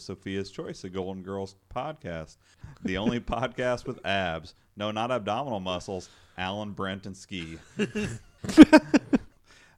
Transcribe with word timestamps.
of 0.00 0.18
Sophia's 0.18 0.50
Choice, 0.50 0.82
the 0.82 0.88
Golden 0.88 1.22
Girls 1.22 1.56
podcast. 1.74 2.36
The 2.82 2.96
only 2.96 3.20
podcast 3.20 3.86
with 3.86 4.04
abs. 4.04 4.54
No, 4.76 4.90
not 4.90 5.10
abdominal 5.10 5.60
muscles. 5.60 6.08
Alan, 6.38 6.72
Brent, 6.72 7.04
and 7.06 7.16
Ski. 7.16 7.58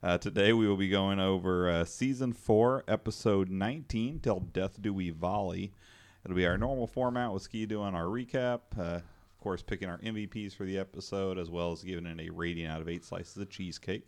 uh, 0.02 0.18
today 0.18 0.52
we 0.52 0.68
will 0.68 0.76
be 0.76 0.88
going 0.88 1.18
over 1.18 1.68
uh, 1.68 1.84
season 1.84 2.32
four, 2.32 2.84
episode 2.86 3.50
19, 3.50 4.20
Till 4.20 4.40
Death 4.40 4.80
Do 4.80 4.94
We 4.94 5.10
Volley. 5.10 5.72
It'll 6.24 6.36
be 6.36 6.46
our 6.46 6.58
normal 6.58 6.86
format 6.86 7.32
with 7.32 7.42
Ski 7.42 7.66
doing 7.66 7.94
our 7.96 8.04
recap. 8.04 8.60
Uh, 8.78 8.82
of 8.82 9.40
course, 9.40 9.62
picking 9.62 9.88
our 9.88 9.98
MVPs 9.98 10.54
for 10.54 10.64
the 10.64 10.78
episode, 10.78 11.36
as 11.36 11.50
well 11.50 11.72
as 11.72 11.82
giving 11.82 12.06
it 12.06 12.20
a 12.20 12.30
rating 12.30 12.66
out 12.66 12.80
of 12.80 12.88
eight 12.88 13.04
slices 13.04 13.36
of 13.38 13.50
cheesecake. 13.50 14.06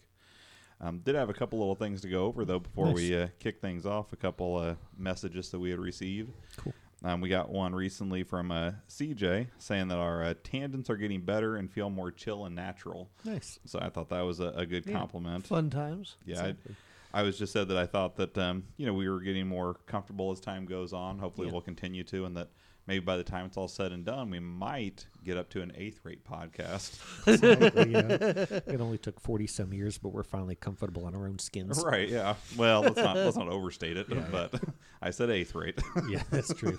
Um, 0.85 0.99
did 0.99 1.15
have 1.15 1.31
a 1.31 1.35
couple 1.35 1.59
little 1.59 1.75
things 1.75 2.01
to 2.03 2.09
go 2.09 2.27
over 2.27 2.45
though 2.45 2.59
before 2.61 2.87
Nice. 2.87 2.95
we 2.97 3.17
uh, 3.17 3.29
kick 3.39 3.61
things 3.61 3.87
off. 3.87 4.13
A 4.13 4.17
couple 4.17 4.57
uh, 4.57 4.75
messages 4.99 5.49
that 5.51 5.59
we 5.59 5.71
had 5.71 5.79
received. 5.81 6.33
Cool. 6.59 6.75
Um, 7.03 7.21
we 7.21 7.29
got 7.29 7.51
one 7.51 7.75
recently 7.75 8.23
from 8.23 8.51
uh, 8.51 8.73
CJ 8.89 9.49
saying 9.59 9.89
that 9.89 9.99
our 9.99 10.23
uh, 10.23 10.35
tangents 10.43 10.89
are 10.91 10.97
getting 10.97 11.21
better 11.21 11.57
and 11.57 11.71
feel 11.71 11.91
more 11.91 12.11
chill 12.11 12.45
and 12.47 12.55
natural. 12.55 13.11
Nice. 13.25 13.59
So 13.67 13.79
I 13.81 13.89
thought 13.91 14.09
that 14.11 14.23
was 14.23 14.41
a, 14.41 14.49
a 14.57 14.67
good 14.67 14.87
Yeah. 14.87 14.93
compliment. 14.99 15.47
Fun 15.47 15.71
times. 15.71 16.17
Yeah, 16.27 16.37
I, 16.37 16.39
Exactly. 16.49 16.75
I 17.13 17.23
was 17.23 17.39
just 17.39 17.53
said 17.53 17.69
that 17.69 17.77
I 17.77 17.87
thought 17.87 18.17
that 18.17 18.37
um, 18.39 18.65
you 18.77 18.87
know 18.87 18.93
we 18.95 19.09
were 19.09 19.21
getting 19.21 19.47
more 19.47 19.75
comfortable 19.87 20.33
as 20.33 20.41
time 20.41 20.65
goes 20.67 20.93
on. 20.93 21.19
Hopefully, 21.19 21.47
Yeah. 21.47 21.53
we'll 21.53 21.63
continue 21.63 22.05
to, 22.05 22.25
and 22.25 22.37
that 22.37 22.49
maybe 22.87 23.05
by 23.05 23.17
the 23.17 23.25
time 23.25 23.47
it's 23.47 23.57
all 23.57 23.69
said 23.69 23.93
and 23.93 24.05
done, 24.05 24.31
we 24.31 24.41
might 24.41 25.07
get 25.25 25.37
up 25.37 25.49
to 25.51 25.63
an 25.63 25.73
eighth 25.77 26.01
rate 26.05 26.25
podcast. 26.25 26.99
Exactly, 27.27 27.93
yeah. 27.93 28.73
It 28.73 28.81
only 28.81 28.99
took 28.99 29.21
forty 29.21 29.47
some 29.47 29.73
years, 29.73 29.99
but 29.99 30.11
we're 30.11 30.23
finally 30.23 30.55
comfortable 30.55 31.09
in 31.09 31.15
our 31.15 31.27
own 31.27 31.39
skins. 31.39 31.83
right? 31.85 32.09
Yeah. 32.09 32.35
Well, 32.57 32.83
let's 32.83 32.97
not 32.97 33.17
let's 33.17 33.37
not 33.37 33.49
overstate 33.51 33.97
it, 33.97 34.07
yeah. 34.11 34.27
but 34.31 34.55
I 35.03 35.11
said 35.11 35.31
eighth 35.31 35.55
rate. 35.55 35.81
Yeah, 36.09 36.23
that's 36.31 36.53
true. 36.55 36.79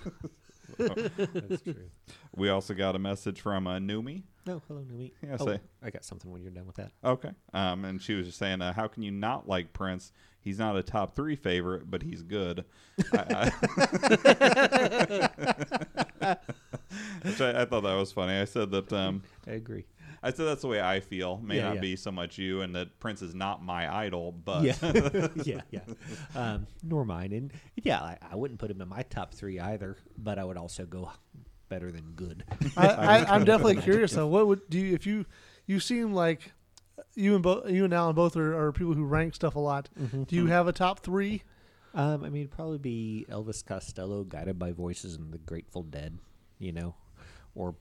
That's 0.78 1.62
true. 1.62 1.90
we 2.34 2.48
also 2.48 2.74
got 2.74 2.96
a 2.96 2.98
message 2.98 3.40
from 3.40 3.66
uh, 3.66 3.78
Numi. 3.78 4.22
No, 4.46 4.62
hello, 4.68 4.80
Numi. 4.80 5.12
Yeah, 5.22 5.36
oh, 5.40 5.46
say. 5.46 5.60
I 5.82 5.90
got 5.90 6.04
something 6.04 6.30
when 6.30 6.42
you're 6.42 6.52
done 6.52 6.66
with 6.66 6.76
that. 6.76 6.92
Okay. 7.04 7.30
Um, 7.52 7.84
and 7.84 8.00
she 8.00 8.14
was 8.14 8.26
just 8.26 8.38
saying, 8.38 8.62
uh, 8.62 8.72
how 8.72 8.86
can 8.86 9.02
you 9.02 9.10
not 9.10 9.48
like 9.48 9.72
Prince? 9.72 10.12
He's 10.40 10.58
not 10.58 10.76
a 10.76 10.82
top 10.82 11.16
three 11.16 11.34
favorite, 11.34 11.90
but 11.90 12.02
he's 12.02 12.22
good. 12.22 12.64
I, 13.12 13.52
I 16.22 16.36
Which 17.22 17.40
I, 17.40 17.62
I 17.62 17.64
thought 17.64 17.82
that 17.82 17.96
was 17.96 18.12
funny. 18.12 18.34
I 18.34 18.44
said 18.44 18.70
that 18.70 18.92
um, 18.92 19.22
I 19.48 19.52
agree. 19.52 19.86
I 20.22 20.30
said 20.30 20.46
that's 20.46 20.62
the 20.62 20.68
way 20.68 20.80
I 20.80 21.00
feel. 21.00 21.38
May 21.38 21.56
Yeah, 21.56 21.64
not 21.64 21.74
yeah. 21.76 21.80
be 21.80 21.96
so 21.96 22.10
much 22.10 22.38
you, 22.38 22.62
and 22.62 22.74
that 22.74 22.98
Prince 22.98 23.22
is 23.22 23.34
not 23.34 23.62
my 23.62 23.92
idol, 23.94 24.32
but 24.32 24.62
yeah, 24.62 24.74
yeah, 25.44 25.60
yeah. 25.70 25.80
Um, 26.34 26.66
nor 26.82 27.04
mine, 27.04 27.32
and 27.32 27.52
yeah, 27.76 28.00
I, 28.00 28.18
I 28.30 28.36
wouldn't 28.36 28.58
put 28.60 28.70
him 28.70 28.80
in 28.80 28.88
my 28.88 29.02
top 29.02 29.34
three 29.34 29.58
either. 29.60 29.96
But 30.18 30.38
I 30.38 30.44
would 30.44 30.56
also 30.56 30.84
go 30.86 31.10
better 31.68 31.90
than 31.90 32.12
good. 32.14 32.44
I, 32.76 32.86
I, 32.88 33.34
I'm 33.34 33.44
definitely 33.44 33.76
curious 33.76 34.12
though. 34.12 34.26
What 34.26 34.46
would 34.46 34.68
do 34.70 34.78
you, 34.78 34.94
if 34.94 35.06
you 35.06 35.26
you 35.66 35.80
seem 35.80 36.12
like 36.12 36.52
you 37.14 37.34
and 37.34 37.42
both 37.42 37.68
you 37.70 37.84
and 37.84 37.92
Alan 37.92 38.14
both 38.14 38.36
are, 38.36 38.56
are 38.68 38.72
people 38.72 38.94
who 38.94 39.04
rank 39.04 39.34
stuff 39.34 39.54
a 39.54 39.60
lot. 39.60 39.88
Do 40.26 40.36
you 40.36 40.46
have 40.46 40.68
a 40.68 40.72
top 40.72 41.00
three? 41.00 41.42
Um, 41.94 42.24
I 42.24 42.28
mean, 42.28 42.42
it'd 42.42 42.50
probably 42.50 42.78
be 42.78 43.24
Elvis 43.30 43.64
Costello, 43.64 44.22
guided 44.22 44.58
by 44.58 44.72
voices, 44.72 45.16
and 45.16 45.32
the 45.32 45.38
Grateful 45.38 45.82
Dead, 45.82 46.18
you 46.58 46.70
know, 46.70 46.94
or 47.54 47.74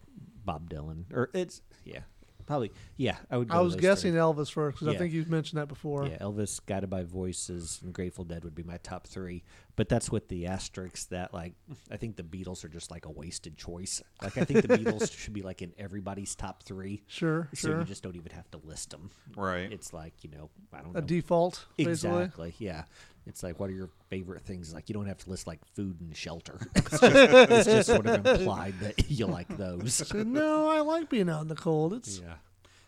Bob 0.45 0.69
Dylan, 0.69 1.03
or 1.13 1.29
it's 1.33 1.61
yeah, 1.83 1.99
probably 2.45 2.71
yeah. 2.97 3.17
I 3.29 3.37
would. 3.37 3.49
Go 3.49 3.57
I 3.57 3.61
was 3.61 3.75
guessing 3.75 4.13
three. 4.13 4.21
Elvis 4.21 4.51
first 4.51 4.79
because 4.79 4.93
I 4.93 4.97
think 4.97 5.13
you've 5.13 5.29
mentioned 5.29 5.59
that 5.59 5.67
before. 5.67 6.07
Yeah, 6.07 6.17
Elvis, 6.17 6.59
Guided 6.65 6.89
by 6.89 7.03
Voices, 7.03 7.79
and 7.83 7.93
Grateful 7.93 8.23
Dead 8.23 8.43
would 8.43 8.55
be 8.55 8.63
my 8.63 8.77
top 8.77 9.07
three. 9.07 9.43
But 9.75 9.89
that's 9.89 10.09
with 10.09 10.29
the 10.29 10.45
asterisks 10.45 11.05
that, 11.07 11.33
like, 11.33 11.53
I 11.91 11.97
think 11.97 12.15
the 12.15 12.23
Beatles 12.23 12.63
are 12.63 12.69
just 12.69 12.91
like 12.91 13.05
a 13.05 13.11
wasted 13.11 13.57
choice. 13.57 14.01
Like, 14.21 14.37
I 14.37 14.45
think 14.45 14.65
the 14.65 14.77
Beatles 14.77 15.11
should 15.17 15.33
be 15.33 15.41
like 15.41 15.61
in 15.61 15.73
everybody's 15.77 16.33
top 16.33 16.63
three. 16.63 17.03
Sure, 17.07 17.49
So 17.53 17.67
sure. 17.69 17.79
you 17.79 17.83
just 17.85 18.01
don't 18.01 18.15
even 18.15 18.31
have 18.31 18.49
to 18.51 18.57
list 18.63 18.91
them. 18.91 19.09
right. 19.35 19.69
It's 19.71 19.91
like 19.93 20.13
you 20.23 20.29
know, 20.29 20.49
I 20.73 20.81
don't 20.81 20.95
a 20.95 21.01
know. 21.01 21.07
default, 21.07 21.65
basically. 21.77 21.91
Exactly. 22.23 22.55
Yeah. 22.59 22.83
It's 23.27 23.41
like, 23.43 23.59
what 23.59 23.69
are 23.69 23.73
your 23.73 23.89
favorite 24.09 24.43
things? 24.43 24.73
Like, 24.73 24.87
you 24.87 24.93
don't 24.93 25.07
have 25.07 25.17
to 25.19 25.29
list 25.29 25.47
like 25.47 25.59
food 25.73 25.99
and 26.01 26.15
shelter. 26.15 26.59
It's 26.75 26.99
just, 26.99 27.15
it's 27.15 27.65
just 27.65 27.87
sort 27.89 28.05
of 28.05 28.25
implied 28.25 28.75
that 28.81 29.09
you 29.09 29.25
like 29.25 29.47
those. 29.57 30.13
no, 30.13 30.69
I 30.69 30.81
like 30.81 31.09
being 31.09 31.29
out 31.29 31.41
in 31.41 31.47
the 31.47 31.55
cold. 31.55 31.93
It's 31.93 32.19
Yeah. 32.19 32.35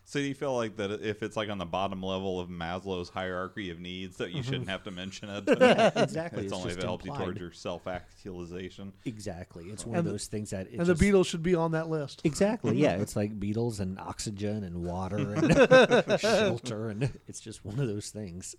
So 0.04 0.20
do 0.20 0.24
you 0.24 0.34
feel 0.34 0.56
like 0.56 0.76
that 0.76 0.90
if 1.02 1.22
it's 1.22 1.36
like 1.36 1.50
on 1.50 1.58
the 1.58 1.66
bottom 1.66 2.02
level 2.02 2.40
of 2.40 2.48
Maslow's 2.48 3.10
hierarchy 3.10 3.68
of 3.68 3.78
needs, 3.78 4.16
that 4.16 4.30
you 4.30 4.42
shouldn't 4.42 4.70
have 4.70 4.82
to 4.84 4.90
mention 4.90 5.28
it? 5.28 5.44
Mm-hmm. 5.44 5.98
exactly. 5.98 6.44
It's, 6.44 6.52
It's 6.52 6.52
only 6.54 6.68
if 6.70 6.76
just 6.76 6.78
it 6.78 6.86
helps 6.86 7.04
you 7.04 7.10
implied. 7.10 7.24
towards 7.26 7.40
your 7.40 7.52
self-actualization. 7.52 8.92
Exactly. 9.04 9.66
It's 9.66 9.84
one 9.84 9.96
And 9.96 9.98
of 10.00 10.04
the- 10.06 10.10
those 10.12 10.26
things 10.26 10.48
that. 10.50 10.66
It 10.68 10.78
and 10.78 10.86
the 10.86 10.94
just- 10.94 11.02
Beatles 11.02 11.26
should 11.26 11.42
be 11.42 11.54
on 11.54 11.72
that 11.72 11.90
list. 11.90 12.22
Exactly. 12.24 12.76
Yeah, 12.78 12.96
it's 12.96 13.16
like 13.16 13.38
Beatles 13.38 13.80
and 13.80 13.98
oxygen 13.98 14.64
and 14.64 14.82
water 14.84 15.34
and 15.34 16.20
shelter, 16.20 16.88
and 16.88 17.10
it's 17.26 17.40
just 17.40 17.64
one 17.64 17.78
of 17.78 17.86
those 17.86 18.08
things. 18.08 18.56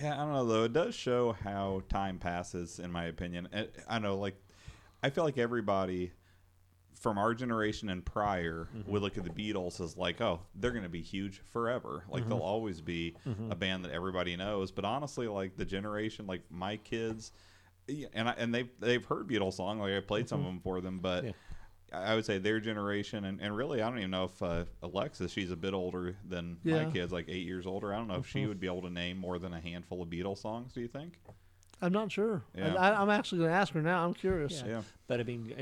Yeah, 0.00 0.14
I 0.14 0.18
don't 0.18 0.32
know 0.32 0.44
though. 0.44 0.64
It 0.64 0.72
does 0.72 0.94
show 0.94 1.32
how 1.32 1.82
time 1.88 2.18
passes, 2.18 2.78
in 2.78 2.90
my 2.92 3.04
opinion. 3.04 3.48
And 3.52 3.68
I 3.88 3.98
know, 3.98 4.16
like, 4.16 4.36
I 5.02 5.10
feel 5.10 5.24
like 5.24 5.38
everybody 5.38 6.12
from 7.00 7.18
our 7.18 7.34
generation 7.34 7.88
and 7.88 8.04
prior 8.04 8.68
mm-hmm. 8.76 8.90
would 8.90 9.02
look 9.02 9.18
at 9.18 9.24
the 9.24 9.30
Beatles 9.30 9.80
as 9.80 9.96
like, 9.96 10.20
oh, 10.20 10.40
they're 10.54 10.70
going 10.70 10.84
to 10.84 10.88
be 10.88 11.02
huge 11.02 11.40
forever. 11.52 12.04
Like 12.08 12.28
they'll 12.28 12.38
mm-hmm. 12.38 12.46
always 12.46 12.80
be 12.80 13.16
mm-hmm. 13.26 13.50
a 13.50 13.56
band 13.56 13.84
that 13.84 13.90
everybody 13.90 14.36
knows. 14.36 14.70
But 14.70 14.84
honestly, 14.84 15.26
like 15.26 15.56
the 15.56 15.64
generation, 15.64 16.26
like 16.28 16.42
my 16.48 16.76
kids, 16.76 17.32
and 18.14 18.28
I, 18.28 18.34
and 18.38 18.54
they've 18.54 18.70
they've 18.78 19.04
heard 19.04 19.26
Beatles 19.26 19.54
song. 19.54 19.80
Like 19.80 19.94
I 19.94 20.00
played 20.00 20.28
some 20.28 20.40
of 20.40 20.46
them 20.46 20.60
for 20.60 20.80
them, 20.80 21.00
but. 21.00 21.24
Yeah. 21.24 21.32
I 21.92 22.14
would 22.14 22.24
say 22.24 22.38
their 22.38 22.58
generation, 22.60 23.24
and, 23.24 23.40
and 23.40 23.56
really, 23.56 23.82
I 23.82 23.88
don't 23.88 23.98
even 23.98 24.10
know 24.10 24.24
if 24.24 24.42
uh, 24.42 24.64
Alexis, 24.82 25.30
she's 25.32 25.50
a 25.50 25.56
bit 25.56 25.74
older 25.74 26.16
than 26.28 26.58
my 26.64 26.86
kids, 26.86 27.12
like 27.12 27.26
eight 27.28 27.46
years 27.46 27.66
older. 27.66 27.92
I 27.92 27.98
don't 27.98 28.08
know 28.08 28.16
if 28.16 28.26
she 28.26 28.46
would 28.46 28.60
be 28.60 28.66
able 28.66 28.82
to 28.82 28.90
name 28.90 29.18
more 29.18 29.38
than 29.38 29.52
a 29.52 29.60
handful 29.60 30.00
of 30.02 30.08
Beatles 30.08 30.38
songs. 30.38 30.72
Do 30.72 30.80
you 30.80 30.88
think? 30.88 31.18
I'm 31.80 31.92
not 31.92 32.10
sure. 32.12 32.42
Yeah. 32.56 32.74
I, 32.74 33.00
I'm 33.00 33.10
actually 33.10 33.38
going 33.38 33.50
to 33.50 33.56
ask 33.56 33.72
her 33.74 33.82
now. 33.82 34.04
I'm 34.06 34.14
curious. 34.14 34.62
Yeah. 34.64 34.72
Yeah. 34.72 34.82
But 35.08 35.20
I 35.20 35.24
mean, 35.24 35.52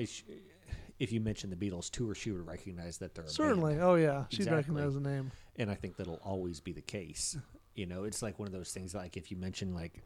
if 0.98 1.12
you 1.12 1.20
mention 1.20 1.50
the 1.50 1.56
Beatles 1.56 1.90
tour, 1.90 2.14
she 2.14 2.30
would 2.30 2.46
recognize 2.46 2.98
that 2.98 3.14
they're 3.14 3.24
a 3.24 3.28
Certainly. 3.28 3.72
band. 3.74 3.84
Oh 3.84 3.94
yeah, 3.94 4.24
she'd 4.28 4.40
Exactly. 4.40 4.56
recognize 4.74 4.94
the 4.94 5.00
name. 5.00 5.32
and 5.56 5.70
I 5.70 5.74
think 5.74 5.96
that'll 5.96 6.20
always 6.24 6.60
be 6.60 6.72
the 6.72 6.82
case. 6.82 7.36
You 7.76 7.86
know, 7.86 8.02
it's 8.02 8.20
like 8.20 8.38
one 8.38 8.46
of 8.48 8.52
those 8.52 8.72
things. 8.72 8.94
Like 8.94 9.16
if 9.16 9.30
you 9.30 9.36
mention 9.38 9.72
like 9.72 10.02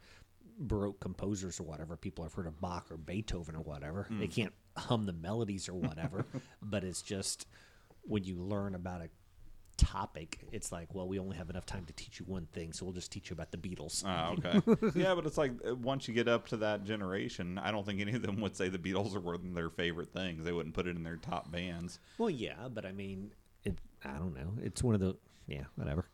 Baroque 0.60 1.00
composers 1.00 1.58
or 1.58 1.62
whatever, 1.64 1.96
people 1.96 2.22
have 2.22 2.34
heard 2.34 2.46
of 2.46 2.60
Bach 2.60 2.86
or 2.90 2.98
Beethoven 2.98 3.56
or 3.56 3.62
whatever. 3.62 4.06
They 4.10 4.28
can't 4.28 4.52
hum 4.76 5.06
the 5.06 5.12
melodies 5.12 5.68
or 5.68 5.74
whatever, 5.74 6.26
but 6.62 6.84
it's 6.84 7.02
just 7.02 7.46
when 8.02 8.24
you 8.24 8.36
learn 8.36 8.74
about 8.74 9.00
a 9.00 9.08
topic, 9.76 10.38
it's 10.52 10.70
like, 10.72 10.94
well, 10.94 11.08
we 11.08 11.18
only 11.18 11.36
have 11.36 11.50
enough 11.50 11.66
time 11.66 11.84
to 11.86 11.92
teach 11.94 12.20
you 12.20 12.26
one 12.26 12.46
thing, 12.52 12.72
so 12.72 12.84
we'll 12.84 12.94
just 12.94 13.10
teach 13.10 13.30
you 13.30 13.34
about 13.34 13.50
the 13.50 13.58
Beatles. 13.58 14.04
Oh, 14.14 14.34
okay. 14.38 14.60
yeah, 15.00 15.14
but 15.14 15.26
it's 15.26 15.38
like 15.38 15.52
uh, 15.68 15.74
once 15.74 16.06
you 16.06 16.14
get 16.14 16.28
up 16.28 16.46
to 16.48 16.56
that 16.58 16.84
generation, 16.84 17.58
I 17.58 17.70
don't 17.70 17.84
think 17.84 18.00
any 18.00 18.14
of 18.14 18.22
them 18.22 18.40
would 18.40 18.56
say 18.56 18.68
the 18.68 18.78
Beatles 18.78 19.16
are 19.16 19.20
one 19.20 19.34
of 19.34 19.54
their 19.54 19.70
favorite 19.70 20.12
things. 20.12 20.44
They 20.44 20.52
wouldn't 20.52 20.74
put 20.74 20.86
it 20.86 20.96
in 20.96 21.02
their 21.02 21.16
top 21.16 21.50
bands. 21.50 21.98
Well, 22.18 22.30
yeah, 22.30 22.68
but 22.72 22.86
I 22.86 22.92
mean, 22.92 23.32
it. 23.64 23.76
I 24.04 24.12
don't 24.12 24.34
know. 24.34 24.52
It's 24.62 24.82
one 24.82 24.94
of 24.94 25.00
the 25.00 25.16
yeah, 25.46 25.64
whatever. 25.76 26.06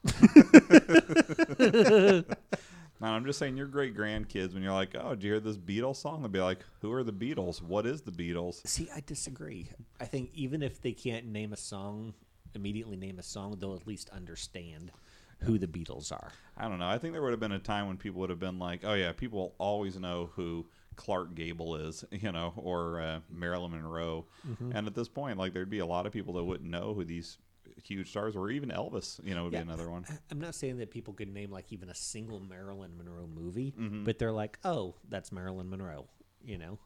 And 3.00 3.08
I'm 3.08 3.24
just 3.24 3.38
saying, 3.38 3.56
your 3.56 3.66
great 3.66 3.96
grandkids, 3.96 4.52
when 4.52 4.62
you're 4.62 4.72
like, 4.72 4.94
"Oh, 4.94 5.10
did 5.14 5.24
you 5.24 5.32
hear 5.32 5.40
this 5.40 5.56
Beatles 5.56 5.96
song?" 5.96 6.20
They'll 6.20 6.30
be 6.30 6.40
like, 6.40 6.60
"Who 6.80 6.92
are 6.92 7.02
the 7.02 7.12
Beatles? 7.12 7.62
What 7.62 7.86
is 7.86 8.02
the 8.02 8.12
Beatles?" 8.12 8.66
See, 8.66 8.88
I 8.94 9.00
disagree. 9.00 9.68
I 9.98 10.04
think 10.04 10.30
even 10.34 10.62
if 10.62 10.80
they 10.82 10.92
can't 10.92 11.26
name 11.26 11.52
a 11.52 11.56
song, 11.56 12.14
immediately 12.54 12.96
name 12.96 13.18
a 13.18 13.22
song, 13.22 13.56
they'll 13.58 13.74
at 13.74 13.86
least 13.86 14.10
understand 14.10 14.92
who 15.40 15.56
the 15.58 15.66
Beatles 15.66 16.12
are. 16.12 16.32
I 16.56 16.68
don't 16.68 16.78
know. 16.78 16.88
I 16.88 16.98
think 16.98 17.14
there 17.14 17.22
would 17.22 17.30
have 17.30 17.40
been 17.40 17.52
a 17.52 17.58
time 17.58 17.86
when 17.86 17.96
people 17.96 18.20
would 18.20 18.30
have 18.30 18.40
been 18.40 18.58
like, 18.58 18.80
"Oh 18.84 18.94
yeah, 18.94 19.12
people 19.12 19.38
will 19.38 19.54
always 19.58 19.98
know 19.98 20.30
who 20.34 20.66
Clark 20.96 21.34
Gable 21.34 21.76
is," 21.76 22.04
you 22.10 22.32
know, 22.32 22.52
or 22.56 23.00
uh, 23.00 23.20
Marilyn 23.30 23.70
Monroe. 23.70 24.26
And 24.74 24.86
at 24.86 24.94
this 24.94 25.08
point, 25.08 25.38
like 25.38 25.54
there'd 25.54 25.70
be 25.70 25.78
a 25.78 25.86
lot 25.86 26.04
of 26.06 26.12
people 26.12 26.34
that 26.34 26.44
wouldn't 26.44 26.68
know 26.68 26.92
who 26.92 27.04
these 27.04 27.38
huge 27.84 28.10
stars 28.10 28.36
or 28.36 28.50
Even 28.50 28.70
Elvis, 28.70 29.20
you 29.24 29.34
know, 29.34 29.44
would 29.44 29.52
Yeah. 29.52 29.62
be 29.62 29.68
another 29.68 29.90
one. 29.90 30.04
I'm 30.30 30.40
not 30.40 30.54
saying 30.54 30.78
that 30.78 30.90
people 30.90 31.14
could 31.14 31.32
name 31.32 31.50
like 31.50 31.72
even 31.72 31.88
a 31.88 31.94
single 31.94 32.40
Marilyn 32.40 32.96
Monroe 32.96 33.26
movie, 33.26 33.72
Mm-hmm. 33.78 34.04
but 34.04 34.18
they're 34.18 34.32
like, 34.32 34.58
oh, 34.64 34.94
that's 35.08 35.32
Marilyn 35.32 35.68
Monroe. 35.70 36.06
You 36.44 36.58
know? 36.58 36.78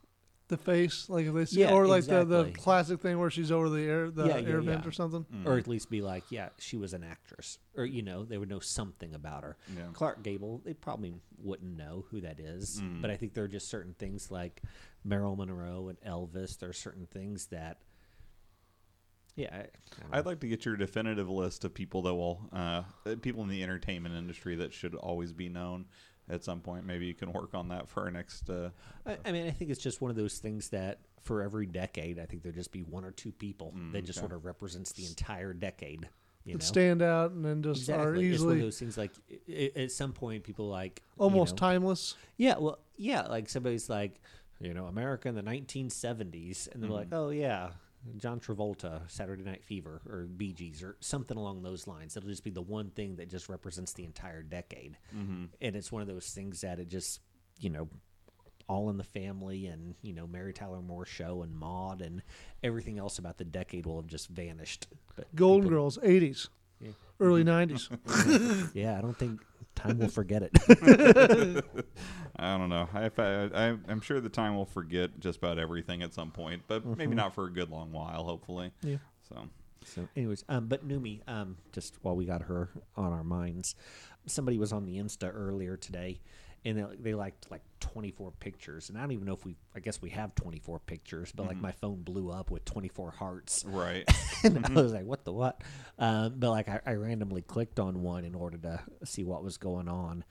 The 0.49 0.59
face, 0.59 1.09
like 1.09 1.25
if 1.25 1.33
they 1.33 1.45
see, 1.47 1.61
Yeah, 1.61 1.73
or 1.73 1.87
like 1.87 2.05
the, 2.05 2.23
the 2.25 2.51
classic 2.51 3.01
thing 3.01 3.19
where 3.19 3.31
she's 3.31 3.51
over 3.51 3.71
the 3.71 3.81
air, 3.83 4.11
the 4.11 4.27
Yeah, 4.27 4.37
yeah, 4.37 4.49
air 4.51 4.61
vent 4.61 4.83
yeah. 4.85 4.89
or 4.89 4.93
something. 4.93 5.25
Or 5.47 5.57
at 5.57 5.67
least 5.67 5.89
be 5.89 6.03
like, 6.03 6.25
yeah, 6.31 6.51
she 6.59 6.77
was 6.77 6.93
an 6.93 7.03
actress. 7.03 7.59
Or, 7.77 7.87
you 7.87 8.03
know, 8.03 8.25
they 8.27 8.37
would 8.37 8.51
know 8.51 8.59
something 8.61 9.15
about 9.15 9.43
her. 9.43 9.57
Yeah. 9.75 9.85
Clark 9.95 10.23
Gable, 10.23 10.61
they 10.63 10.75
probably 10.75 11.15
wouldn't 11.39 11.75
know 11.79 12.05
who 12.11 12.21
that 12.21 12.39
is. 12.41 12.83
Mm. 12.83 13.01
But 13.01 13.11
I 13.11 13.17
think 13.17 13.33
there 13.33 13.45
are 13.45 13.49
just 13.49 13.69
certain 13.69 13.95
things 13.95 14.31
like 14.31 14.61
Marilyn 15.03 15.39
Monroe 15.39 15.89
and 15.89 15.99
Elvis. 16.03 16.59
There 16.59 16.69
are 16.69 16.75
certain 16.75 17.07
things 17.07 17.47
that, 17.47 17.79
yeah. 19.37 19.49
I, 19.53 19.57
I 19.59 19.61
don't 20.01 20.11
know. 20.13 20.19
I'd 20.19 20.27
like 20.27 20.41
to 20.41 20.49
get 20.49 20.65
your 20.65 20.77
definitive 20.77 21.29
list 21.29 21.65
of 21.65 21.75
people 21.75 22.03
that 22.03 22.15
will, 22.15 22.41
uh, 22.53 22.83
uh, 23.07 23.17
people 23.21 23.43
in 23.43 23.49
the 23.49 23.63
entertainment 23.63 24.15
industry 24.15 24.57
that 24.57 24.73
should 24.73 24.95
always 24.95 25.33
be 25.33 25.49
known. 25.49 25.87
at 26.29 26.43
some 26.43 26.61
point. 26.61 26.87
Maybe 26.87 27.05
you 27.05 27.13
can 27.15 27.33
work 27.33 27.55
on 27.55 27.69
that 27.69 27.87
for 27.89 28.05
our 28.05 28.11
next. 28.11 28.49
Uh, 28.49 28.71
I, 29.05 29.19
I 29.27 29.33
mean, 29.33 29.47
I 29.47 29.51
think 29.51 29.71
it's 29.71 29.83
just 29.83 30.01
one 30.01 30.11
of 30.11 30.17
those 30.17 30.39
things 30.39 30.71
that 30.71 31.01
for 31.23 31.43
every 31.43 31.67
decade, 31.67 32.19
I 32.19 32.25
think 32.25 32.43
there'll 32.43 32.57
just 32.57 32.73
be 32.73 32.81
one 32.83 33.05
or 33.05 33.11
two 33.11 33.31
people 33.31 33.75
that 33.93 34.05
just 34.07 34.19
okay. 34.19 34.27
sort 34.29 34.33
of 34.39 34.45
represents 34.47 34.93
the 34.93 35.05
entire 35.07 35.53
decade. 35.53 36.09
You 36.47 36.55
know, 36.55 36.59
that 36.59 36.65
stand 36.65 37.03
out 37.03 37.33
and 37.33 37.45
then 37.45 37.63
just 37.63 37.89
are 37.91 38.15
exactly. 38.15 38.31
It's 38.31 38.41
one 38.43 38.53
of 38.53 38.57
easily 38.57 38.61
those 38.63 38.79
things 38.79 38.97
like 38.99 39.13
i- 39.31 39.71
i- 39.77 39.81
at 39.83 39.93
some 39.93 40.13
point 40.15 40.45
people 40.45 40.69
like 40.69 41.03
you 41.19 41.23
almost 41.23 41.53
know- 41.55 41.59
timeless. 41.59 42.15
Yeah, 42.39 42.57
well, 42.59 42.79
yeah, 42.97 43.23
like 43.27 43.49
somebody's 43.51 43.89
like, 43.91 44.21
you 44.61 44.73
know, 44.75 44.87
America 44.87 45.29
in 45.29 45.35
the 45.35 45.43
1970s, 45.43 46.69
and 46.73 46.83
they're 46.83 46.91
like, 46.91 47.07
Mm-hmm. 47.09 47.15
oh 47.17 47.31
yeah, 47.31 47.71
John 48.19 48.39
Travolta, 48.41 49.03
Saturday 49.11 49.43
Night 49.45 49.65
Fever, 49.65 50.01
or 50.09 50.27
Bee 50.27 50.53
Gees, 50.53 50.83
or 50.83 50.97
something 51.01 51.37
along 51.37 51.63
those 51.63 51.87
lines. 51.87 52.17
It'll 52.17 52.29
just 52.29 52.45
be 52.45 52.51
the 52.51 52.63
one 52.63 52.91
thing 52.91 53.17
that 53.17 53.29
just 53.31 53.49
represents 53.49 53.93
the 53.93 54.05
entire 54.05 54.43
decade, 54.43 54.99
Mm-hmm. 55.17 55.45
and 55.61 55.77
it's 55.77 55.91
one 55.93 56.03
of 56.03 56.09
those 56.09 56.29
things 56.31 56.61
that 56.63 56.79
it 56.79 56.89
just, 56.89 57.21
you 57.59 57.71
know. 57.71 57.89
All 58.67 58.89
in 58.89 58.97
the 58.97 59.05
family, 59.05 59.67
and 59.67 59.95
you 60.01 60.15
know 60.15 60.27
Mary 60.27 60.55
Tyler 60.55 60.81
Moore 60.81 61.05
show, 61.05 61.43
and 61.43 61.55
Maude, 61.55 62.01
and 62.01 62.23
everything 62.63 62.99
else 62.99 63.19
about 63.19 63.37
the 63.37 63.45
decade 63.45 63.85
will 63.85 63.97
have 63.97 64.07
just 64.07 64.29
vanished. 64.31 64.87
But 65.17 65.27
Golden 65.37 65.65
people- 65.65 65.77
Girls, 65.81 65.99
80s, 65.99 66.49
Yeah. 66.81 66.93
early 67.21 67.45
90s. 67.45 67.91
yeah, 68.75 68.97
I 68.97 69.03
don't 69.03 69.19
think 69.19 69.43
time 69.75 69.99
will 69.99 70.09
forget 70.09 70.43
it. 70.43 70.53
I 72.37 72.57
don't 72.57 72.69
know. 72.69 72.89
I, 72.93 73.11
I, 73.17 73.69
I, 73.69 73.77
I'm 73.89 74.01
sure 74.01 74.21
the 74.21 74.29
time 74.29 74.57
will 74.57 74.65
forget 74.65 75.21
just 75.21 75.39
about 75.39 75.59
everything 75.59 76.03
at 76.03 76.15
some 76.15 76.31
point, 76.31 76.63
but 76.67 76.85
maybe 76.85 77.15
not 77.15 77.35
for 77.35 77.47
a 77.47 77.51
good 77.51 77.71
long 77.71 77.93
while. 77.93 78.25
Hopefully. 78.25 78.73
Yeah. 78.83 78.99
So. 79.29 79.49
So, 79.87 80.09
anyways, 80.17 80.45
um, 80.49 80.67
but 80.67 80.89
Numi, 80.89 81.21
um, 81.29 81.59
just 81.73 81.97
while 82.01 82.17
we 82.17 82.25
got 82.25 82.43
her 82.45 82.71
on 82.97 83.13
our 83.13 83.23
minds, 83.23 83.75
somebody 84.25 84.59
was 84.59 84.73
on 84.73 84.87
the 84.87 84.97
Insta 84.97 85.31
earlier 85.33 85.77
today, 85.77 86.21
and 86.65 86.79
they, 86.79 86.85
they 86.99 87.15
liked 87.15 87.51
like 87.51 87.63
24 87.81 88.33
pictures, 88.41 88.89
and 88.89 88.97
I 88.99 89.03
don't 89.03 89.13
even 89.13 89.27
know 89.27 89.35
if 89.35 89.45
we, 89.45 89.57
I 89.75 89.81
guess 89.81 90.01
we 90.01 90.11
have 90.11 90.35
24 90.35 90.79
pictures, 90.81 91.33
but 91.35 91.47
like 91.47 91.61
my 91.61 91.73
phone 91.73 92.03
blew 92.03 92.31
up 92.31 92.51
with 92.51 92.65
24 92.65 93.11
hearts, 93.13 93.65
Right. 93.67 94.05
and 94.45 94.65
I 94.65 94.73
was 94.81 94.93
like, 94.93 95.05
what 95.05 95.25
the 95.25 95.33
what? 95.33 95.61
Um, 95.99 96.35
but 96.39 96.51
like 96.51 96.69
I, 96.69 96.81
I 96.87 96.95
randomly 96.95 97.43
clicked 97.43 97.79
on 97.79 98.03
one 98.03 98.25
in 98.25 98.35
order 98.35 98.57
to 98.59 98.81
see 99.05 99.25
what 99.25 99.43
was 99.45 99.59
going 99.59 99.89
on, 99.89 100.25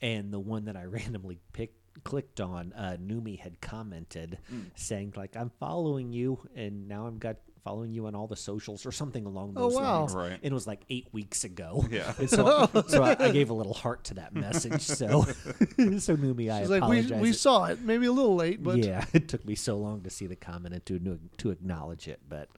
and 0.00 0.32
the 0.32 0.40
one 0.40 0.66
that 0.66 0.76
I 0.76 0.84
randomly 0.86 1.38
picked 1.52 1.78
clicked 2.02 2.40
on, 2.40 2.72
uh, 2.72 2.96
Numi 3.00 3.38
had 3.38 3.60
commented 3.60 4.38
saying 4.74 5.14
like 5.16 5.36
I'm 5.36 5.50
following 5.60 6.12
you, 6.12 6.40
and 6.56 6.88
now 6.88 7.06
i've 7.06 7.20
got 7.20 7.36
following 7.64 7.90
you 7.92 8.06
on 8.06 8.14
all 8.14 8.26
the 8.26 8.36
socials 8.36 8.84
or 8.84 8.92
something 8.92 9.24
along 9.24 9.54
those 9.54 9.62
Oh, 9.64 9.68
those 9.70 9.76
wow. 9.80 10.00
lines. 10.00 10.14
Right. 10.14 10.32
And 10.32 10.44
it 10.44 10.52
was 10.52 10.66
like 10.66 10.82
eight 10.90 11.08
weeks 11.12 11.44
ago. 11.44 11.84
Yeah. 11.90 12.12
And 12.18 12.28
so, 12.30 12.68
so 12.88 13.02
I, 13.02 13.16
I 13.18 13.30
gave 13.30 13.48
a 13.50 13.54
little 13.54 13.72
heart 13.72 14.04
to 14.04 14.14
that 14.14 14.34
message. 14.34 14.82
So, 14.82 15.22
so 15.22 16.16
Numi, 16.16 16.52
I 16.52 16.60
She's 16.60 16.70
like, 16.70 16.82
we, 16.88 16.98
apologize. 17.00 17.20
we 17.22 17.30
It- 17.30 17.34
saw 17.36 17.64
it, 17.64 17.80
maybe 17.80 18.04
a 18.06 18.12
little 18.12 18.34
late, 18.36 18.62
but 18.62 18.78
yeah, 18.78 19.06
it 19.14 19.28
took 19.28 19.44
me 19.46 19.54
so 19.54 19.76
long 19.78 20.02
to 20.02 20.10
see 20.10 20.26
the 20.26 20.36
comment 20.36 20.74
and 20.74 20.84
to 20.86 21.18
to 21.38 21.50
acknowledge 21.50 22.06
it, 22.06 22.20
but 22.28 22.48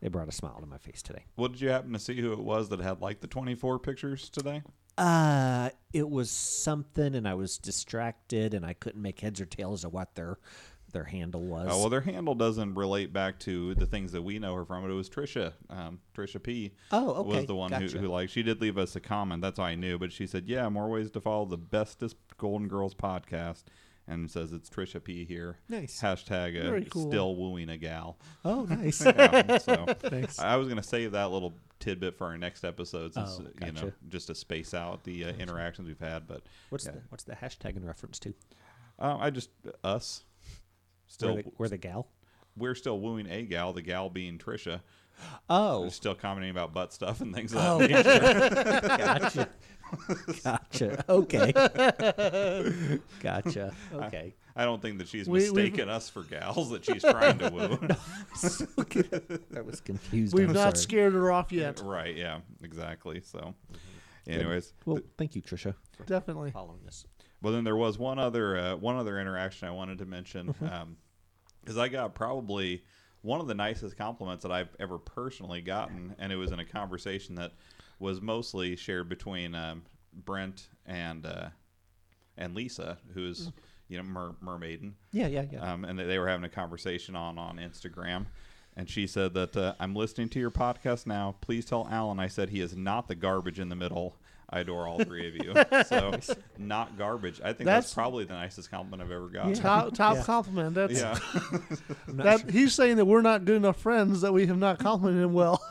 it 0.00 0.10
brought 0.12 0.28
a 0.28 0.32
smile 0.32 0.58
to 0.60 0.66
my 0.66 0.78
face 0.78 1.02
today. 1.02 1.24
What 1.36 1.52
did 1.52 1.60
you 1.60 1.68
happen 1.68 1.92
to 1.92 1.98
see 1.98 2.18
who 2.20 2.32
it 2.32 2.38
was 2.40 2.70
that 2.70 2.80
had 2.80 3.00
like 3.02 3.20
the 3.20 3.26
24 3.26 3.78
pictures 3.80 4.30
today? 4.30 4.62
Uh, 4.96 5.70
it 5.92 6.08
was 6.08 6.30
something, 6.30 7.14
and 7.16 7.26
I 7.26 7.34
was 7.34 7.58
distracted, 7.58 8.54
and 8.54 8.64
I 8.64 8.74
couldn't 8.74 9.02
make 9.02 9.18
heads 9.20 9.40
or 9.40 9.44
tails 9.46 9.84
of 9.84 9.92
what 9.92 10.14
their 10.14 10.38
their 10.94 11.04
handle 11.04 11.42
was. 11.42 11.68
Oh 11.70 11.80
well, 11.80 11.88
their 11.90 12.00
handle 12.00 12.34
doesn't 12.34 12.74
relate 12.74 13.12
back 13.12 13.38
to 13.40 13.74
the 13.74 13.84
things 13.84 14.12
that 14.12 14.22
we 14.22 14.38
know 14.38 14.54
her 14.54 14.64
from. 14.64 14.82
But 14.82 14.90
it 14.90 14.94
was 14.94 15.10
Trisha, 15.10 15.52
um, 15.68 16.00
Trisha 16.16 16.42
P. 16.42 16.72
Oh, 16.90 17.10
okay, 17.16 17.36
Was 17.36 17.46
the 17.46 17.54
one 17.54 17.68
gotcha. 17.70 17.98
who, 17.98 17.98
who 17.98 18.08
like 18.08 18.30
she 18.30 18.42
did 18.42 18.62
leave 18.62 18.78
us 18.78 18.96
a 18.96 19.00
comment. 19.00 19.42
That's 19.42 19.58
all 19.58 19.66
I 19.66 19.74
knew. 19.74 19.98
But 19.98 20.10
she 20.12 20.26
said, 20.26 20.44
"Yeah, 20.46 20.66
more 20.70 20.88
ways 20.88 21.10
to 21.10 21.20
follow 21.20 21.44
the 21.44 21.58
bestest 21.58 22.16
Golden 22.38 22.66
Girls 22.68 22.94
podcast." 22.94 23.64
And 24.06 24.30
says 24.30 24.52
it's 24.52 24.68
Trisha 24.68 25.02
P 25.02 25.24
here. 25.24 25.56
Nice. 25.66 25.98
Hashtag 26.02 26.62
uh, 26.62 26.88
cool. 26.90 27.08
still 27.10 27.36
wooing 27.36 27.70
a 27.70 27.78
gal. 27.78 28.18
oh, 28.44 28.64
nice. 28.68 29.02
Yeah, 29.04 29.56
so 29.56 29.86
Thanks. 29.98 30.38
I 30.38 30.56
was 30.56 30.68
gonna 30.68 30.82
save 30.82 31.12
that 31.12 31.30
little 31.30 31.54
tidbit 31.80 32.18
for 32.18 32.26
our 32.26 32.36
next 32.36 32.64
episodes. 32.64 33.14
Since, 33.14 33.40
Oh, 33.40 33.66
You 33.66 33.72
know, 33.72 33.92
just 34.10 34.26
to 34.26 34.34
space 34.34 34.74
out 34.74 35.04
the 35.04 35.24
uh, 35.24 35.28
interactions 35.32 35.88
we've 35.88 35.98
had. 35.98 36.26
But 36.26 36.42
What's 36.68 36.84
yeah. 36.84 36.92
the 36.92 37.00
what's 37.08 37.24
the 37.24 37.32
hashtag 37.34 37.76
in 37.78 37.84
reference 37.86 38.18
to? 38.20 38.34
Uh, 38.98 39.16
I 39.18 39.30
just 39.30 39.48
us 39.82 40.24
still 41.06 41.34
Where 41.34 41.42
the, 41.42 41.50
where 41.56 41.68
the 41.68 41.78
gal? 41.78 42.08
we're 42.56 42.74
still 42.74 43.00
wooing 43.00 43.26
a 43.28 43.42
gal. 43.42 43.72
The 43.72 43.82
gal 43.82 44.08
being 44.10 44.38
Trisha. 44.38 44.80
Oh, 45.48 45.82
We're 45.82 45.90
still 45.90 46.14
commenting 46.14 46.50
about 46.50 46.72
butt 46.74 46.92
stuff 46.92 47.20
and 47.20 47.32
things 47.34 47.54
like 47.54 47.64
oh, 47.68 47.78
that. 47.86 48.98
gotcha. 48.98 49.48
gotcha. 50.44 51.04
Okay. 51.08 51.52
gotcha. 53.20 53.72
Okay. 53.92 54.34
I 54.56 54.64
don't 54.64 54.80
think 54.82 54.98
that 54.98 55.08
she's 55.08 55.28
We- 55.28 55.40
mistaken 55.40 55.88
us 55.88 56.08
for 56.08 56.22
gals 56.22 56.70
that 56.70 56.84
she's 56.84 57.02
trying 57.02 57.38
to 57.38 57.50
woo. 57.50 57.78
That 59.50 59.64
was 59.64 59.80
confusing. 59.80 60.36
we've 60.38 60.48
I'm 60.48 60.54
not 60.54 60.76
sorry. 60.76 60.82
scared 60.82 61.12
her 61.14 61.30
off 61.32 61.50
yet. 61.52 61.80
right? 61.84 62.16
Yeah, 62.16 62.40
exactly. 62.62 63.20
So, 63.24 63.54
anyways, 64.28 64.72
Well, 64.84 65.00
thank 65.18 65.34
you, 65.36 65.42
Trisha, 65.42 65.74
Definitely. 66.06 66.50
following 66.52 66.80
this. 66.84 67.06
Well 67.44 67.52
then 67.52 67.62
there 67.62 67.76
was 67.76 67.98
one 67.98 68.18
other 68.18 68.56
uh, 68.56 68.74
one 68.76 68.96
other 68.96 69.20
interaction 69.20 69.68
I 69.68 69.70
wanted 69.70 69.98
to 69.98 70.06
mention 70.06 70.54
because 71.62 71.78
I 71.78 71.88
got 71.88 72.14
probably 72.14 72.82
one 73.20 73.40
of 73.40 73.46
the 73.46 73.54
nicest 73.54 73.96
compliments 73.96 74.42
that 74.42 74.52
I've 74.52 74.74
ever 74.80 74.98
personally 74.98 75.60
gotten, 75.60 76.14
and 76.18 76.32
it 76.32 76.36
was 76.36 76.52
in 76.52 76.58
a 76.58 76.64
conversation 76.64 77.34
that 77.36 77.52
was 77.98 78.20
mostly 78.20 78.76
shared 78.76 79.08
between 79.08 79.54
um, 79.54 79.82
Brent 80.12 80.68
and 80.86 81.26
uh, 81.26 81.48
and 82.38 82.54
Lisa, 82.54 82.98
who's 83.12 83.52
you 83.88 83.98
know 83.98 84.04
mer- 84.04 84.36
mermaiden. 84.42 84.92
Yeah, 85.12 85.26
yeah, 85.26 85.44
yeah. 85.52 85.72
um, 85.72 85.84
and 85.84 85.98
they, 85.98 86.04
they 86.04 86.18
were 86.18 86.28
having 86.28 86.44
a 86.44 86.50
conversation 86.50 87.14
on 87.14 87.38
on 87.38 87.58
Instagram. 87.58 88.26
And 88.76 88.90
she 88.90 89.06
said 89.06 89.34
that 89.34 89.56
uh, 89.56 89.74
I'm 89.78 89.94
listening 89.94 90.30
to 90.30 90.40
your 90.40 90.50
podcast 90.50 91.06
now. 91.06 91.36
Please 91.40 91.64
tell 91.64 91.86
Alan 91.90 92.18
I 92.18 92.26
said 92.26 92.48
he 92.48 92.60
is 92.60 92.74
not 92.74 93.06
the 93.06 93.14
garbage 93.14 93.60
in 93.60 93.68
the 93.68 93.76
middle. 93.76 94.16
I 94.50 94.60
adore 94.60 94.86
all 94.86 94.98
three 95.02 95.26
of 95.28 95.34
you. 95.36 95.54
so 95.86 96.18
not 96.58 96.96
garbage. 96.98 97.40
I 97.40 97.46
think 97.54 97.58
that's, 97.66 97.88
That's- 97.90 97.94
probably 97.94 98.24
the 98.24 98.34
nicest 98.34 98.70
compliment 98.70 99.02
I've 99.02 99.10
ever 99.10 99.28
gotten. 99.28 99.54
Top, 99.54 99.94
top 99.96 100.16
Yeah. 100.16 100.22
compliment. 100.24 100.74
That's 100.74 100.92
Yeah. 101.00 101.18
I'm 102.08 102.16
not 102.16 102.24
that. 102.46 102.50
He's 102.50 102.74
saying 102.74 102.96
that 102.98 103.04
we're 103.06 103.22
not 103.22 103.44
good 103.44 103.56
enough 103.56 103.80
friends 103.80 104.20
that 104.20 104.32
we 104.32 104.46
have 104.46 104.58
not 104.58 104.78
complimented 104.78 105.24
him 105.24 105.32
well. 105.32 105.62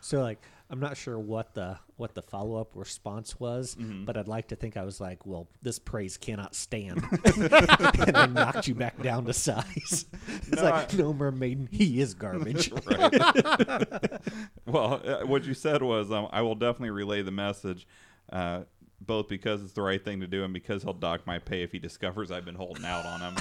So 0.00 0.20
like 0.22 0.40
I'm 0.72 0.80
not 0.80 0.96
sure 0.96 1.18
what 1.18 1.52
the 1.54 1.78
what 1.96 2.14
the 2.14 2.22
follow 2.22 2.58
up 2.58 2.70
response 2.74 3.38
was, 3.38 3.76
but 3.76 4.16
I'd 4.16 4.26
like 4.26 4.48
to 4.48 4.56
think 4.56 4.76
I 4.78 4.84
was 4.84 5.00
like, 5.02 5.26
well, 5.26 5.46
this 5.60 5.78
praise 5.78 6.16
cannot 6.16 6.54
stand, 6.54 7.04
and 7.36 8.16
I 8.16 8.26
knocked 8.26 8.66
you 8.66 8.74
back 8.74 9.00
down 9.02 9.26
to 9.26 9.34
size. 9.34 10.06
It's 10.26 10.50
No, 10.56 10.62
like 10.64 10.94
no 10.94 11.12
mermaid, 11.12 11.68
he 11.70 12.00
is 12.00 12.14
garbage. 12.14 12.72
well, 14.66 15.00
uh, 15.04 15.26
what 15.26 15.44
you 15.44 15.54
said 15.54 15.82
was, 15.82 16.10
um, 16.10 16.28
I 16.32 16.40
will 16.42 16.54
definitely 16.54 16.90
relay 16.90 17.20
the 17.22 17.30
message, 17.30 17.86
uh, 18.32 18.62
both 19.06 19.28
because 19.28 19.62
it's 19.62 19.72
the 19.72 19.82
right 19.82 20.04
thing 20.04 20.20
to 20.20 20.26
do 20.26 20.44
and 20.44 20.54
because 20.54 20.82
he'll 20.82 20.92
dock 20.92 21.26
my 21.26 21.38
pay 21.38 21.62
if 21.62 21.72
he 21.72 21.78
discovers 21.78 22.30
I've 22.30 22.44
been 22.44 22.54
holding 22.54 22.84
out 22.84 23.04
on 23.04 23.20
him. 23.20 23.36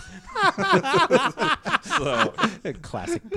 so, 1.84 2.34
Classic 2.82 3.22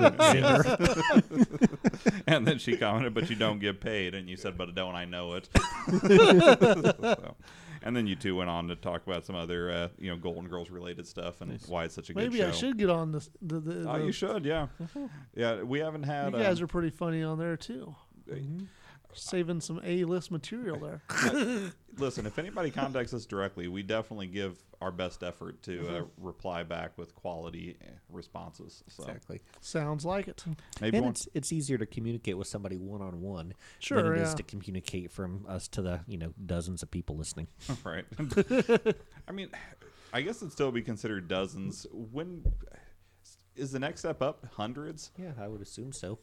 and 2.26 2.46
then 2.46 2.58
she 2.58 2.76
commented, 2.76 3.14
"But 3.14 3.30
you 3.30 3.36
don't 3.36 3.58
get 3.58 3.80
paid," 3.80 4.14
and 4.14 4.28
you 4.28 4.36
said, 4.36 4.56
"But 4.56 4.74
don't 4.74 4.94
I 4.94 5.04
know 5.04 5.34
it?" 5.34 5.48
So, 6.04 7.34
and 7.82 7.94
then 7.94 8.06
you 8.06 8.16
two 8.16 8.36
went 8.36 8.48
on 8.48 8.68
to 8.68 8.76
talk 8.76 9.06
about 9.06 9.26
some 9.26 9.36
other, 9.36 9.70
uh, 9.70 9.88
you 9.98 10.10
know, 10.10 10.16
Golden 10.16 10.48
Girls 10.48 10.70
related 10.70 11.06
stuff 11.06 11.42
and 11.42 11.60
why 11.68 11.84
it's 11.84 11.94
such 11.94 12.08
a 12.08 12.14
good 12.14 12.24
show. 12.24 12.30
Maybe. 12.30 12.42
I 12.42 12.50
should 12.50 12.78
get 12.78 12.88
on 12.88 13.12
this. 13.12 13.28
The, 13.42 13.60
the, 13.60 13.88
Oh, 13.88 13.98
the- 13.98 14.06
you 14.06 14.12
should, 14.12 14.44
yeah, 14.44 14.68
yeah. 15.34 15.62
We 15.62 15.80
haven't 15.80 16.04
had. 16.04 16.32
You 16.32 16.38
guys 16.38 16.58
um, 16.58 16.64
are 16.64 16.68
pretty 16.68 16.90
funny 16.90 17.22
on 17.22 17.38
there 17.38 17.56
too. 17.56 17.94
Saving 19.14 19.60
some 19.60 19.80
A-list 19.84 20.30
material 20.30 20.78
there. 20.78 21.02
Listen, 21.98 22.26
if 22.26 22.38
anybody 22.38 22.70
contacts 22.70 23.14
us 23.14 23.24
directly, 23.24 23.68
we 23.68 23.82
definitely 23.82 24.26
give 24.26 24.58
our 24.80 24.90
best 24.90 25.22
effort 25.22 25.62
to 25.62 25.80
uh, 25.80 25.90
Mm-hmm. 25.92 26.24
reply 26.26 26.62
back 26.64 26.98
with 26.98 27.14
quality 27.14 27.76
uh, 27.82 27.90
responses. 28.10 28.82
So 28.88 29.04
Exactly. 29.04 29.40
Sounds 29.60 30.04
like 30.04 30.26
it. 30.28 30.44
maybe 30.80 30.96
And 30.98 31.06
once, 31.06 31.26
it's 31.26 31.36
it's 31.36 31.52
easier 31.52 31.78
to 31.78 31.86
communicate 31.86 32.36
with 32.36 32.48
somebody 32.48 32.76
one 32.76 33.00
on 33.00 33.20
one 33.20 33.48
than 33.48 33.54
Sure, 33.78 34.14
it 34.14 34.20
is 34.22 34.30
yeah. 34.30 34.34
to 34.34 34.42
communicate 34.42 35.10
from 35.12 35.46
us 35.48 35.68
to 35.68 35.82
the 35.82 36.00
you 36.08 36.18
know 36.18 36.32
dozens 36.44 36.82
of 36.82 36.90
people 36.90 37.16
listening. 37.16 37.46
right. 37.84 38.04
I 39.28 39.32
mean, 39.32 39.48
I 40.12 40.20
guess 40.22 40.38
it'd 40.42 40.52
still 40.52 40.72
be 40.72 40.82
considered 40.82 41.28
dozens. 41.28 41.86
When 41.92 42.44
is 43.56 43.70
the 43.70 43.78
next 43.78 44.00
step 44.00 44.20
up? 44.20 44.44
Hundreds? 44.56 45.12
Yeah, 45.16 45.32
I 45.40 45.46
would 45.48 45.62
assume 45.62 45.92
so. 45.92 46.18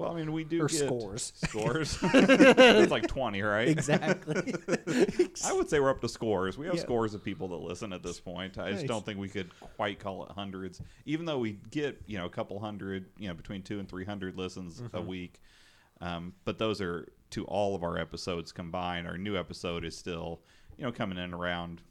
Well, 0.00 0.12
I 0.12 0.14
mean, 0.16 0.32
we 0.32 0.44
do 0.44 0.62
Or 0.62 0.66
get 0.66 0.78
scores. 0.86 1.32
Scores. 1.44 1.98
it's 2.02 2.90
like 2.90 3.06
twenty, 3.06 3.42
right? 3.42 3.68
Exactly. 3.68 4.54
I 5.44 5.52
would 5.52 5.68
say 5.68 5.78
we're 5.80 5.90
up 5.90 6.00
to 6.00 6.08
scores. 6.08 6.56
We 6.56 6.66
have 6.66 6.74
Yeah. 6.76 6.80
scores 6.80 7.14
of 7.14 7.22
people 7.22 7.48
that 7.48 7.56
listen 7.56 7.92
at 7.92 8.02
this 8.02 8.18
point. 8.20 8.58
I 8.58 8.72
just 8.72 8.86
don't 8.86 9.04
think 9.04 9.18
we 9.18 9.28
could 9.28 9.50
quite 9.76 9.98
call 9.98 10.24
it 10.24 10.32
hundreds, 10.32 10.80
even 11.04 11.26
though 11.26 11.38
we 11.38 11.58
get 11.70 12.00
you 12.06 12.18
know 12.18 12.26
a 12.26 12.30
couple 12.30 12.58
hundred, 12.60 13.06
you 13.18 13.28
know, 13.28 13.34
between 13.34 13.62
two 13.62 13.78
and 13.78 13.88
three 13.88 14.04
hundred 14.04 14.36
listens 14.36 14.80
Mm-hmm. 14.80 14.96
a 14.96 15.02
week. 15.02 15.40
Um, 16.00 16.32
but 16.44 16.58
those 16.58 16.80
are 16.80 17.06
to 17.30 17.44
all 17.44 17.74
of 17.74 17.82
our 17.84 17.98
episodes 17.98 18.52
combined. 18.52 19.06
Our 19.06 19.18
new 19.18 19.36
episode 19.36 19.84
is 19.84 19.96
still 19.96 20.40
you 20.78 20.84
know 20.84 20.92
coming 20.92 21.18
in 21.18 21.34
around 21.34 21.82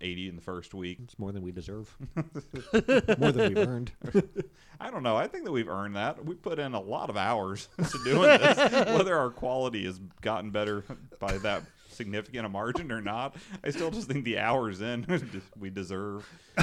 80 0.00 0.28
in 0.28 0.36
the 0.36 0.42
first 0.42 0.74
week. 0.74 0.98
It's 1.02 1.18
more 1.18 1.32
than 1.32 1.42
we 1.42 1.52
deserve. 1.52 1.96
more 2.16 3.32
than 3.32 3.54
we've 3.54 3.68
earned. 3.68 3.92
I 4.80 4.90
don't 4.90 5.02
know. 5.02 5.16
I 5.16 5.26
think 5.26 5.44
that 5.44 5.52
we've 5.52 5.68
earned 5.68 5.96
that. 5.96 6.24
We 6.24 6.34
put 6.34 6.58
in 6.58 6.74
a 6.74 6.80
lot 6.80 7.10
of 7.10 7.16
hours 7.16 7.68
to 7.78 7.98
doing 8.04 8.22
this. 8.22 8.96
Whether 8.96 9.16
our 9.16 9.30
quality 9.30 9.84
has 9.84 9.98
gotten 10.20 10.50
better 10.50 10.84
by 11.18 11.38
that 11.38 11.62
significant 11.98 12.46
a 12.46 12.48
margin 12.48 12.90
or 12.90 13.02
not, 13.02 13.36
I 13.62 13.70
still 13.70 13.90
just 13.90 14.08
think 14.08 14.24
the 14.24 14.38
hours 14.38 14.80
in 14.80 15.04
we 15.58 15.68
deserve. 15.68 16.26
I 16.56 16.62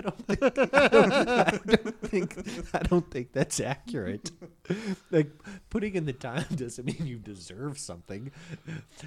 don't 0.00 0.26
think, 0.26 0.58
I 0.58 0.88
don't, 0.88 1.12
I 1.12 1.50
don't 1.66 2.00
think 2.00 2.74
I 2.74 2.78
don't 2.78 3.10
think 3.10 3.32
that's 3.32 3.60
accurate. 3.60 4.30
Like 5.10 5.30
putting 5.70 5.94
in 5.94 6.04
the 6.04 6.12
time 6.12 6.44
doesn't 6.54 6.84
mean 6.84 7.06
you 7.06 7.18
deserve 7.18 7.78
something. 7.78 8.30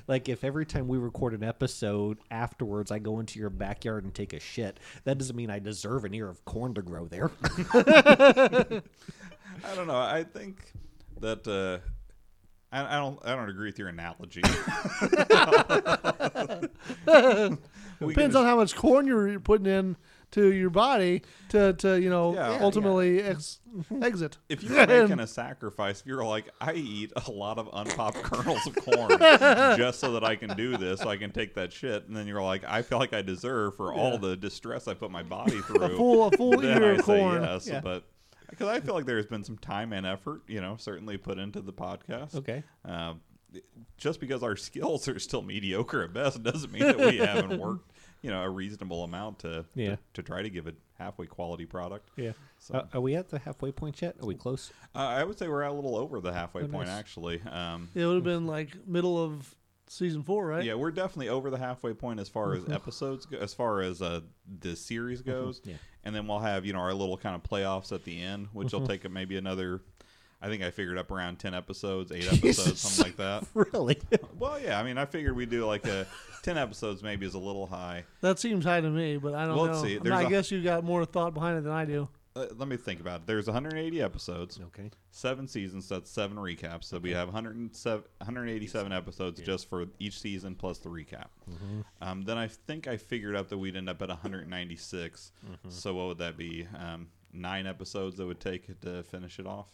Like 0.07 0.27
if 0.27 0.43
every 0.43 0.65
time 0.65 0.87
we 0.87 0.97
record 0.97 1.35
an 1.35 1.43
episode 1.43 2.17
afterwards 2.31 2.91
I 2.91 2.97
go 2.97 3.19
into 3.19 3.37
your 3.37 3.51
backyard 3.51 4.03
and 4.03 4.11
take 4.13 4.33
a 4.33 4.39
shit, 4.39 4.79
that 5.03 5.19
doesn't 5.19 5.35
mean 5.35 5.51
I 5.51 5.59
deserve 5.59 6.03
an 6.03 6.15
ear 6.15 6.27
of 6.27 6.43
corn 6.45 6.73
to 6.73 6.81
grow 6.81 7.05
there. 7.05 7.29
I 9.63 9.75
don't 9.75 9.85
know. 9.87 9.97
I 9.97 10.23
think 10.23 10.73
that 11.19 11.47
uh, 11.47 11.85
I, 12.71 12.95
I 12.95 12.99
don't. 12.99 13.19
I 13.25 13.35
don't 13.35 13.49
agree 13.49 13.67
with 13.67 13.79
your 13.79 13.89
analogy. 13.89 14.41
We 17.99 18.15
Depends 18.15 18.33
can 18.35 18.41
on 18.41 18.45
how 18.49 18.55
much 18.55 18.75
corn 18.75 19.05
you're 19.05 19.39
putting 19.39 19.67
in 19.67 19.95
to 20.31 20.51
your 20.51 20.71
body 20.71 21.21
to, 21.49 21.73
to 21.73 22.01
you 22.01 22.09
know 22.09 22.33
Yeah. 22.33 22.53
Yeah, 22.53 22.63
ultimately 22.63 23.21
Ex- 23.21 23.59
exit. 24.01 24.39
If 24.49 24.63
you're 24.63 24.87
making 24.87 25.19
a 25.19 25.27
sacrifice, 25.27 26.01
if 26.01 26.07
you're 26.07 26.25
like, 26.25 26.49
I 26.59 26.73
eat 26.73 27.13
a 27.27 27.31
lot 27.31 27.59
of 27.59 27.69
unpopped 27.71 28.17
kernels 28.23 28.65
of 28.65 28.75
corn 28.77 29.19
just 29.77 29.99
so 29.99 30.13
that 30.13 30.23
I 30.23 30.35
can 30.35 30.57
do 30.57 30.77
this, 30.77 31.01
so 31.01 31.09
I 31.09 31.17
can 31.17 31.29
take 31.31 31.53
that 31.55 31.71
shit, 31.71 32.07
and 32.07 32.17
then 32.17 32.25
you're 32.25 32.41
like, 32.41 32.63
I 32.67 32.81
feel 32.81 32.97
like 32.97 33.13
I 33.13 33.21
deserve 33.21 33.75
for 33.75 33.93
all 33.93 34.17
the 34.17 34.35
distress 34.35 34.87
I 34.87 34.95
put 34.95 35.11
my 35.11 35.21
body 35.21 35.61
through. 35.61 35.83
a 35.83 35.89
full 35.95 36.25
a 36.25 36.31
full 36.31 36.59
then 36.59 36.81
ear 36.81 36.93
I 36.93 36.95
of 36.95 37.05
say 37.05 37.19
corn. 37.19 37.43
yes, 37.43 37.67
Yeah. 37.67 37.81
but 37.81 38.03
because 38.51 38.67
I 38.67 38.79
feel 38.79 38.93
like 38.93 39.05
there's 39.05 39.25
been 39.25 39.43
some 39.43 39.58
time 39.58 39.91
and 39.93 40.05
effort, 40.05 40.43
you 40.48 40.62
know, 40.62 40.75
certainly 40.77 41.17
put 41.17 41.39
into 41.39 41.62
the 41.62 41.74
podcast. 41.74 42.36
Okay. 42.36 42.63
Uh, 42.86 43.15
just 43.98 44.20
because 44.20 44.43
our 44.43 44.55
skills 44.67 45.08
are 45.08 45.20
still 45.20 45.41
mediocre 45.41 46.03
at 46.03 46.13
best 46.13 46.41
doesn't 46.43 46.72
mean 46.72 46.84
that 46.84 46.98
we 47.00 47.17
haven't 47.17 47.60
worked, 47.60 47.91
you 48.22 48.29
know, 48.29 48.41
a 48.43 48.50
reasonable 48.50 49.03
amount 49.03 49.39
to 49.39 49.65
Yeah. 49.75 49.96
to, 49.96 50.00
to 50.13 50.24
try 50.24 50.41
to 50.41 50.50
give 50.50 50.67
a 50.67 50.74
halfway 50.98 51.25
quality 51.25 51.65
product. 51.65 52.10
Yeah. 52.15 52.31
So- 52.60 52.75
Uh, 52.75 52.88
are 52.93 53.01
we 53.01 53.15
at 53.15 53.29
the 53.29 53.39
halfway 53.39 53.72
point 53.72 54.01
yet? 54.01 54.15
Are 54.22 54.25
we 54.27 54.36
close? 54.36 54.72
Uh, 54.96 55.00
I 55.00 55.24
would 55.24 55.38
say 55.39 55.48
we're 55.48 55.63
a 55.63 55.74
little 55.74 55.96
over 55.96 56.22
the 56.22 56.31
halfway 56.31 56.62
point, 56.62 56.88
nice. 56.88 57.00
actually. 57.00 57.41
Um, 57.50 57.89
It 57.96 58.05
would 58.05 58.15
have 58.15 58.24
been 58.24 58.46
like 58.48 58.88
middle 58.88 59.22
of 59.22 59.53
season 59.88 60.24
four, 60.24 60.46
right? 60.48 60.63
Yeah, 60.63 60.75
we're 60.75 60.91
definitely 60.91 61.27
over 61.29 61.50
the 61.50 61.58
halfway 61.58 61.93
point 61.93 62.20
as 62.22 62.29
far 62.29 62.53
as 62.53 62.70
episodes, 62.70 63.25
go, 63.25 63.38
as 63.38 63.53
far 63.53 63.81
as 63.81 64.01
uh, 64.01 64.22
the 64.62 64.75
series 64.77 65.22
goes. 65.22 65.60
Yeah. 65.65 65.75
And 66.03 66.15
then 66.15 66.27
we'll 66.27 66.39
have 66.39 66.65
you 66.65 66.74
know 66.74 66.79
our 66.79 66.93
little 66.93 67.17
kind 67.17 67.36
of 67.36 67.43
playoffs 67.43 67.91
at 67.91 68.03
the 68.03 68.22
end, 68.22 68.48
which 68.53 68.74
will 68.74 68.81
mm-hmm. 68.81 68.89
take 68.89 69.10
maybe 69.10 69.38
another. 69.38 69.81
I 70.43 70.48
think 70.48 70.63
I 70.63 70.72
figured 70.72 70.98
up 70.98 71.12
around 71.12 71.38
ten 71.38 71.53
episodes, 71.53 72.12
eight 72.12 72.25
episodes, 72.34 72.81
something 72.81 73.12
like 73.12 73.17
that. 73.17 73.46
Really? 73.53 74.00
Well, 74.39 74.60
yeah, 74.60 74.79
I 74.79 74.84
mean, 74.84 74.98
I 74.98 75.05
figured 75.05 75.36
we 75.36 75.46
do 75.46 75.65
like 75.65 75.86
a 75.86 76.08
ten 76.41 76.58
episodes, 76.58 77.03
maybe 77.03 77.25
is 77.25 77.36
a 77.36 77.39
little 77.39 77.67
high. 77.67 78.05
That 78.22 78.39
seems 78.39 78.65
high 78.65 78.81
to 78.81 78.89
me, 78.89 79.17
but 79.17 79.36
I 79.36 79.46
don't 79.46 79.55
Well, 79.55 79.65
know. 79.67 79.72
let's 79.74 79.84
see. 79.84 79.91
I 79.91 79.93
mean, 79.96 80.03
There's 80.03 80.15
I 80.15 80.24
a- 80.24 80.29
guess 80.29 80.50
you 80.51 80.63
got 80.63 80.84
more 80.84 81.05
thought 81.05 81.34
behind 81.36 81.60
it 81.60 81.63
than 81.63 81.74
I 81.74 81.86
do. 81.86 82.08
Uh, 82.35 82.45
let 82.55 82.67
me 82.69 82.77
think 82.77 83.01
about 83.01 83.21
it. 83.21 83.27
There's 83.27 83.47
180 83.47 84.01
episodes, 84.01 84.59
okay. 84.67 84.89
seven 85.11 85.47
seasons. 85.47 85.89
That's 85.89 86.09
seven 86.09 86.38
recaps. 86.38 86.85
So 86.85 86.97
we 86.97 87.11
have 87.11 87.27
107, 87.27 88.03
187 88.19 88.93
episodes 88.93 89.41
just 89.41 89.69
for 89.69 89.85
each 90.00 90.19
season 90.19 90.55
plus 90.55 90.77
the 90.77 90.89
recap. 90.89 91.27
Um, 92.01 92.21
then 92.21 92.38
I 92.38 92.47
think 92.47 92.88
I 92.88 92.95
figured 92.97 93.35
out 93.35 93.50
that 93.50 93.57
we'd 93.57 93.75
end 93.75 93.89
up 93.89 94.01
at 94.01 94.07
196. 94.07 95.31
So 95.69 95.93
what 95.93 96.07
would 96.07 96.17
that 96.19 96.38
be? 96.38 96.67
Um, 96.77 97.07
nine 97.33 97.67
episodes 97.67 98.17
that 98.17 98.25
would 98.25 98.39
take 98.39 98.79
to 98.81 99.03
finish 99.03 99.39
it 99.39 99.45
off. 99.45 99.67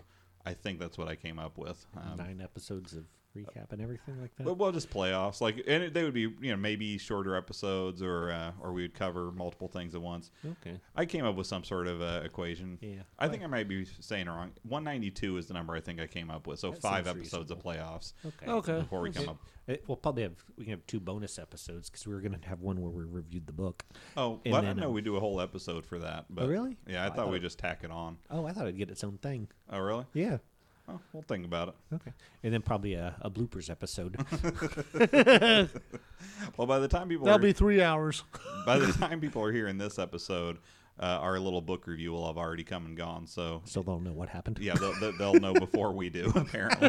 I 0.45 0.53
think 0.53 0.79
that's 0.79 0.97
what 0.97 1.07
I 1.07 1.15
came 1.15 1.39
up 1.39 1.57
with. 1.57 1.85
Um, 1.95 2.17
Nine 2.17 2.41
episodes 2.41 2.93
of 2.93 3.03
recap 3.35 3.71
and 3.71 3.81
everything 3.81 4.19
like 4.21 4.35
that. 4.37 4.45
Well, 4.45 4.55
well, 4.55 4.71
just 4.71 4.89
playoffs, 4.89 5.41
like, 5.41 5.57
and 5.67 5.83
it, 5.83 5.93
they 5.93 6.03
would 6.03 6.13
be, 6.13 6.21
you 6.21 6.51
know, 6.51 6.55
maybe 6.57 6.97
shorter 6.97 7.35
episodes, 7.35 8.01
or 8.01 8.31
uh, 8.31 8.51
or 8.59 8.73
we 8.73 8.81
would 8.83 8.93
cover 8.93 9.31
multiple 9.31 9.67
things 9.67 9.95
at 9.95 10.01
once. 10.01 10.31
okay. 10.45 10.79
I 10.95 11.05
came 11.05 11.25
up 11.25 11.35
with 11.35 11.47
some 11.47 11.63
sort 11.63 11.87
of 11.87 12.01
uh, 12.01 12.21
equation. 12.23 12.77
Yeah. 12.81 13.01
I 13.19 13.27
think 13.27 13.43
I 13.43 13.47
might 13.47 13.67
be 13.67 13.85
saying 13.99 14.27
it 14.27 14.29
wrong. 14.31 14.51
192 14.63 15.37
is 15.37 15.47
the 15.47 15.53
number 15.53 15.75
I 15.75 15.79
think 15.81 15.99
I 15.99 16.07
came 16.07 16.29
up 16.29 16.47
with. 16.47 16.59
So 16.59 16.71
five 16.71 17.05
seems 17.05 17.17
episodes 17.17 17.51
of 17.51 17.59
playoffs 17.59 18.13
Okay. 18.25 18.47
Okay. 18.51 18.79
before 18.79 19.01
we 19.01 19.11
come 19.11 19.23
It- 19.23 19.29
up. 19.29 19.37
it- 19.67 19.83
we'll 19.87 19.97
probably 19.97 20.23
have 20.23 20.35
we 20.57 20.63
can 20.65 20.71
have 20.71 20.85
two 20.87 20.99
bonus 20.99 21.37
episodes 21.37 21.89
because 21.89 22.07
we 22.07 22.13
were 22.13 22.21
going 22.21 22.39
to 22.39 22.47
have 22.47 22.61
one 22.61 22.81
where 22.81 22.91
we 22.91 23.03
reviewed 23.03 23.45
the 23.47 23.53
book. 23.53 23.85
Oh, 24.15 24.39
And 24.45 24.51
well, 24.53 24.55
I 24.55 24.65
then, 24.65 24.69
didn't 24.71 24.81
know 24.81 24.87
um, 24.89 24.93
we 24.93 25.01
do 25.01 25.15
a 25.15 25.19
whole 25.19 25.39
episode 25.41 25.85
for 25.85 25.99
that. 25.99 26.25
But 26.29 26.47
really? 26.47 26.77
Yeah, 26.87 27.01
I 27.01 27.03
Oh, 27.03 27.05
I 27.05 27.07
thought 27.09 27.15
thought 27.17 27.31
we 27.31 27.37
it- 27.37 27.41
just 27.41 27.59
tack 27.59 27.83
it 27.83 27.91
on. 27.91 28.17
Oh, 28.31 28.45
I 28.45 28.51
thought 28.53 28.63
it'd 28.63 28.77
get 28.77 28.89
its 28.89 29.03
own 29.03 29.17
thing. 29.19 29.47
Oh, 29.69 29.79
really? 29.79 30.05
Yeah. 30.13 30.37
Oh, 30.89 30.99
we'll 31.11 31.23
think 31.23 31.45
about 31.45 31.67
it. 31.69 31.75
Okay. 31.95 32.13
And 32.43 32.53
then 32.53 32.61
probably 32.61 32.93
a, 32.93 33.15
a 33.21 33.29
bloopers 33.29 33.69
episode. 33.69 34.15
Well, 36.55 36.65
by 36.67 36.79
the 36.79 36.87
time 36.87 37.09
people 37.09 37.25
That'll 37.25 37.39
are, 37.39 37.41
be 37.41 37.53
three 37.53 37.81
hours. 37.81 38.23
by 38.65 38.79
the 38.79 38.91
time 38.93 39.19
people 39.19 39.43
are 39.43 39.51
hearing 39.51 39.77
this 39.77 39.99
episode, 39.99 40.57
uh, 40.99 41.05
our 41.05 41.39
little 41.39 41.61
book 41.61 41.85
review 41.87 42.11
will 42.11 42.25
have 42.27 42.37
already 42.37 42.63
come 42.63 42.85
and 42.85 42.95
gone. 42.97 43.27
So 43.27 43.61
so 43.65 43.81
they'll 43.83 43.99
know 43.99 44.13
what 44.13 44.29
happened. 44.29 44.57
yeah, 44.61 44.73
they'll, 44.75 44.93
they'll- 44.99 45.17
they'll 45.17 45.33
know 45.35 45.53
before 45.53 45.91
we 45.91 46.09
do. 46.09 46.31
Apparently, 46.35 46.87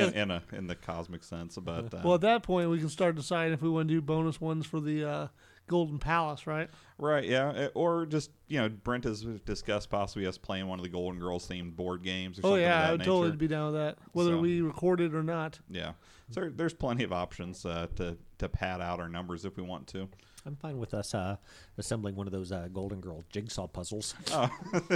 in, 0.00 0.12
in 0.14 0.30
a 0.30 0.42
in 0.52 0.66
the 0.66 0.74
cosmic 0.74 1.22
sense. 1.22 1.56
But 1.56 1.92
uh, 1.94 2.00
Well, 2.04 2.14
at 2.14 2.20
that 2.22 2.42
point, 2.42 2.70
we 2.70 2.78
can 2.78 2.88
start 2.88 3.14
deciding 3.14 3.52
if 3.52 3.62
we 3.62 3.68
want 3.68 3.88
to 3.88 3.94
do 3.94 4.00
bonus 4.00 4.40
ones 4.40 4.66
for 4.66 4.80
the 4.80 5.04
uh, 5.08 5.28
Golden 5.68 5.98
Palace, 5.98 6.46
right? 6.46 6.68
Right, 6.98 7.24
yeah, 7.24 7.48
uh, 7.50 7.68
or 7.74 8.06
just 8.06 8.30
you 8.48 8.58
know, 8.60 8.68
Brent 8.68 9.04
has 9.04 9.22
discussed 9.44 9.88
possibly 9.90 10.26
us 10.26 10.36
playing 10.38 10.66
one 10.66 10.78
of 10.80 10.82
the 10.82 10.88
Golden 10.88 11.20
Girls 11.20 11.46
themed 11.48 11.76
board 11.76 12.02
games 12.02 12.38
or 12.38 12.42
Oh 12.42 12.48
something. 12.50 12.62
yeah, 12.62 12.78
of 12.78 12.80
that 12.82 12.88
I 12.88 12.90
would 12.92 12.98
nature. 13.00 13.10
totally 13.10 13.36
be 13.36 13.46
down 13.48 13.66
with 13.72 13.74
that, 13.80 13.98
whether 14.12 14.30
So- 14.32 14.38
we 14.40 14.60
record 14.62 15.00
it 15.00 15.14
or 15.14 15.22
not. 15.22 15.60
Yeah, 15.70 15.92
so 16.30 16.50
there's 16.54 16.74
plenty 16.74 17.04
of 17.04 17.12
options 17.12 17.64
uh, 17.64 17.86
to 17.96 18.16
to 18.38 18.48
pad 18.48 18.80
out 18.80 18.98
our 19.00 19.08
numbers 19.08 19.44
if 19.44 19.56
we 19.56 19.62
want 19.62 19.86
to. 19.88 20.08
I'm 20.46 20.54
fine 20.56 20.78
with 20.78 20.94
us 20.94 21.14
uh, 21.14 21.36
assembling 21.76 22.14
one 22.14 22.26
of 22.26 22.32
those 22.32 22.52
uh, 22.52 22.68
Golden 22.72 23.00
Girl 23.00 23.22
jigsaw 23.30 23.66
puzzles. 23.66 24.14
Oh, 24.32 24.48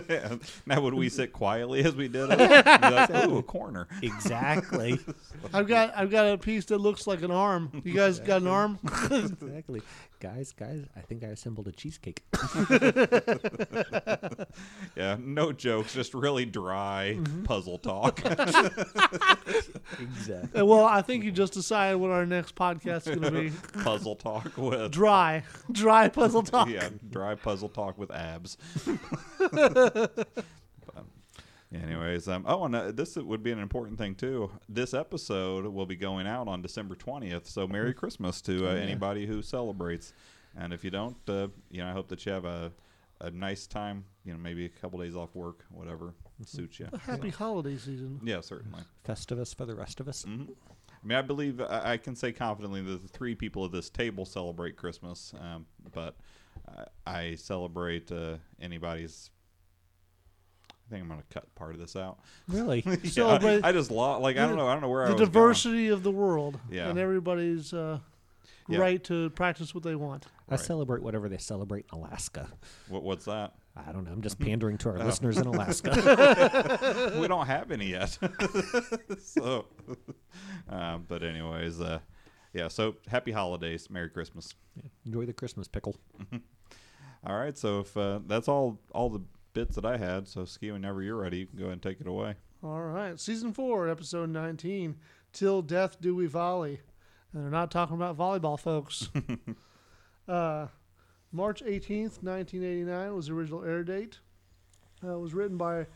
yeah. 0.09 0.37
now 0.67 0.81
would 0.81 0.95
we 0.95 1.09
sit 1.11 1.33
quietly 1.33 1.85
as 1.85 1.95
we 1.95 2.09
did 2.09 2.31
it? 2.31 2.39
Be 2.39 2.91
like, 2.91 3.11
Ooh, 3.29 3.39
a 3.39 3.43
corner. 3.43 3.87
exactly. 4.03 4.99
I've 5.53 5.67
got 5.69 5.93
I've 5.97 6.11
got 6.11 6.33
a 6.33 6.39
piece 6.39 6.65
that 6.67 6.79
looks 6.79 7.07
like 7.07 7.23
an 7.23 7.31
arm. 7.33 7.83
You 7.85 7.93
guys 7.93 8.19
got 8.21 8.41
an 8.43 8.49
arm? 8.49 8.79
exactly. 9.11 9.83
Guys, 10.23 10.53
guys, 10.53 10.85
I 10.97 11.01
think 11.01 11.25
I 11.25 11.27
assembled 11.29 11.67
a 11.67 11.73
cheesecake. 11.73 12.23
Yeah, 14.97 15.17
no 15.19 15.53
jokes, 15.53 15.95
just 15.95 16.15
really 16.15 16.45
dry 16.45 17.17
Mm-hmm. 17.19 17.43
puzzle 17.45 17.79
talk. 17.79 18.21
exactly. 19.99 20.63
Well, 20.63 20.85
I 20.85 21.03
think 21.03 21.25
you 21.25 21.33
just 21.33 21.55
decided 21.55 21.97
what 21.97 22.11
our 22.11 22.25
next 22.27 22.55
podcast 22.55 23.09
is 23.09 23.17
going 23.19 23.23
to 23.23 23.31
be. 23.33 23.51
puzzle 23.83 24.15
talk 24.17 24.57
with 24.57 24.93
Dry, 24.93 25.43
dry 25.73 26.09
puzzle 26.09 26.43
talk. 26.43 26.69
yeah, 26.69 26.91
dry 27.11 27.35
puzzle 27.35 27.69
talk 27.71 27.99
with 27.99 28.11
abs. 28.13 28.57
But, 31.73 31.83
anyways, 31.83 32.29
um, 32.29 32.45
oh, 32.47 32.65
and 32.65 32.75
uh, 32.75 32.93
this 32.93 33.17
would 33.17 33.43
be 33.43 33.51
an 33.51 33.59
important 33.59 33.99
thing 33.99 34.15
too. 34.15 34.51
This 34.69 34.93
episode 34.95 35.65
will 35.67 35.87
be 35.87 35.97
going 35.97 36.27
out 36.27 36.47
on 36.49 36.63
December 36.63 36.95
twentieth, 36.95 37.47
so 37.49 37.67
Merry 37.67 37.95
Christmas 37.95 38.41
to 38.43 38.69
uh, 38.69 38.75
anybody 38.75 39.27
who 39.27 39.43
celebrates. 39.43 40.13
And 40.57 40.73
if 40.73 40.85
you 40.85 40.91
don't, 40.91 41.17
uh, 41.29 41.49
you 41.71 41.83
know, 41.83 41.89
I 41.89 41.93
hope 41.93 42.09
that 42.09 42.27
you 42.27 42.33
have 42.33 42.45
a 42.45 42.73
a 43.21 43.31
nice 43.31 43.67
time. 43.67 44.05
You 44.25 44.33
know, 44.33 44.39
maybe 44.39 44.67
a 44.67 44.69
couple 44.69 44.99
days 45.01 45.17
off 45.17 45.35
work, 45.35 45.65
whatever 45.71 46.13
suits 46.45 46.79
you. 46.79 46.89
A 46.93 46.99
happy 46.99 47.31
holiday 47.31 47.77
season. 47.77 48.21
Yeah, 48.23 48.41
certainly. 48.41 48.83
Festivus 49.07 49.55
for 49.55 49.65
the 49.65 49.75
rest 49.75 50.01
of 50.01 50.09
us. 50.09 50.25
hmm 50.25 50.45
I 50.91 51.07
mean, 51.07 51.19
I 51.19 51.23
believe 51.23 51.61
I, 51.61 51.93
I 51.93 51.97
can 51.97 52.15
say 52.15 52.31
confidently 52.33 52.81
that 52.83 53.03
the 53.03 53.09
three 53.09 53.35
people 53.35 53.65
at 53.65 53.73
this 53.73 53.91
table 53.91 54.25
celebrate 54.25 54.77
Christmas, 54.77 55.33
um, 55.41 55.67
but 55.93 56.17
I, 56.69 56.85
I 57.07 57.35
celebrate 57.35 58.13
uh, 58.13 58.37
anybody's. 58.61 59.31
I 60.93 60.97
think 60.97 61.05
I'm 61.05 61.09
going 61.09 61.23
to 61.23 61.27
cut 61.35 61.55
part 61.55 61.73
of 61.73 61.81
this 61.81 61.97
out. 61.97 62.19
Really? 62.49 62.83
Yeah, 62.87 63.11
Celebrate 63.11 63.65
I, 63.65 63.69
I 63.71 63.73
just 63.73 63.91
lost. 63.91 64.21
Like 64.21 64.37
I 64.37 64.47
don't 64.47 64.57
know. 64.57 64.69
I 64.69 64.75
don't 64.75 64.83
know 64.83 64.91
where 64.91 65.05
I 65.05 65.07
The 65.07 65.13
was 65.15 65.21
going. 65.21 65.31
diversity 65.33 65.89
of 65.89 66.03
the 66.03 66.11
world 66.11 66.61
Yeah. 66.71 66.91
and 66.91 66.99
everybody's 66.99 67.73
uh, 67.73 67.99
Yeah. 68.69 68.79
right 68.79 69.03
to 69.05 69.31
practice 69.31 69.75
what 69.75 69.85
they 69.85 69.95
want. 69.95 70.27
I 70.51 70.57
Right. 70.57 70.61
celebrate 70.61 71.03
whatever 71.03 71.31
they 71.31 71.39
celebrate 71.39 71.87
in 71.91 71.99
Alaska. 71.99 72.47
What, 72.89 73.05
what's 73.05 73.25
that? 73.25 73.55
I 73.75 73.91
don't 73.93 74.05
know. 74.05 74.13
I'm 74.13 74.21
just 74.21 74.39
Mm-hmm. 74.39 74.45
pandering 74.51 74.79
to 74.79 74.91
our 74.91 74.99
Oh. 75.01 75.05
listeners 75.07 75.39
in 75.39 75.47
Alaska. 75.47 77.17
we 77.19 77.27
don't 77.27 77.47
have 77.47 77.71
any 77.71 77.87
yet. 77.87 78.19
so, 79.23 79.65
um, 80.69 81.07
but 81.09 81.23
anyways, 81.23 81.81
uh, 81.81 82.01
yeah. 82.53 82.69
So 82.69 82.97
happy 83.09 83.33
holidays, 83.33 83.89
Merry 83.89 84.11
Christmas. 84.11 84.55
Enjoy 85.07 85.25
the 85.25 85.33
Christmas 85.33 85.69
pickle. 85.69 85.97
All 87.27 87.39
right. 87.39 87.57
So 87.57 87.81
if 87.81 87.97
uh, 87.97 88.21
that's 88.27 88.47
all, 88.49 88.79
all 88.93 89.09
the 89.09 89.23
bits 89.53 89.77
that 89.77 89.85
I 89.85 89.97
had. 89.97 90.29
So 90.29 90.45
Ski, 90.45 90.71
whenever 90.71 91.03
you're 91.03 91.17
ready, 91.17 91.39
you 91.39 91.47
can 91.47 91.59
go 91.59 91.65
ahead 91.65 91.75
and 91.75 91.83
take 91.83 92.01
it 92.01 92.07
away. 92.07 92.35
All 92.63 92.83
right, 92.83 93.19
season 93.19 93.53
four, 93.53 93.89
episode 93.89 94.31
nineteen. 94.31 94.97
Till 95.33 95.63
death 95.63 96.01
do 96.01 96.15
we 96.15 96.27
volley. 96.27 96.81
And 97.33 97.43
they're 97.43 97.51
not 97.51 97.71
talking 97.71 97.97
about 97.97 98.19
volleyball, 98.19 98.61
folks. 98.61 99.09
uh, 100.29 100.67
March 101.33 101.63
18th, 101.63 102.23
1989 102.23 103.15
was 103.15 103.27
the 103.27 103.33
original 103.33 103.65
air 103.65 103.83
date. 103.83 104.19
Uh, 105.03 105.17
it 105.17 105.21
was 105.21 105.33
written 105.33 105.57
by 105.57 105.87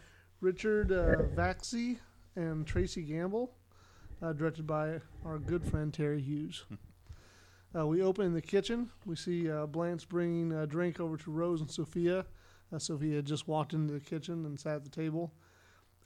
Richard 0.41 0.91
uh, 0.91 1.17
Vaczy 1.35 1.99
and 2.37 2.67
Tracy 2.67 3.03
Gamble, 3.03 3.53
uh, 4.23 4.33
directed 4.33 4.67
by 4.67 5.01
our 5.27 5.39
good 5.39 5.65
friend 5.65 5.93
Terry 5.93 6.21
Hughes. 6.21 6.65
Uh, 7.77 7.87
we 7.87 8.01
open 8.01 8.25
in 8.25 8.33
the 8.33 8.41
kitchen. 8.41 8.89
We 9.05 9.17
see 9.17 9.51
uh, 9.51 9.67
Blanche 9.67 10.09
bringing 10.09 10.51
a 10.51 10.67
drink 10.67 10.99
over 10.99 11.19
to 11.19 11.31
Rose 11.31 11.61
and 11.61 11.71
Sophia. 11.71 12.25
Uh, 12.73 12.79
Sophia 12.79 13.17
had 13.17 13.25
just 13.25 13.47
walked 13.47 13.73
into 13.73 13.93
the 13.93 14.01
kitchen 14.01 14.45
and 14.45 14.59
sat 14.59 14.77
at 14.77 14.85
the 14.85 14.91
table. 14.91 15.33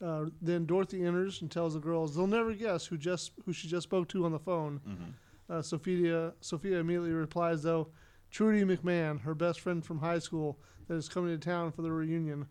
Uh, 0.03 0.25
then 0.41 0.65
Dorothy 0.65 1.03
enters 1.03 1.41
and 1.41 1.51
tells 1.51 1.75
the 1.75 1.79
girls 1.79 2.15
they'll 2.15 2.25
never 2.27 2.53
guess 2.53 2.85
who 2.87 2.97
just 2.97 3.31
who 3.45 3.53
she 3.53 3.67
just 3.67 3.83
spoke 3.83 4.07
to 4.09 4.25
on 4.25 4.31
the 4.31 4.39
phone. 4.39 4.81
Uh, 5.49 5.61
Sophia 5.61 6.33
Sophia 6.41 6.79
immediately 6.79 7.11
replies 7.11 7.61
though, 7.61 7.89
Trudy 8.31 8.63
McMahon, 8.63 9.21
her 9.21 9.35
best 9.35 9.59
friend 9.59 9.85
from 9.85 9.99
high 9.99 10.19
school, 10.19 10.57
that 10.87 10.95
is 10.95 11.07
coming 11.09 11.37
to 11.37 11.37
town 11.37 11.71
for 11.71 11.81
the 11.83 11.91
reunion. 11.91 12.47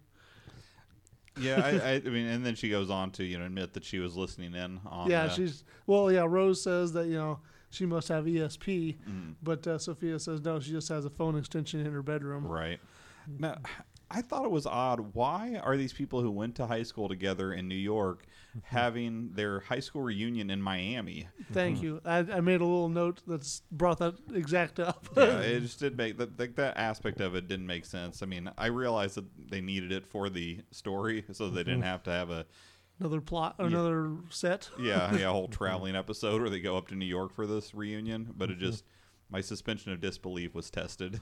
Yeah, 1.41 1.61
I, 1.65 1.71
I, 1.91 1.93
I 1.95 2.01
mean, 2.01 2.27
and 2.27 2.45
then 2.45 2.55
she 2.55 2.69
goes 2.69 2.91
on 2.91 3.11
to 3.13 3.25
you 3.25 3.39
know 3.39 3.47
admit 3.47 3.73
that 3.75 3.85
she 3.85 3.99
was 3.99 4.17
listening 4.17 4.55
in 4.55 4.81
on. 4.87 5.11
yeah, 5.11 5.25
uh, 5.25 5.29
she's 5.31 5.65
well. 5.87 6.11
Yeah, 6.13 6.27
Rose 6.29 6.63
says 6.63 6.93
that 6.93 7.07
you 7.07 7.15
know 7.15 7.41
she 7.71 7.87
must 7.87 8.09
have 8.09 8.27
ESP, 8.27 8.99
mm, 9.09 9.35
but 9.43 9.67
uh, 9.67 9.79
Sophia 9.79 10.19
says 10.19 10.41
no, 10.43 10.61
she 10.61 10.71
just 10.71 10.89
has 10.89 11.05
a 11.05 11.11
phone 11.11 11.37
extension 11.37 11.81
in 11.85 11.93
her 11.93 12.03
bedroom. 12.03 12.47
right. 12.47 12.79
Now, 13.39 13.59
I 14.11 14.23
thought 14.23 14.45
it 14.45 14.51
was 14.51 14.67
odd. 14.67 15.15
Why 15.15 15.61
are 15.63 15.77
these 15.77 15.93
people 15.93 16.21
who 16.21 16.31
went 16.31 16.57
to 16.57 16.67
high 16.67 16.83
school 16.83 17.09
together 17.09 17.53
in 17.53 17.69
New 17.69 17.77
York 17.77 18.25
having 18.65 19.31
their 19.35 19.61
high 19.61 19.79
school 19.81 20.03
reunion 20.03 20.51
in 20.51 20.61
Miami? 20.61 21.29
Thank 21.53 21.81
you. 21.83 22.01
I, 22.05 22.19
I 22.19 22.41
made 22.41 22.61
a 22.61 22.65
little 22.65 22.89
note 22.89 23.23
that's 23.27 23.63
brought 23.71 23.99
that 23.99 24.15
exact 24.35 24.81
up. 24.81 25.07
yeah, 25.17 25.39
it 25.41 25.61
just 25.61 25.79
did 25.79 25.97
make 25.97 26.19
that 26.19 26.39
like 26.39 26.57
that 26.57 26.77
aspect 26.77 27.21
of 27.21 27.35
it 27.35 27.47
didn't 27.49 27.67
make 27.67 27.85
sense. 27.85 28.23
I 28.23 28.27
mean, 28.27 28.51
I 28.59 28.67
realized 28.67 29.15
that 29.17 29.27
they 29.51 29.61
needed 29.61 29.93
it 29.93 30.07
for 30.07 30.29
the 30.29 30.61
story, 30.71 31.25
so 31.33 31.49
they 31.49 31.63
didn't 31.63 31.83
have 31.83 32.03
to 32.05 32.11
have 32.11 32.31
a 32.31 32.47
another 32.99 33.21
plot, 33.21 33.55
another 33.59 34.15
set. 34.29 34.69
yeah, 34.79 35.15
yeah, 35.17 35.31
whole 35.31 35.49
traveling 35.49 35.95
episode 35.97 36.41
where 36.41 36.51
they 36.51 36.61
go 36.61 36.77
up 36.77 36.89
to 36.89 36.95
New 36.97 37.07
York 37.07 37.33
for 37.35 37.47
this 37.47 37.75
reunion. 37.75 38.35
But 38.37 38.51
it 38.51 38.59
Mm-hmm. 38.59 38.67
just 38.71 38.85
my 39.31 39.41
suspension 39.41 39.93
of 39.93 40.01
disbelief 40.01 40.55
was 40.57 40.69
tested 40.71 41.21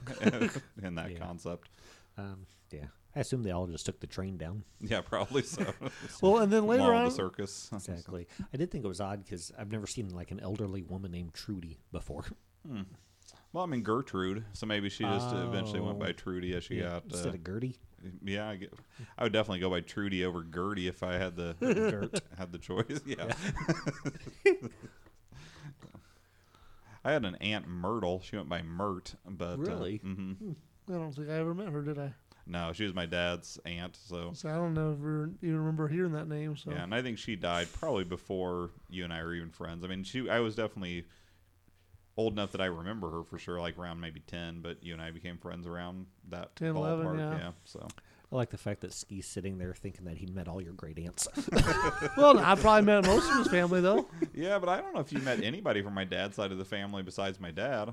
in 0.81 0.95
that 0.95 1.11
Yeah. 1.11 1.19
concept. 1.19 1.69
Um, 2.19 2.45
yeah, 2.71 2.85
I 3.15 3.21
assume 3.21 3.43
they 3.43 3.51
all 3.51 3.67
just 3.67 3.85
took 3.85 3.99
the 3.99 4.07
train 4.07 4.37
down. 4.37 4.63
Yeah, 4.81 5.01
probably 5.01 5.41
so. 5.43 5.65
Well, 6.21 6.37
and 6.39 6.51
then 6.51 6.67
later 6.67 6.83
Mall 6.83 6.93
on, 6.93 7.05
the 7.05 7.11
circus. 7.11 7.69
Exactly. 7.73 8.27
I 8.53 8.57
did 8.57 8.69
think 8.71 8.83
it 8.85 8.87
was 8.87 9.01
odd 9.01 9.23
because 9.23 9.51
I've 9.57 9.71
never 9.71 9.87
seen 9.87 10.09
like 10.09 10.31
an 10.31 10.39
elderly 10.39 10.83
woman 10.83 11.11
named 11.11 11.33
Trudy 11.33 11.79
before. 11.91 12.25
Well, 13.53 13.63
I 13.63 13.67
mean 13.67 13.81
Gertrude, 13.83 14.43
so 14.53 14.65
maybe 14.67 14.89
she 14.89 15.03
just 15.03 15.33
eventually 15.33 15.79
went 15.79 15.97
by 15.99 16.09
Oh. 16.09 16.13
Trudy 16.13 16.53
as 16.55 16.63
she 16.63 16.79
got. 16.81 17.05
instead 17.05 17.27
Uh, 17.27 17.35
of 17.35 17.43
Gertie. 17.43 17.77
yeah, 18.23 18.49
I, 18.49 18.55
get, 18.57 18.73
I 19.17 19.23
would 19.23 19.33
definitely 19.33 19.59
go 19.59 19.69
by 19.71 19.81
Trudy 19.81 20.23
over 20.25 20.43
Gertie 20.43 20.87
if 20.87 21.01
I 21.03 21.13
had 21.13 21.35
the 21.35 21.55
Gert. 21.59 22.21
had 22.37 22.51
the 22.51 22.57
choice. 22.59 23.01
Yeah. 23.05 23.33
I 27.03 27.11
had 27.13 27.23
an 27.25 27.35
aunt 27.35 27.67
Myrtle. 27.67 28.21
She 28.21 28.35
went 28.35 28.49
by 28.49 28.61
Mert, 28.61 29.15
but 29.25 29.57
Really? 29.57 30.01
Uh, 30.03 30.07
hmm 30.09 30.51
I 30.89 30.93
don't 30.93 31.11
think 31.11 31.29
I 31.29 31.33
ever 31.33 31.53
met 31.53 31.69
her, 31.69 31.81
did 31.81 31.99
I? 31.99 32.13
No, 32.49 32.73
she 32.73 32.83
was 32.83 32.95
my 32.95 33.05
dad's 33.05 33.59
aunt. 33.65 33.95
So 33.95 34.31
So 34.33 34.49
I 34.49 34.55
don't 34.55 34.73
know 34.73 34.91
if 34.93 34.99
we 34.99 35.47
even 35.47 35.59
remember 35.59 35.87
hearing 35.87 36.13
that 36.13 36.27
name. 36.27 36.57
So 36.57 36.71
yeah, 36.71 36.83
and 36.83 36.95
I 36.95 37.01
think 37.01 37.19
she 37.19 37.35
died 37.35 37.67
probably 37.73 38.03
before 38.03 38.71
you 38.89 39.03
and 39.03 39.13
I 39.13 39.23
were 39.23 39.35
even 39.35 39.51
friends. 39.51 39.83
I 39.83 39.87
mean, 39.87 40.03
she 40.03 40.29
I 40.29 40.39
was 40.39 40.55
definitely 40.55 41.05
old 42.17 42.33
enough 42.33 42.51
that 42.51 42.61
I 42.61 42.65
remember 42.65 43.09
her 43.11 43.23
for 43.23 43.37
sure, 43.37 43.59
like 43.59 43.77
around 43.77 44.01
maybe 44.01 44.19
ten. 44.21 44.61
But 44.61 44.83
you 44.83 44.93
and 44.93 45.01
I 45.01 45.11
became 45.11 45.37
friends 45.37 45.67
around 45.67 46.07
that 46.29 46.55
10, 46.55 46.73
ballpark. 46.73 47.01
11, 47.01 47.19
yeah. 47.19 47.51
so 47.65 47.87
I 48.31 48.35
like 48.35 48.49
the 48.49 48.57
fact 48.57 48.81
that 48.81 48.93
Ski's 48.93 49.27
sitting 49.27 49.57
there 49.57 49.73
thinking 49.73 50.05
that 50.05 50.17
he 50.17 50.25
met 50.25 50.47
all 50.47 50.61
your 50.61 50.73
great 50.73 50.99
aunts. 50.99 51.27
well, 52.17 52.37
I 52.39 52.55
probably 52.55 52.83
met 52.83 53.05
most 53.05 53.29
of 53.29 53.37
his 53.37 53.47
family 53.47 53.81
though. 53.81 54.07
yeah, 54.33 54.59
but 54.59 54.69
I 54.69 54.81
don't 54.81 54.93
know 54.93 54.99
if 54.99 55.11
you 55.11 55.19
met 55.19 55.43
anybody 55.43 55.81
from 55.81 55.93
my 55.93 56.03
dad's 56.03 56.35
side 56.35 56.51
of 56.51 56.57
the 56.57 56.65
family 56.65 57.03
besides 57.03 57.39
my 57.39 57.51
dad. 57.51 57.91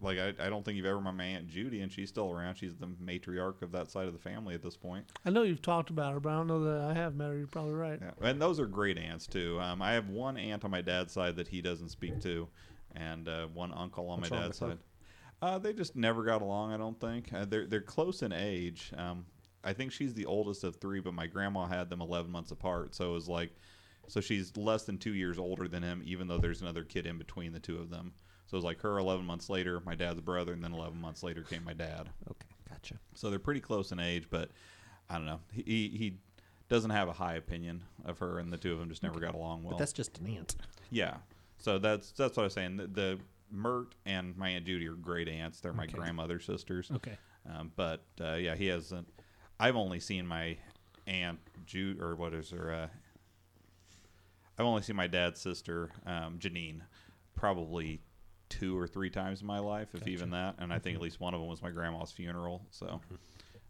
Like 0.00 0.18
I, 0.18 0.34
I 0.38 0.48
don't 0.48 0.64
think 0.64 0.76
you've 0.76 0.86
ever 0.86 1.00
met 1.00 1.14
my 1.14 1.24
aunt 1.24 1.48
Judy, 1.48 1.80
and 1.80 1.90
she's 1.90 2.08
still 2.08 2.30
around. 2.30 2.56
She's 2.56 2.76
the 2.76 2.86
matriarch 2.86 3.62
of 3.62 3.72
that 3.72 3.90
side 3.90 4.06
of 4.06 4.12
the 4.12 4.18
family 4.18 4.54
at 4.54 4.62
this 4.62 4.76
point. 4.76 5.10
I 5.24 5.30
know 5.30 5.42
you've 5.42 5.62
talked 5.62 5.90
about 5.90 6.12
her, 6.12 6.20
but 6.20 6.30
I 6.30 6.36
don't 6.36 6.46
know 6.46 6.64
that 6.64 6.80
I 6.82 6.94
have 6.94 7.14
met 7.14 7.28
her. 7.28 7.38
You're 7.38 7.46
probably 7.46 7.74
right. 7.74 7.98
Yeah, 8.00 8.28
and 8.28 8.40
those 8.40 8.60
are 8.60 8.66
great 8.66 8.98
aunts 8.98 9.26
too. 9.26 9.58
Um, 9.60 9.82
I 9.82 9.92
have 9.92 10.08
one 10.08 10.36
aunt 10.36 10.64
on 10.64 10.70
my 10.70 10.80
dad's 10.82 11.12
side 11.12 11.36
that 11.36 11.48
he 11.48 11.60
doesn't 11.60 11.90
speak 11.90 12.20
to, 12.20 12.48
and 12.94 13.28
uh, 13.28 13.46
one 13.46 13.72
uncle 13.72 14.08
on 14.08 14.20
What's 14.20 14.30
my 14.30 14.36
wrong 14.36 14.46
dad's 14.46 14.58
side. 14.58 14.78
Uh, 15.40 15.58
they 15.58 15.72
just 15.72 15.94
never 15.94 16.24
got 16.24 16.42
along. 16.42 16.72
I 16.72 16.76
don't 16.76 17.00
think 17.00 17.32
uh, 17.32 17.44
they're 17.44 17.66
they're 17.66 17.80
close 17.80 18.22
in 18.22 18.32
age. 18.32 18.92
Um, 18.96 19.26
I 19.64 19.72
think 19.72 19.92
she's 19.92 20.14
the 20.14 20.26
oldest 20.26 20.64
of 20.64 20.76
three, 20.76 21.00
but 21.00 21.14
my 21.14 21.26
grandma 21.26 21.66
had 21.66 21.90
them 21.90 22.00
11 22.00 22.30
months 22.30 22.52
apart, 22.52 22.94
so 22.94 23.10
it 23.10 23.12
was 23.12 23.28
like, 23.28 23.50
so 24.06 24.20
she's 24.20 24.56
less 24.56 24.84
than 24.84 24.98
two 24.98 25.14
years 25.14 25.38
older 25.38 25.68
than 25.68 25.82
him, 25.82 26.00
even 26.04 26.28
though 26.28 26.38
there's 26.38 26.62
another 26.62 26.84
kid 26.84 27.06
in 27.06 27.18
between 27.18 27.52
the 27.52 27.58
two 27.58 27.78
of 27.78 27.90
them. 27.90 28.12
So 28.48 28.54
it 28.54 28.58
was 28.58 28.64
like 28.64 28.80
her 28.80 28.98
11 28.98 29.24
months 29.24 29.48
later, 29.50 29.80
my 29.84 29.94
dad's 29.94 30.20
brother, 30.20 30.52
and 30.54 30.64
then 30.64 30.72
11 30.72 30.98
months 31.00 31.22
later 31.22 31.42
came 31.42 31.62
my 31.64 31.74
dad. 31.74 32.08
okay, 32.30 32.48
gotcha. 32.68 32.94
So 33.14 33.28
they're 33.30 33.38
pretty 33.38 33.60
close 33.60 33.92
in 33.92 34.00
age, 34.00 34.26
but 34.30 34.50
I 35.10 35.14
don't 35.14 35.26
know. 35.26 35.40
He 35.52 35.62
he 35.88 36.16
doesn't 36.68 36.90
have 36.90 37.08
a 37.08 37.12
high 37.12 37.34
opinion 37.34 37.82
of 38.04 38.18
her, 38.18 38.38
and 38.38 38.52
the 38.52 38.56
two 38.58 38.72
of 38.72 38.78
them 38.78 38.88
just 38.88 39.02
never 39.02 39.20
got 39.20 39.34
along 39.34 39.62
well. 39.62 39.72
But 39.72 39.78
that's 39.78 39.92
just 39.92 40.18
an 40.18 40.26
aunt. 40.28 40.56
yeah. 40.90 41.18
So 41.58 41.78
that's 41.78 42.12
that's 42.12 42.36
what 42.36 42.42
I 42.42 42.46
was 42.46 42.52
saying. 42.54 42.76
The, 42.78 42.86
the 42.86 43.18
Mert 43.50 43.94
and 44.06 44.36
my 44.36 44.48
aunt 44.50 44.64
Judy 44.66 44.86
are 44.88 44.92
great 44.92 45.28
aunts. 45.28 45.60
They're 45.60 45.72
my 45.72 45.84
Okay. 45.84 45.92
grandmother's 45.98 46.44
sisters. 46.44 46.90
Okay. 46.94 47.16
Um, 47.50 47.72
but 47.76 48.04
uh, 48.20 48.34
yeah, 48.34 48.54
he 48.54 48.66
hasn't. 48.66 49.08
I've 49.60 49.76
only 49.76 50.00
seen 50.00 50.26
my 50.26 50.56
aunt 51.06 51.38
Jude, 51.66 52.00
or 52.00 52.14
what 52.16 52.32
is 52.34 52.50
her? 52.50 52.72
Uh, 52.72 52.86
I've 54.58 54.66
only 54.66 54.82
seen 54.82 54.96
my 54.96 55.06
dad's 55.06 55.40
sister, 55.40 55.90
um, 56.06 56.38
Janine, 56.38 56.80
probably 57.34 58.00
two 58.48 58.78
or 58.78 58.86
three 58.86 59.10
times 59.10 59.40
in 59.40 59.46
my 59.46 59.58
life, 59.58 59.88
if 59.94 60.06
even 60.06 60.30
that. 60.30 60.56
And 60.58 60.72
I 60.72 60.78
think 60.78 60.96
at 60.96 61.02
least 61.02 61.20
one 61.20 61.34
of 61.34 61.40
them 61.40 61.48
was 61.48 61.62
my 61.62 61.70
grandma's 61.70 62.12
funeral. 62.12 62.62
So, 62.70 63.00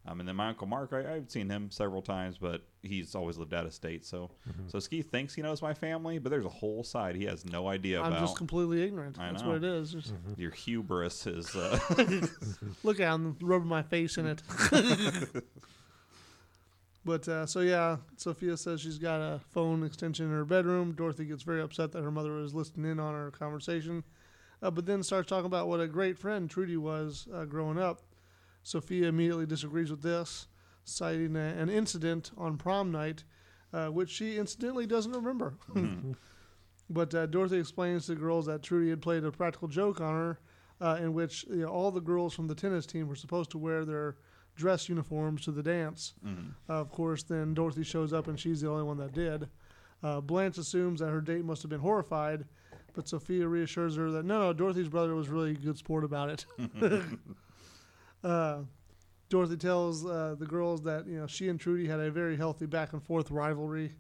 um, 0.07 0.21
and 0.21 0.29
then 0.29 0.37
my 0.37 0.49
uncle 0.49 0.67
Mark, 0.67 0.93
I, 0.93 1.17
I've 1.17 1.31
seen 1.31 1.51
him 1.51 1.71
several 1.71 2.01
times, 2.01 2.38
but 2.38 2.62
he's 2.83 3.14
always 3.14 3.37
lived 3.37 3.53
out 3.53 3.67
of 3.67 3.75
state. 3.75 4.07
So, 4.07 4.31
so 4.69 4.79
Ski 4.79 5.03
thinks 5.03 5.35
he 5.35 5.43
knows 5.43 5.61
my 5.61 5.75
family, 5.75 6.19
but 6.19 6.31
there's 6.31 6.47
a 6.47 6.51
whole 6.51 6.83
side 6.83 7.14
he 7.14 7.25
has 7.25 7.45
no 7.45 7.69
idea 7.69 8.01
about. 8.01 8.14
I'm 8.14 8.21
just 8.21 8.37
completely 8.37 8.83
ignorant. 8.83 9.19
I 9.19 9.31
That's 9.31 9.43
know. 9.43 9.51
what 9.51 9.57
it 9.59 9.64
is. 9.64 9.93
Just 9.93 10.14
Your 10.37 10.51
hubris 10.51 11.27
is. 11.27 11.55
Uh, 11.55 11.79
look 12.83 13.01
at 13.01 13.12
him 13.12 13.37
rubbing 13.43 13.69
my 13.69 13.83
face 13.83 14.17
in 14.17 14.27
it. 14.27 14.43
but 17.05 17.29
uh, 17.29 17.45
so 17.45 17.61
yeah, 17.61 17.99
Sophia 18.17 18.57
says 18.57 18.81
she's 18.81 18.99
got 18.99 19.21
a 19.21 19.41
phone 19.51 19.85
extension 19.85 20.27
in 20.27 20.33
her 20.33 20.47
bedroom. 20.47 20.93
Dorothy 20.93 21.27
gets 21.27 21.43
very 21.43 21.61
upset 21.61 21.93
that 21.93 22.03
her 22.03 22.11
mother 22.11 22.33
was 22.33 22.55
listening 22.55 22.93
in 22.93 23.01
on 23.01 23.14
our 23.14 23.31
conversation, 23.31 24.05
uh, 24.62 24.71
but 24.71 24.87
then 24.87 25.03
starts 25.03 25.29
talking 25.29 25.47
about 25.47 25.68
what 25.68 25.81
a 25.81 25.87
great 25.88 26.18
friend 26.18 26.49
Trudy 26.51 26.77
was 26.77 27.27
uh, 27.35 27.44
growing 27.44 27.79
up. 27.79 28.03
Sophia 28.62 29.09
immediately 29.09 29.47
disagrees 29.47 29.90
with 29.90 30.03
this, 30.03 30.47
citing 30.85 31.37
a, 31.37 31.40
an 31.40 31.68
incident 31.71 32.31
on 32.37 32.57
prom 32.59 32.90
night, 32.92 33.25
uh, 33.73 33.87
which 33.88 34.11
she 34.11 34.37
incidentally 34.37 34.87
doesn't 34.87 35.12
remember. 35.12 35.55
But 36.90 37.14
uh, 37.14 37.27
Dorothy 37.27 37.59
explains 37.59 38.07
to 38.07 38.14
the 38.14 38.21
girls 38.21 38.47
that 38.47 38.62
Trudy 38.62 38.88
had 38.90 39.03
played 39.03 39.23
a 39.25 39.31
practical 39.31 39.68
joke 39.68 40.01
on 40.01 40.14
her, 40.14 40.38
uh, 40.81 40.99
in 41.01 41.12
which 41.12 41.44
you 41.51 41.57
know, 41.57 41.68
all 41.68 41.90
the 41.90 42.01
girls 42.01 42.33
from 42.35 42.47
the 42.47 42.55
tennis 42.55 42.87
team 42.87 43.09
were 43.09 43.14
supposed 43.14 43.51
to 43.51 43.59
wear 43.59 43.85
their 43.85 44.16
dress 44.57 44.88
uniforms 44.88 45.42
to 45.44 45.53
the 45.53 45.62
dance. 45.62 46.14
mhm. 46.25 46.53
Uh, 46.68 46.73
of 46.81 46.90
course, 46.90 47.23
then 47.23 47.53
Dorothy 47.55 47.83
shows 47.85 48.12
up 48.14 48.27
and 48.27 48.40
she's 48.40 48.62
the 48.62 48.71
only 48.71 48.85
one 48.85 48.97
that 48.99 49.12
did. 49.12 49.49
Uh, 50.03 50.21
Blanche 50.23 50.57
assumes 50.59 51.01
that 51.01 51.11
her 51.11 51.21
date 51.21 51.44
must 51.44 51.62
have 51.62 51.68
been 51.71 51.81
horrified, 51.81 52.47
but 52.94 53.09
Sophia 53.09 53.46
reassures 53.46 53.96
her 53.96 54.11
that 54.11 54.24
no, 54.24 54.40
no, 54.40 54.53
Dorothy's 54.53 54.88
brother 54.88 55.14
was 55.14 55.29
really 55.29 55.53
a 55.53 55.55
good 55.55 55.79
sport 55.79 56.05
about 56.05 56.31
it. 56.31 56.46
uh, 58.24 58.59
Dorothy 59.29 59.57
tells 59.57 60.07
uh, 60.07 60.37
the 60.38 60.46
girls 60.46 60.83
that 60.83 61.07
you 61.07 61.18
know 61.20 61.27
she 61.27 61.48
and 61.48 61.61
Trudy 61.61 61.87
had 61.87 62.01
a 62.01 62.11
very 62.11 62.37
healthy 62.37 62.66
back 62.66 62.92
and 62.92 63.03
forth 63.03 63.31
rivalry. 63.31 63.92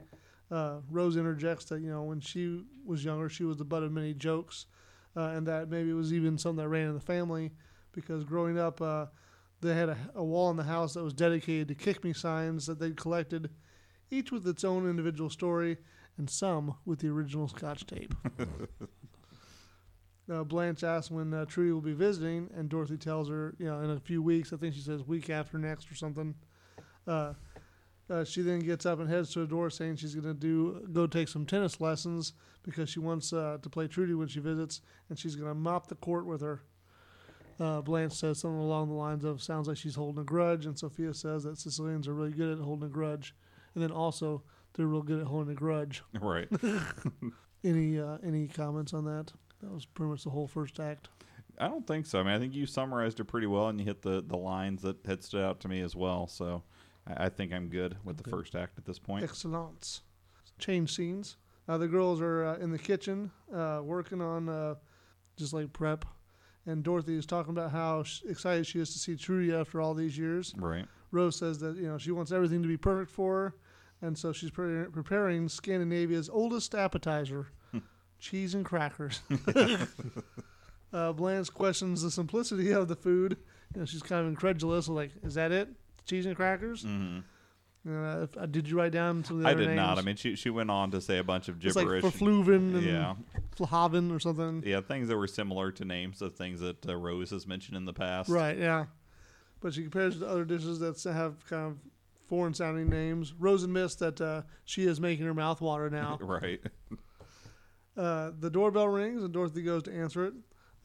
Uh, 0.50 0.76
Rose 0.90 1.16
interjects 1.16 1.66
that 1.66 1.80
you 1.80 1.90
know 1.90 2.02
when 2.02 2.20
she 2.20 2.62
was 2.84 3.04
younger, 3.04 3.28
she 3.28 3.44
was 3.44 3.56
the 3.56 3.64
butt 3.64 3.82
of 3.82 3.92
many 3.92 4.14
jokes, 4.14 4.66
uh, 5.16 5.32
and 5.34 5.46
that 5.46 5.68
maybe 5.68 5.90
it 5.90 5.94
was 5.94 6.12
even 6.12 6.38
something 6.38 6.62
that 6.62 6.68
ran 6.68 6.88
in 6.88 6.94
the 6.94 7.00
family 7.00 7.52
because 7.92 8.24
growing 8.24 8.58
up, 8.58 8.80
uh, 8.80 9.06
they 9.60 9.74
had 9.74 9.88
a, 9.88 9.98
a 10.14 10.24
wall 10.24 10.50
in 10.50 10.56
the 10.56 10.62
house 10.64 10.94
that 10.94 11.02
was 11.02 11.12
dedicated 11.12 11.68
to 11.68 11.74
kick 11.74 12.04
me 12.04 12.12
signs 12.12 12.66
that 12.66 12.78
they'd 12.78 12.96
collected, 12.96 13.50
each 14.10 14.32
with 14.32 14.46
its 14.46 14.64
own 14.64 14.88
individual 14.88 15.30
story, 15.30 15.78
and 16.16 16.28
some 16.28 16.74
with 16.84 17.00
the 17.00 17.08
original 17.08 17.48
scotch 17.48 17.86
tape. 17.86 18.14
uh, 20.32 20.44
Blanche 20.44 20.82
asks 20.82 21.10
when 21.10 21.32
uh, 21.32 21.44
Trudy 21.44 21.72
will 21.72 21.80
be 21.80 21.92
visiting, 21.92 22.50
and 22.56 22.68
Dorothy 22.68 22.96
tells 22.96 23.28
her, 23.28 23.54
you 23.58 23.66
know, 23.66 23.80
in 23.80 23.90
a 23.90 24.00
few 24.00 24.22
weeks. 24.22 24.52
I 24.52 24.56
think 24.56 24.74
she 24.74 24.80
says 24.80 25.02
week 25.02 25.30
after 25.30 25.58
next 25.58 25.90
or 25.90 25.94
something. 25.94 26.34
Uh, 27.06 27.34
uh, 28.10 28.24
she 28.24 28.42
then 28.42 28.60
gets 28.60 28.86
up 28.86 29.00
and 29.00 29.08
heads 29.08 29.32
to 29.32 29.40
the 29.40 29.46
door, 29.46 29.68
saying 29.68 29.96
she's 29.96 30.14
going 30.14 30.26
to 30.26 30.34
do 30.34 30.86
go 30.92 31.06
take 31.06 31.28
some 31.28 31.44
tennis 31.44 31.80
lessons 31.80 32.32
because 32.62 32.88
she 32.88 33.00
wants 33.00 33.32
uh, 33.32 33.58
to 33.62 33.68
play 33.68 33.86
Trudy 33.86 34.14
when 34.14 34.28
she 34.28 34.40
visits, 34.40 34.80
and 35.08 35.18
she's 35.18 35.36
going 35.36 35.48
to 35.50 35.54
mop 35.54 35.88
the 35.88 35.94
court 35.94 36.26
with 36.26 36.40
her. 36.40 36.62
Uh, 37.60 37.80
Blanche 37.80 38.12
says 38.12 38.38
something 38.38 38.60
along 38.60 38.88
the 38.88 38.94
lines 38.94 39.24
of 39.24 39.42
"sounds 39.42 39.68
like 39.68 39.76
she's 39.76 39.94
holding 39.94 40.22
a 40.22 40.24
grudge," 40.24 40.64
and 40.64 40.78
Sophia 40.78 41.12
says 41.12 41.42
that 41.42 41.58
Sicilians 41.58 42.08
are 42.08 42.14
really 42.14 42.32
good 42.32 42.58
at 42.58 42.64
holding 42.64 42.86
a 42.86 42.92
grudge, 42.92 43.34
and 43.78 43.82
then 43.84 43.96
also 43.96 44.42
they're 44.74 44.88
real 44.88 45.02
good 45.02 45.20
at 45.20 45.26
holding 45.28 45.52
a 45.52 45.54
grudge. 45.54 46.02
Right. 46.20 46.48
Any 47.64 47.98
uh, 48.00 48.18
any 48.24 48.48
comments 48.48 48.92
on 48.92 49.04
that? 49.04 49.32
That 49.62 49.72
was 49.72 49.84
pretty 49.84 50.10
much 50.10 50.24
the 50.24 50.30
whole 50.30 50.46
first 50.46 50.78
act. 50.78 51.08
I 51.58 51.66
don't 51.66 51.86
think 51.86 52.06
so. 52.06 52.20
I 52.20 52.22
mean, 52.22 52.32
I 52.32 52.38
think 52.38 52.54
you 52.54 52.66
summarized 52.66 53.18
it 53.18 53.24
pretty 53.24 53.48
well, 53.48 53.68
and 53.68 53.80
you 53.80 53.86
hit 53.86 54.02
the, 54.02 54.22
the 54.24 54.36
lines 54.36 54.82
that 54.82 55.04
had 55.04 55.24
stood 55.24 55.42
out 55.42 55.58
to 55.60 55.68
me 55.68 55.80
as 55.80 55.96
well. 55.96 56.28
So 56.28 56.62
I, 57.06 57.26
I 57.26 57.28
think 57.28 57.52
I'm 57.52 57.68
good 57.68 57.96
with 58.04 58.16
the 58.16 58.30
first 58.30 58.54
act 58.54 58.78
at 58.78 58.84
this 58.84 58.98
point. 59.00 59.24
Excellence. 59.24 60.02
Change 60.60 60.94
scenes. 60.94 61.36
Uh, 61.68 61.78
the 61.78 61.88
girls 61.88 62.20
are 62.20 62.46
uh, 62.46 62.56
in 62.58 62.70
the 62.70 62.78
kitchen 62.78 63.30
uh, 63.52 63.80
working 63.82 64.20
on 64.20 64.48
uh, 64.48 64.74
just 65.36 65.52
like 65.52 65.72
prep, 65.72 66.04
and 66.66 66.84
Dorothy 66.84 67.16
is 67.18 67.26
talking 67.26 67.50
about 67.50 67.72
how 67.72 68.04
sh- 68.04 68.22
excited 68.28 68.66
she 68.66 68.78
is 68.80 68.92
to 68.92 68.98
see 68.98 69.16
Trudy 69.16 69.52
after 69.52 69.80
all 69.80 69.94
these 69.94 70.16
years. 70.16 70.54
Right. 70.56 70.86
Rose 71.10 71.36
says 71.36 71.58
that 71.58 71.76
you 71.76 71.88
know 71.88 71.98
she 71.98 72.12
wants 72.12 72.30
everything 72.30 72.62
to 72.62 72.68
be 72.68 72.76
perfect 72.76 73.10
for 73.10 73.34
her, 73.34 73.54
and 74.02 74.16
so 74.16 74.32
she's 74.32 74.50
pre- 74.50 74.84
preparing 74.84 75.48
Scandinavia's 75.48 76.28
oldest 76.28 76.74
appetizer, 76.74 77.46
cheese 78.18 78.54
and 78.54 78.64
crackers. 78.64 79.20
uh, 80.92 81.12
Blanche 81.12 81.52
questions 81.52 82.02
the 82.02 82.10
simplicity 82.10 82.72
of 82.72 82.88
the 82.88 82.96
food. 82.96 83.36
You 83.74 83.80
know, 83.80 83.86
she's 83.86 84.02
kind 84.02 84.22
of 84.22 84.28
incredulous, 84.28 84.88
like, 84.88 85.10
"Is 85.22 85.34
that 85.34 85.52
it? 85.52 85.68
Cheese 86.06 86.26
and 86.26 86.36
crackers?" 86.36 86.82
hmm 86.82 87.18
Uh, 87.86 88.22
if, 88.22 88.36
uh, 88.36 88.46
did 88.46 88.68
you 88.68 88.76
write 88.76 88.92
down 88.92 89.24
some 89.24 89.36
of 89.36 89.42
the 89.42 89.48
I 89.48 89.52
other 89.52 89.66
did 89.66 89.76
not. 89.76 89.98
I 89.98 90.02
mean, 90.02 90.16
she 90.16 90.36
she 90.36 90.50
went 90.50 90.70
on 90.70 90.90
to 90.90 91.00
say 91.00 91.18
a 91.18 91.24
bunch 91.24 91.48
of 91.48 91.64
it's 91.64 91.76
like 91.76 91.84
gibberish. 91.84 92.04
Verfluven 92.04 92.74
and 92.74 92.82
yeah, 92.82 93.14
Flahaven 93.56 94.10
or 94.10 94.18
something. 94.18 94.62
yeah, 94.66 94.80
things 94.80 95.08
that 95.08 95.16
were 95.16 95.26
similar 95.26 95.70
to 95.72 95.84
names 95.84 96.20
of 96.20 96.34
things 96.34 96.60
that 96.60 96.86
uh, 96.86 96.96
Rose 96.96 97.30
has 97.30 97.46
mentioned 97.46 97.76
in 97.76 97.84
the 97.84 97.92
past. 97.92 98.28
Right, 98.28 98.58
yeah. 98.58 98.86
But 99.60 99.74
she 99.74 99.82
compares 99.82 100.16
it 100.16 100.20
to 100.20 100.28
other 100.28 100.44
dishes 100.44 100.78
that 100.80 101.02
have 101.12 101.44
kind 101.46 101.66
of 101.66 101.78
foreign 102.28 102.54
sounding 102.54 102.88
names. 102.88 103.32
Rose 103.38 103.64
admits 103.64 103.94
that 103.96 104.20
uh, 104.20 104.42
she 104.64 104.84
is 104.84 105.00
making 105.00 105.24
her 105.26 105.34
mouth 105.34 105.60
water 105.60 105.88
now. 105.90 106.18
right. 106.22 106.60
uh, 107.96 108.30
the 108.38 108.50
doorbell 108.50 108.88
rings 108.88 109.22
and 109.22 109.32
Dorothy 109.32 109.62
goes 109.62 109.82
to 109.84 109.92
answer 109.94 110.26
it. 110.26 110.34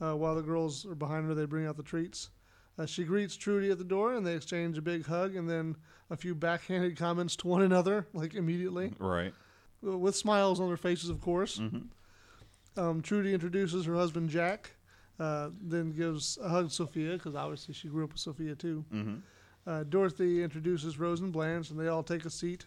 Uh, 0.02 0.16
while 0.16 0.36
the 0.36 0.42
girls 0.42 0.86
are 0.86 0.96
behind 0.96 1.26
her, 1.28 1.34
they 1.36 1.46
bring 1.46 1.68
out 1.68 1.78
the 1.78 1.84
treats. 1.84 2.30
Uh, 2.78 2.86
she 2.86 3.04
greets 3.04 3.38
Trudy 3.38 3.70
at 3.70 3.78
the 3.78 3.84
door 3.84 4.16
and 4.16 4.26
they 4.26 4.36
exchange 4.36 4.78
a 4.78 4.82
big 4.82 5.06
hug 5.06 5.36
and 5.36 5.48
then 5.48 5.76
a 6.10 6.18
few 6.18 6.34
backhanded 6.34 6.98
comments 6.98 7.36
to 7.38 7.48
one 7.48 7.62
another, 7.62 8.08
like 8.14 8.34
immediately, 8.34 8.94
Right. 9.00 9.34
Uh, 9.86 9.98
with 9.98 10.16
smiles 10.16 10.60
on 10.60 10.68
their 10.68 10.78
faces, 10.78 11.10
of 11.10 11.22
course. 11.22 11.58
hmm 11.58 11.80
Um, 12.76 13.02
Trudy 13.04 13.34
introduces 13.34 13.86
her 13.86 13.94
husband 13.96 14.30
Jack, 14.30 14.72
uh, 15.20 15.50
then 15.62 15.92
gives 15.92 16.40
a 16.42 16.50
hug 16.50 16.70
to 16.70 16.74
Sophia 16.74 17.14
because 17.14 17.36
obviously 17.36 17.74
she 17.76 17.88
grew 17.90 18.04
up 18.06 18.12
with 18.14 18.20
Sophia 18.22 18.56
too. 18.56 18.84
hmm 18.92 19.16
Uh, 19.66 19.84
Dorothy 19.84 20.44
introduces 20.44 21.00
Rose 21.00 21.22
and 21.22 21.32
Blanche, 21.32 21.70
and 21.70 21.80
they 21.80 21.88
all 21.88 22.04
take 22.04 22.26
a 22.26 22.30
seat. 22.30 22.66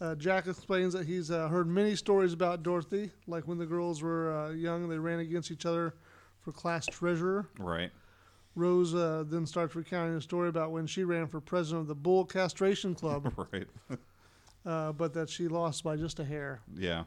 Uh, 0.00 0.14
Jack 0.14 0.46
explains 0.46 0.92
that 0.94 1.06
he's 1.06 1.30
uh, 1.30 1.48
heard 1.48 1.66
many 1.66 1.96
stories 1.96 2.32
about 2.32 2.62
Dorothy, 2.62 3.10
like 3.26 3.46
when 3.48 3.58
the 3.58 3.66
girls 3.66 4.00
were 4.00 4.32
uh, 4.32 4.50
young, 4.50 4.88
they 4.88 4.98
ran 4.98 5.18
against 5.18 5.50
each 5.50 5.66
other 5.66 5.94
for 6.40 6.52
class 6.52 6.86
treasurer. 6.86 7.48
Right. 7.58 7.90
Rose 8.54 8.94
uh, 8.94 9.24
then 9.26 9.44
starts 9.46 9.74
recounting 9.74 10.16
a 10.16 10.20
story 10.20 10.48
about 10.48 10.70
when 10.72 10.86
she 10.86 11.04
ran 11.04 11.26
for 11.26 11.40
president 11.40 11.82
of 11.82 11.88
the 11.88 11.94
Bull 11.94 12.24
Castration 12.24 12.94
Club, 12.94 13.32
Right. 13.52 13.66
uh, 14.64 14.92
but 14.92 15.12
that 15.14 15.28
she 15.28 15.48
lost 15.48 15.84
by 15.84 15.96
just 15.96 16.20
a 16.20 16.24
hair. 16.24 16.60
Yeah. 16.76 17.04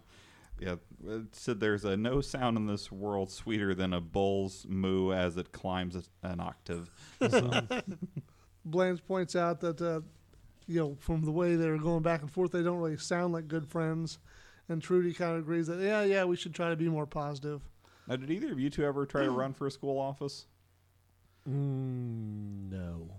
Yeah. 0.59 0.75
It 1.07 1.33
said 1.35 1.59
there's 1.59 1.85
a 1.85 1.97
no 1.97 2.21
sound 2.21 2.55
in 2.57 2.67
this 2.67 2.91
world 2.91 3.31
sweeter 3.31 3.73
than 3.73 3.93
a 3.93 4.01
bull's 4.01 4.65
moo 4.69 5.11
as 5.11 5.37
it 5.37 5.51
climbs 5.53 6.09
an 6.23 6.39
octave. 6.39 6.89
So, 7.29 7.49
Blanche 8.65 9.03
points 9.07 9.35
out 9.35 9.59
that, 9.61 9.81
uh, 9.81 10.01
you 10.67 10.79
know, 10.79 10.95
from 10.99 11.23
the 11.25 11.31
way 11.31 11.55
they're 11.55 11.77
going 11.77 12.03
back 12.03 12.21
and 12.21 12.31
forth, 12.31 12.51
they 12.51 12.61
don't 12.63 12.77
really 12.79 12.97
sound 12.97 13.33
like 13.33 13.47
good 13.47 13.67
friends. 13.67 14.19
And 14.69 14.81
Trudy 14.81 15.13
kind 15.13 15.33
of 15.33 15.39
agrees 15.39 15.67
that, 15.67 15.79
yeah, 15.79 16.03
yeah, 16.03 16.23
we 16.23 16.35
should 16.35 16.53
try 16.53 16.69
to 16.69 16.75
be 16.75 16.87
more 16.87 17.05
positive. 17.05 17.61
now, 18.07 18.15
did 18.15 18.29
either 18.31 18.51
of 18.51 18.59
you 18.59 18.69
two 18.69 18.83
ever 18.85 19.05
try 19.05 19.23
to 19.23 19.31
run 19.31 19.53
for 19.53 19.67
a 19.67 19.71
school 19.71 19.99
office? 19.99 20.45
Mm, 21.49 22.69
no. 22.71 23.09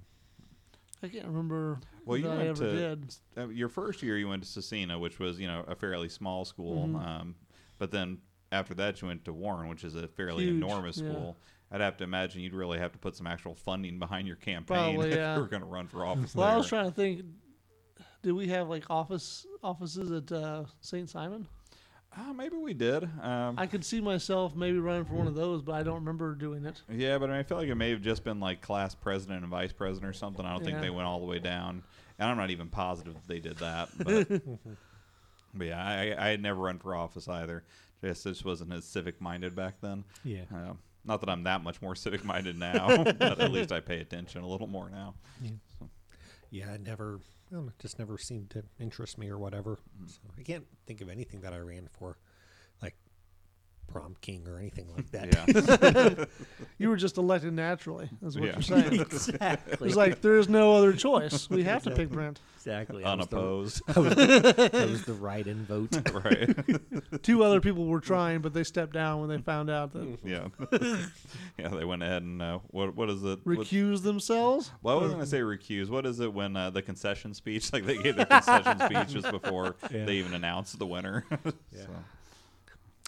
I 1.03 1.09
can't 1.09 1.27
remember 1.27 1.81
Well, 2.05 2.17
you 2.17 2.25
that 2.25 2.31
I 2.33 2.37
went 2.37 2.49
ever 2.51 2.65
to 2.65 2.73
did. 2.97 3.15
uh, 3.37 3.49
your 3.49 3.69
first 3.69 4.03
year. 4.03 4.17
You 4.17 4.29
went 4.29 4.45
to 4.45 4.49
Cecina, 4.49 5.01
which 5.01 5.19
was 5.19 5.41
you 5.41 5.49
know 5.49 5.65
a 5.67 5.75
fairly 5.75 6.09
small 6.09 6.45
school. 6.45 6.87
Mhm. 6.87 7.05
Um, 7.05 7.35
but 7.79 7.91
then 7.91 8.19
after 8.53 8.73
that, 8.75 9.03
you 9.03 9.09
went 9.09 9.25
to 9.25 9.33
Warren, 9.33 9.69
which 9.69 9.83
is 9.83 9.97
a 9.97 10.07
fairly 10.07 10.45
Huge, 10.45 10.55
enormous 10.55 10.99
yeah. 10.99 11.11
school. 11.11 11.37
I'd 11.73 11.81
have 11.81 11.97
to 11.97 12.05
imagine 12.05 12.43
you'd 12.43 12.55
really 12.55 12.79
have 12.79 12.93
to 12.93 12.99
put 12.99 13.17
some 13.17 13.27
actual 13.27 13.55
funding 13.55 13.99
behind 13.99 14.27
your 14.27 14.37
campaign 14.37 14.65
Probably, 14.95 15.11
if 15.11 15.17
yeah. 15.17 15.35
you 15.35 15.41
were 15.41 15.49
going 15.49 15.63
to 15.63 15.69
run 15.69 15.89
for 15.89 16.05
office 16.05 16.35
Well, 16.35 16.47
I 16.47 16.57
was 16.57 16.69
trying 16.69 16.85
to 16.87 16.95
think. 16.95 17.25
Did 18.23 18.33
we 18.33 18.47
have 18.49 18.69
like 18.69 18.89
office 18.89 19.47
offices 19.65 20.13
at 20.13 20.31
uh, 20.31 20.65
St. 20.81 21.09
Simon? 21.09 21.47
Uh, 22.17 22.33
maybe 22.35 22.57
we 22.57 22.75
did. 22.75 23.05
Um, 23.23 23.55
I 23.57 23.67
could 23.67 23.85
see 23.85 24.01
myself 24.01 24.55
maybe 24.55 24.79
running 24.79 25.07
for 25.07 25.15
one 25.15 25.27
of 25.27 25.35
those, 25.35 25.63
but 25.63 25.73
I 25.73 25.83
don't 25.83 25.95
remember 25.95 26.35
doing 26.35 26.67
it. 26.67 26.83
Yeah, 26.91 27.17
but 27.17 27.31
I, 27.31 27.33
mean, 27.33 27.41
I 27.41 27.43
feel 27.43 27.57
like 27.57 27.69
it 27.69 27.75
may 27.75 27.89
have 27.91 28.03
just 28.03 28.23
been 28.23 28.39
like 28.39 28.61
class 28.61 28.95
president 28.95 29.41
and 29.41 29.49
vice 29.49 29.73
president 29.73 30.11
or 30.11 30.13
something. 30.13 30.45
I 30.45 30.51
don't 30.53 30.63
think 30.63 30.77
Yeah. 30.77 30.83
they 30.83 30.91
went 30.91 31.09
all 31.09 31.21
the 31.21 31.27
way 31.27 31.39
down, 31.39 31.83
and 32.19 32.31
I'm 32.31 32.37
not 32.37 32.51
even 32.51 32.69
positive 32.69 33.15
that 33.15 33.27
they 33.27 33.41
did 33.41 33.57
that. 33.59 33.89
But, 33.97 34.29
but 35.55 35.67
yeah, 35.67 35.83
I, 35.83 36.15
I 36.19 36.29
had 36.29 36.43
never 36.43 36.61
run 36.61 36.79
for 36.79 36.95
office 36.95 37.29
either. 37.29 37.65
Just 38.05 38.25
just 38.25 38.45
wasn't 38.45 38.73
as 38.75 38.85
civic 38.85 39.21
minded 39.21 39.57
back 39.57 39.81
then. 39.81 40.05
Yeah. 40.23 40.43
Uh, 40.55 40.75
not 41.05 41.21
that 41.21 41.29
I'm 41.29 41.45
that 41.45 41.63
much 41.63 41.81
more 41.83 41.95
civic 41.97 42.25
minded 42.25 42.59
now, 42.59 43.03
but 43.05 43.41
at 43.41 43.53
least 43.53 43.73
I 43.73 43.81
pay 43.81 44.01
attention 44.01 44.43
a 44.43 44.49
little 44.49 44.67
more 44.67 44.91
now. 44.91 45.15
Yeah, 46.51 46.73
it 46.73 46.83
never, 46.83 47.21
I 47.51 47.55
know, 47.55 47.71
just 47.79 47.99
never 47.99 48.19
seemed 48.19 48.51
to 48.51 48.63
interest 48.79 49.17
me 49.19 49.31
or 49.31 49.39
whatever. 49.39 49.79
Mm. 50.03 50.11
So 50.11 50.21
I 50.39 50.43
can't 50.43 50.67
think 50.87 51.01
of 51.01 51.09
anything 51.09 51.41
that 51.41 51.53
I 51.53 51.59
ran 51.59 51.89
for, 51.99 52.19
prom 53.93 54.17
king 54.21 54.47
or 54.49 54.59
anything 54.59 54.89
like 54.97 55.11
that. 55.13 55.33
Yeah, 56.19 56.25
You 56.79 56.89
were 56.89 56.97
just 56.97 57.17
elected 57.19 57.53
naturally, 57.53 58.09
is 58.25 58.37
what 58.39 58.47
Yeah. 58.47 58.53
you're 58.55 58.63
saying. 58.63 59.01
exactly. 59.01 59.89
It's 59.89 59.97
like 59.97 60.21
there's 60.21 60.49
no 60.49 60.75
other 60.77 60.93
choice. 60.93 61.49
We 61.51 61.63
have 61.65 61.83
to 61.85 61.91
pick 61.93 62.09
Brent. 62.11 62.41
exactly. 62.57 63.05
I 63.05 63.15
was 63.15 63.27
the- 63.29 63.37
unopposed. 63.37 63.83
I 63.95 64.01
was, 64.01 64.17
was 64.17 65.05
the 65.05 65.17
write-in 65.21 65.65
vote. 65.67 65.97
right. 66.25 67.23
Two 67.23 67.45
other 67.45 67.61
people 67.61 67.87
were 67.87 68.01
trying, 68.01 68.41
but 68.41 68.53
they 68.55 68.65
stepped 68.65 68.93
down 68.95 69.21
when 69.21 69.29
they 69.29 69.39
found 69.39 69.71
out 69.71 69.93
that 69.93 70.19
Yeah. 70.25 70.49
yeah, 71.59 71.69
they 71.69 71.85
went 71.85 72.03
ahead 72.03 72.23
and 72.23 72.41
uh, 72.43 72.59
what 72.69 72.97
what 72.97 73.11
is 73.11 73.23
it? 73.23 73.41
What- 73.45 73.59
recused 73.59 74.03
themselves. 74.03 74.73
Well, 74.83 74.97
I 74.99 75.01
wasn't 75.03 75.19
going 75.19 75.25
to 75.25 75.31
say 75.31 75.41
recuse. 75.41 75.89
What 75.89 76.07
is 76.07 76.19
it 76.21 76.33
when 76.33 76.57
uh, 76.57 76.71
the 76.71 76.83
concession 76.83 77.35
speech? 77.35 77.73
Like 77.73 77.85
they 77.87 77.97
gave 77.99 78.17
their 78.17 78.27
concession 78.27 78.79
speech 78.81 79.09
just 79.23 79.31
before 79.31 79.77
Yeah. 79.91 80.05
they 80.05 80.15
even 80.17 80.35
announced 80.35 80.79
the 80.79 80.87
winner. 80.87 81.25
Yeah. 81.31 81.83
so, 81.83 81.89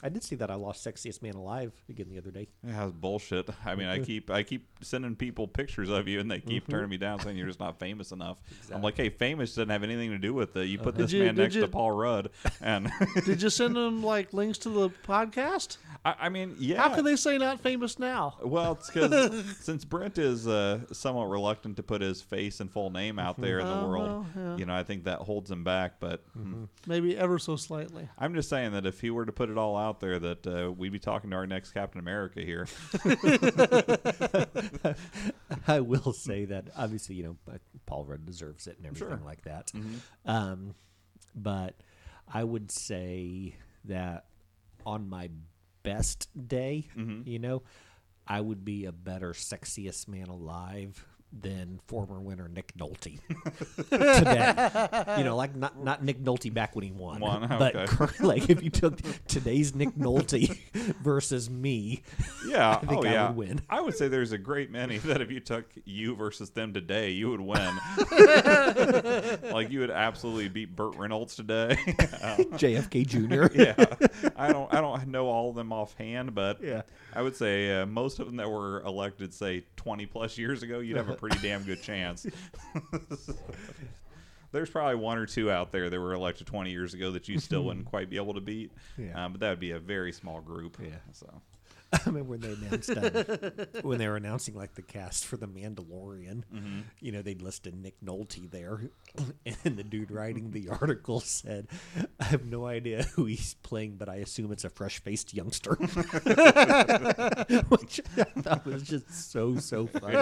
I 0.02 0.08
did 0.10 0.22
see 0.22 0.36
that 0.36 0.50
I 0.50 0.54
lost 0.54 0.84
sexiest 0.84 1.22
man 1.22 1.34
alive 1.34 1.72
again 1.88 2.08
the 2.10 2.18
other 2.18 2.30
day. 2.30 2.48
yeah, 2.66 2.84
it's 2.84 2.92
bullshit. 2.92 3.48
I 3.64 3.74
mean, 3.74 3.86
I 3.86 3.98
keep 4.04 4.30
I 4.30 4.42
keep 4.42 4.66
sending 4.82 5.16
people 5.16 5.48
pictures 5.48 5.88
of 5.88 6.08
you, 6.08 6.20
and 6.20 6.30
they 6.30 6.40
keep 6.40 6.64
Mm-hmm. 6.64 6.72
turning 6.72 6.90
me 6.90 6.96
down, 6.98 7.20
saying 7.20 7.36
you're 7.36 7.46
just 7.46 7.60
not 7.60 7.78
famous 7.78 8.12
enough. 8.12 8.38
I'm 8.72 8.82
like, 8.82 8.96
hey, 8.96 9.08
famous 9.08 9.50
doesn't 9.54 9.70
have 9.70 9.82
anything 9.82 10.10
to 10.10 10.18
do 10.18 10.34
with 10.34 10.56
it. 10.56 10.66
You 10.66 10.78
put 10.78 10.96
Did 10.96 11.04
this 11.04 11.12
you- 11.12 11.22
man 11.24 11.36
next 11.36 11.54
you- 11.54 11.62
to 11.62 11.68
Paul 11.68 11.92
Rudd, 11.92 12.30
and 12.60 12.90
Did 13.24 13.40
you 13.40 13.50
send 13.50 13.76
them 13.76 14.02
like 14.04 14.32
links 14.32 14.58
to 14.58 14.68
the 14.68 14.90
podcast? 15.06 15.78
I, 16.04 16.14
I 16.22 16.28
mean, 16.28 16.56
yeah. 16.58 16.82
How 16.82 16.94
can 16.94 17.04
they 17.04 17.16
say 17.16 17.38
not 17.38 17.60
famous 17.60 17.98
now? 17.98 18.34
Well, 18.42 18.72
it's 18.72 18.90
because 18.90 19.56
since 19.60 19.86
Brent 19.86 20.18
is 20.18 20.46
uh, 20.46 20.80
somewhat 20.92 21.30
reluctant 21.30 21.76
to 21.76 21.82
put 21.82 22.02
his 22.02 22.20
face 22.20 22.60
and 22.60 22.70
full 22.70 22.90
name 22.90 23.18
out 23.18 23.40
there 23.40 23.58
in 23.60 23.66
the 23.66 23.72
Oh, 23.80 23.88
world, 23.88 24.08
well, 24.08 24.26
yeah. 24.36 24.56
you 24.58 24.66
know, 24.66 24.74
I 24.74 24.82
think 24.82 25.04
that 25.04 25.20
holds 25.20 25.50
him 25.50 25.64
back. 25.64 26.00
But 26.00 26.22
hmm, 26.34 26.64
Maybe 26.86 27.16
ever 27.16 27.38
so 27.38 27.56
slightly. 27.56 28.06
I'm 28.18 28.34
just 28.34 28.50
saying 28.50 28.72
that 28.72 28.84
if 28.84 29.00
he 29.00 29.08
were 29.10 29.24
to 29.24 29.32
put 29.32 29.48
it 29.48 29.56
all 29.56 29.76
out 29.78 29.83
there, 30.00 30.18
that 30.18 30.46
uh, 30.46 30.72
we'd 30.72 30.92
be 30.92 30.98
talking 30.98 31.30
to 31.30 31.36
our 31.36 31.46
next 31.46 31.72
Captain 31.72 31.98
America 32.00 32.40
here. 32.40 32.66
I 35.66 35.80
will 35.80 36.12
say 36.12 36.44
that 36.46 36.68
obviously, 36.76 37.16
you 37.16 37.24
know, 37.24 37.36
Paul 37.86 38.04
Rudd 38.04 38.26
deserves 38.26 38.66
it 38.66 38.76
and 38.78 38.86
everything 38.86 39.08
Sure. 39.18 39.20
like 39.24 39.42
that. 39.42 39.70
Mhm. 39.72 40.00
Um, 40.26 40.74
but 41.34 41.74
I 42.32 42.44
would 42.44 42.70
say 42.70 43.56
that 43.84 44.26
on 44.86 45.08
my 45.08 45.30
best 45.82 46.28
day, 46.48 46.88
Mhm. 46.96 47.26
you 47.26 47.38
know, 47.38 47.62
I 48.26 48.40
would 48.40 48.64
be 48.64 48.86
a 48.86 48.92
better 48.92 49.32
sexiest 49.32 50.08
man 50.08 50.28
alive 50.28 51.04
than 51.42 51.80
former 51.88 52.20
winner 52.20 52.48
Nick 52.48 52.72
Nolte 52.78 53.18
today. 53.90 55.14
You 55.18 55.24
know, 55.24 55.36
like 55.36 55.54
not 55.56 55.82
not 55.82 56.04
Nick 56.04 56.22
Nolte 56.22 56.52
back 56.52 56.74
when 56.76 56.84
he 56.84 56.92
won, 56.92 57.20
Won, 57.20 57.48
but 57.48 57.74
okay. 57.74 58.06
like 58.24 58.48
if 58.50 58.62
you 58.62 58.70
took 58.70 59.00
today's 59.26 59.74
Nick 59.74 59.90
Nolte 59.96 60.56
versus 61.02 61.50
me, 61.50 62.02
Yeah, 62.46 62.78
I 62.80 62.86
think 62.86 63.04
oh 63.04 63.08
I 63.08 63.12
yeah. 63.12 63.28
would 63.28 63.36
win. 63.36 63.60
I 63.68 63.80
would 63.80 63.96
say 63.96 64.08
there's 64.08 64.32
a 64.32 64.38
great 64.38 64.70
many 64.70 64.98
that 64.98 65.20
if 65.20 65.30
you 65.30 65.40
took 65.40 65.66
you 65.84 66.14
versus 66.14 66.50
them 66.50 66.72
today, 66.72 67.10
you 67.10 67.30
would 67.30 67.40
win. 67.40 67.74
like 69.52 69.70
you 69.70 69.80
would 69.80 69.90
absolutely 69.90 70.48
beat 70.48 70.74
Burt 70.76 70.96
Reynolds 70.96 71.34
today. 71.36 71.76
JFK 72.54 73.06
Jr. 73.06 73.56
yeah, 73.60 74.30
I 74.36 74.52
don't 74.52 74.72
I 74.72 74.80
don't 74.80 75.08
know 75.08 75.26
all 75.26 75.50
of 75.50 75.56
them 75.56 75.72
offhand, 75.72 76.34
but 76.34 76.62
Yeah. 76.62 76.82
I 77.16 77.22
would 77.22 77.36
say 77.36 77.80
uh, 77.80 77.86
most 77.86 78.18
of 78.18 78.26
them 78.26 78.36
that 78.36 78.50
were 78.50 78.80
elected, 78.82 79.32
say 79.32 79.64
20 79.76 80.06
plus 80.06 80.36
years 80.36 80.64
ago, 80.64 80.80
you'd 80.80 80.96
have 80.96 81.08
a 81.08 81.14
pretty 81.28 81.48
damn 81.48 81.62
good 81.62 81.82
chance. 81.82 82.26
There's 84.52 84.70
probably 84.70 84.96
one 84.96 85.18
or 85.18 85.26
two 85.26 85.50
out 85.50 85.72
there 85.72 85.90
that 85.90 85.98
were 85.98 86.12
elected 86.12 86.46
20 86.46 86.70
years 86.70 86.94
ago 86.94 87.10
that 87.12 87.28
you 87.28 87.40
still 87.40 87.64
wouldn't 87.64 87.86
quite 87.86 88.08
be 88.10 88.16
able 88.16 88.34
to 88.34 88.40
beat. 88.40 88.70
Yeah. 88.96 89.24
Um, 89.24 89.32
but 89.32 89.40
that 89.40 89.50
would 89.50 89.60
be 89.60 89.72
a 89.72 89.80
very 89.80 90.12
small 90.12 90.40
group. 90.40 90.78
Yeah. 90.80 90.90
So 91.12 91.26
I 91.92 92.00
remember 92.06 92.30
when 92.30 92.40
they 92.40 92.52
announced 92.52 92.90
uh, 92.90 93.50
when 93.82 93.98
they 93.98 94.08
were 94.08 94.16
announcing 94.16 94.54
like 94.54 94.74
the 94.74 94.82
cast 94.82 95.26
for 95.26 95.36
the 95.36 95.46
Mandalorian. 95.46 96.42
Mm-hmm. 96.52 96.80
You 97.00 97.12
know, 97.12 97.22
they'd 97.22 97.40
listed 97.42 97.74
Nick 97.76 97.94
Nolte 98.04 98.50
there, 98.50 98.90
and 99.64 99.76
the 99.76 99.84
dude 99.84 100.10
writing 100.10 100.50
the 100.50 100.68
article 100.70 101.20
said, 101.20 101.68
"I 102.18 102.24
have 102.24 102.44
no 102.46 102.66
idea 102.66 103.04
who 103.14 103.26
he's 103.26 103.54
playing, 103.62 103.96
but 103.96 104.08
I 104.08 104.16
assume 104.16 104.50
it's 104.52 104.64
a 104.64 104.70
fresh-faced 104.70 105.34
youngster," 105.34 105.74
which 107.68 108.00
I 108.16 108.24
thought 108.40 108.64
was 108.66 108.82
just 108.82 109.30
so 109.30 109.56
so 109.56 109.86
funny. 109.86 110.16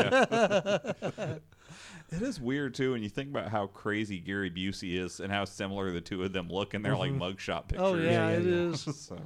It 2.10 2.20
is 2.20 2.38
weird 2.38 2.74
too 2.74 2.92
when 2.92 3.02
you 3.02 3.08
think 3.08 3.30
about 3.30 3.50
how 3.50 3.68
crazy 3.68 4.18
Gary 4.18 4.50
Busey 4.50 4.98
is 5.02 5.20
and 5.20 5.32
how 5.32 5.46
similar 5.46 5.90
the 5.92 6.02
two 6.02 6.22
of 6.22 6.32
them 6.34 6.48
look 6.50 6.74
in 6.74 6.82
their 6.82 6.94
like 6.96 7.12
mugshot 7.12 7.68
pictures. 7.68 7.80
Oh 7.80 7.94
yeah, 7.94 8.10
Yeah, 8.10 8.30
yeah, 8.30 8.36
it 8.36 8.44
yeah. 8.44 8.52
is. 8.52 8.80
so, 8.82 9.16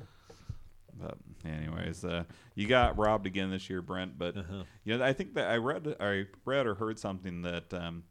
but 1.01 1.17
anyways, 1.45 2.05
uh, 2.05 2.25
you 2.55 2.67
got 2.67 2.99
robbed 2.99 3.27
again 3.27 3.51
this 3.51 3.69
year, 3.71 3.83
Brent. 3.83 4.19
But 4.19 4.37
Uh-huh. 4.37 4.65
you 4.85 4.97
know, 4.97 5.05
I 5.05 5.13
think 5.13 5.35
that 5.35 5.51
I 5.51 5.57
read, 5.57 5.97
I 6.01 6.25
read 6.45 6.67
or 6.67 6.75
heard 6.75 6.99
something 6.99 7.43
that 7.43 7.73
um, 7.75 8.05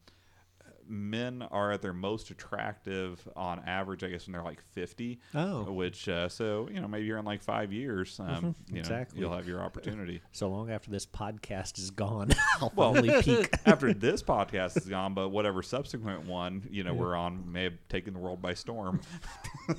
men 0.88 1.42
are 1.42 1.72
at 1.72 1.82
their 1.82 1.94
most 1.94 2.30
attractive 2.30 3.28
on 3.36 3.60
average. 3.66 4.04
I 4.04 4.10
guess 4.10 4.28
when 4.28 4.34
they're 4.34 4.44
like 4.44 4.62
fifty. 4.62 5.20
Oh. 5.34 5.64
which 5.72 6.08
uh, 6.08 6.30
so 6.30 6.70
you 6.72 6.80
know 6.80 6.88
maybe 6.88 7.06
you're 7.06 7.18
in 7.18 7.26
like 7.26 7.42
five 7.42 7.74
years. 7.74 8.20
Um, 8.20 8.54
you 8.68 8.76
know, 8.76 8.80
exactly. 8.82 9.20
you'll 9.20 9.34
have 9.36 9.48
your 9.48 9.62
opportunity. 9.62 10.22
So 10.32 10.48
long 10.50 10.70
after 10.70 10.92
this 10.92 11.06
podcast 11.08 11.80
is 11.80 11.90
gone, 11.92 12.30
I'll 12.62 12.72
Well, 12.76 12.94
finally 12.94 13.20
peak. 13.24 13.50
after 13.66 13.94
this 13.96 14.22
podcast 14.22 14.78
is 14.78 14.86
gone, 14.88 15.14
but 15.16 15.30
whatever 15.30 15.64
subsequent 15.64 16.26
one, 16.28 16.68
you 16.70 16.84
know, 16.84 16.94
we're 16.94 17.16
on 17.16 17.52
may 17.52 17.64
have 17.64 17.78
taken 17.90 18.14
the 18.14 18.20
world 18.20 18.42
by 18.42 18.54
storm. 18.54 19.00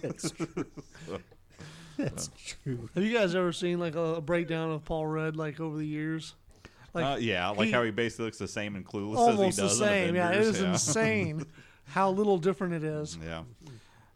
That's 0.02 0.30
true. 0.32 0.66
That's 2.04 2.30
true. 2.62 2.88
Have 2.94 3.04
you 3.04 3.12
guys 3.16 3.34
ever 3.34 3.52
seen 3.52 3.78
like 3.78 3.94
a, 3.94 4.16
a 4.16 4.20
breakdown 4.20 4.70
of 4.70 4.84
Paul 4.84 5.06
Rudd 5.06 5.36
like 5.36 5.60
over 5.60 5.76
the 5.76 5.86
years? 5.86 6.34
Like 6.94 7.04
uh, 7.04 7.16
yeah, 7.18 7.48
like 7.50 7.66
he- 7.66 7.72
how 7.72 7.82
he 7.82 7.90
basically 7.90 8.26
looks 8.26 8.38
the 8.38 8.48
same 8.48 8.74
in 8.76 8.84
Clueless 8.84 9.16
almost 9.16 9.38
as 9.38 9.56
the 9.56 9.62
he 9.62 9.68
does 9.68 9.78
same. 9.78 10.08
in 10.10 10.14
Yeah, 10.14 10.30
it 10.30 10.36
Avengers. 10.38 10.56
is 10.56 10.62
insane 10.62 11.46
how 11.88 12.10
little 12.10 12.38
different 12.38 12.74
it 12.74 12.84
is. 12.84 13.18
Yeah. 13.24 13.42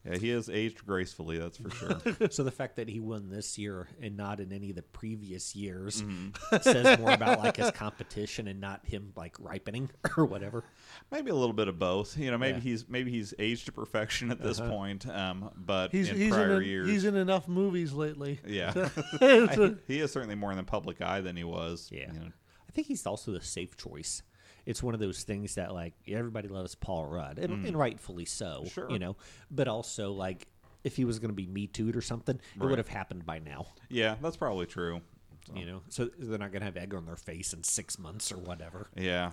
Yeah, 0.05 0.17
he 0.17 0.31
has 0.31 0.49
aged 0.49 0.87
gracefully. 0.87 1.39
That's 1.39 1.59
for 1.59 1.71
sure. 1.71 2.01
So 2.31 2.43
the 2.43 2.51
fact 2.51 2.77
that 2.77 2.89
he 2.89 3.01
won 3.01 3.29
this 3.29 3.59
year 3.59 3.89
and 4.01 4.17
not 4.17 4.41
in 4.41 4.53
any 4.53 4.71
of 4.71 4.77
the 4.77 4.83
previous 4.83 5.55
years 5.55 6.03
Mm-hmm. 6.03 6.57
says 6.63 6.99
more 6.99 7.13
about 7.13 7.41
like 7.41 7.57
his 7.59 7.71
competition 7.73 8.49
and 8.49 8.61
not 8.61 8.87
him 8.87 9.13
like 9.17 9.37
ripening 9.39 9.91
or 10.17 10.25
whatever. 10.25 10.65
maybe 11.11 11.31
a 11.31 11.35
little 11.35 11.53
bit 11.53 11.69
of 11.69 11.79
both. 11.79 12.17
You 12.17 12.31
know, 12.31 12.39
maybe 12.39 12.59
Yeah. 12.59 12.63
he's 12.65 12.89
maybe 12.89 13.11
he's 13.11 13.35
aged 13.39 13.67
to 13.67 13.73
perfection 13.73 14.31
at 14.31 14.41
this 14.43 14.59
Uh-huh. 14.61 14.71
point. 14.71 15.07
Um, 15.09 15.51
but 15.57 15.91
He's 15.93 16.09
in 16.09 16.17
he's 16.17 16.25
in 16.27 16.33
prior 16.33 16.63
years, 16.63 16.89
he's 16.89 17.05
in 17.05 17.17
enough 17.17 17.47
movies 17.49 17.93
lately. 17.93 18.41
yeah, 18.47 18.73
It's 19.21 19.57
a- 19.59 19.77
he 19.87 20.01
is 20.01 20.13
certainly 20.13 20.35
more 20.35 20.51
in 20.51 20.57
the 20.57 20.63
public 20.65 21.01
eye 21.03 21.21
than 21.21 21.37
he 21.37 21.45
was. 21.45 21.89
Yeah. 21.93 22.13
you 22.13 22.21
know. 22.21 22.33
I 22.69 22.73
think 22.73 22.87
he's 22.87 23.05
also 23.05 23.33
the 23.33 23.41
safe 23.43 23.77
choice. 23.77 24.23
It's 24.71 24.83
one 24.83 24.95
of 24.95 25.01
those 25.01 25.23
things 25.25 25.57
that 25.57 25.75
like 25.75 25.95
everybody 26.07 26.49
loves 26.49 26.75
Paul 26.75 27.07
Rudd 27.07 27.39
and, 27.39 27.67
and 27.67 27.77
rightfully 27.77 28.25
so, 28.25 28.63
Mm. 28.65 28.73
Sure. 28.73 28.91
you 28.91 28.99
know. 28.99 29.17
But 29.51 29.67
also 29.69 30.13
like 30.13 30.47
if 30.85 30.97
he 30.97 31.05
was 31.05 31.19
going 31.19 31.31
to 31.31 31.35
be 31.35 31.47
Me 31.47 31.67
Too'd 31.67 31.97
or 31.97 32.01
something, 32.01 32.41
it 32.57 32.63
would 32.65 32.79
have 32.79 32.89
happened 32.89 33.27
by 33.27 33.39
now, 33.41 33.67
yeah, 33.91 34.15
that's 34.23 34.37
probably 34.37 34.67
true. 34.67 35.01
So. 35.47 35.55
you 35.57 35.67
know. 35.67 35.81
So 35.89 36.09
they're 36.19 36.39
not 36.39 36.53
going 36.53 36.61
to 36.61 36.67
have 36.67 36.77
egg 36.77 36.95
on 36.95 37.05
their 37.07 37.17
face 37.17 37.53
in 37.53 37.65
six 37.65 37.99
months 37.99 38.31
or 38.31 38.39
whatever. 38.39 38.89
Yeah, 38.97 39.33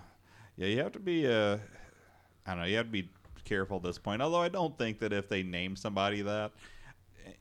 yeah. 0.58 0.68
You 0.68 0.78
have 0.84 0.94
to 0.94 1.00
be. 1.00 1.28
Uh, 1.28 1.58
I 2.46 2.52
don't 2.52 2.60
know. 2.62 2.66
You 2.66 2.78
have 2.78 2.88
to 2.88 2.92
be 2.92 3.10
careful 3.46 3.78
at 3.78 3.84
this 3.84 3.98
point. 3.98 4.22
Although 4.22 4.42
I 4.42 4.50
don't 4.50 4.78
think 4.78 5.00
that 5.00 5.14
if 5.14 5.30
they 5.30 5.44
name 5.44 5.76
somebody 5.76 6.22
that, 6.24 6.52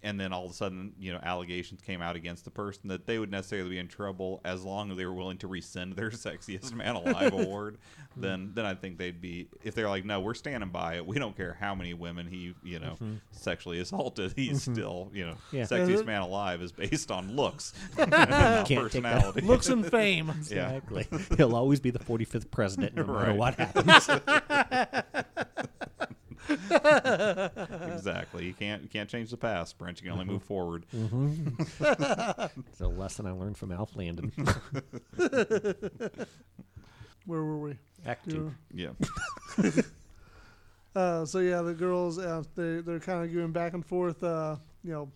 and 0.03 0.19
then 0.21 0.33
all 0.33 0.45
of 0.45 0.51
a 0.51 0.55
sudden, 0.55 0.93
you 0.99 1.13
know, 1.13 1.21
allegations 1.23 1.81
came 1.81 2.03
out 2.03 2.17
against 2.17 2.45
the 2.45 2.51
person, 2.51 2.89
that 2.89 3.07
they 3.07 3.19
would 3.19 3.31
necessarily 3.31 3.71
be 3.71 3.79
in 3.79 3.89
trouble 3.89 4.41
as 4.45 4.65
long 4.65 4.91
as 4.91 4.97
they 4.97 5.07
were 5.07 5.15
willing 5.15 5.39
to 5.39 5.47
rescind 5.47 5.95
their 5.95 6.11
sexiest 6.11 6.73
man 6.73 6.95
alive 6.95 7.33
award. 7.35 7.79
Then, 8.17 8.53
then 8.55 8.65
I 8.65 8.75
think 8.75 8.97
they'd 8.99 9.21
be. 9.21 9.49
If 9.63 9.75
they're 9.75 9.89
like, 9.91 10.05
no, 10.05 10.21
we're 10.21 10.35
standing 10.35 10.71
by 10.71 10.95
it. 10.95 11.07
We 11.07 11.19
don't 11.19 11.37
care 11.37 11.57
how 11.61 11.75
many 11.75 11.93
women 11.93 12.27
he, 12.27 12.55
you 12.63 12.79
know, 12.79 12.93
mm-hmm. 12.93 13.17
sexually 13.31 13.79
assaulted. 13.81 14.33
He's 14.37 14.63
mm-hmm. 14.63 14.73
still, 14.73 15.11
you 15.13 15.27
know, 15.27 15.37
Yeah. 15.53 15.65
sexiest 15.65 15.97
uh-huh. 15.97 16.05
man 16.05 16.23
alive 16.23 16.63
is 16.63 16.73
based 16.73 17.11
on 17.11 17.37
looks, 17.37 17.75
not 17.99 18.09
Can't 18.09 18.67
take 18.67 18.69
that. 18.69 18.83
personality. 18.83 19.41
looks 19.43 19.69
and 19.69 19.87
fame. 19.87 20.29
Yeah. 20.49 20.71
Exactly. 20.73 21.07
He'll 21.37 21.55
always 21.55 21.81
be 21.81 21.91
the 21.91 21.99
45th 21.99 22.51
president 22.51 22.95
no 22.95 23.05
matter 23.05 23.35
what 23.35 23.55
happens. 23.57 24.09
Exactly. 26.49 28.45
You 28.45 28.55
can't 28.55 28.83
you 28.83 28.89
can't 28.89 29.09
change 29.09 29.31
the 29.31 29.37
past, 29.37 29.79
Brent. 29.79 30.01
You 30.01 30.11
can 30.11 30.13
only 30.13 30.25
move 30.25 30.43
forward. 30.43 30.87
it's 30.93 32.81
a 32.81 32.89
lesson 32.89 33.27
I 33.27 33.33
learned 33.33 33.57
from 33.57 33.73
Alf 33.73 33.97
Landon. 33.97 34.33
Where 37.27 37.43
were 37.43 37.59
we? 37.59 37.77
Act 38.05 38.31
two. 38.31 38.53
Yeah. 38.73 38.91
Uh, 40.95 41.27
so 41.27 41.41
yeah, 41.41 41.61
the 41.61 41.75
girls 41.75 42.19
uh, 42.19 42.43
they 42.55 42.81
they're 42.81 42.99
kind 42.99 43.23
of 43.23 43.35
going 43.35 43.53
back 43.53 43.75
and 43.75 43.85
forth. 43.85 44.25
Uh, 44.25 44.57
you 44.83 44.93
know, 44.93 45.11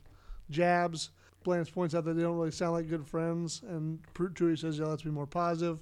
jabs. 0.51 1.11
Blanche 1.43 1.73
points 1.73 1.95
out 1.95 2.05
that 2.05 2.13
they 2.13 2.23
don't 2.23 2.37
really 2.37 2.51
sound 2.51 2.73
like 2.73 2.91
good 2.91 3.07
friends, 3.07 3.63
and 3.67 3.99
Pr- 4.13 4.27
Trudy 4.27 4.57
says, 4.57 4.79
"Yeah, 4.79 4.87
let's 4.87 5.03
be 5.03 5.11
more 5.11 5.27
positive." 5.27 5.79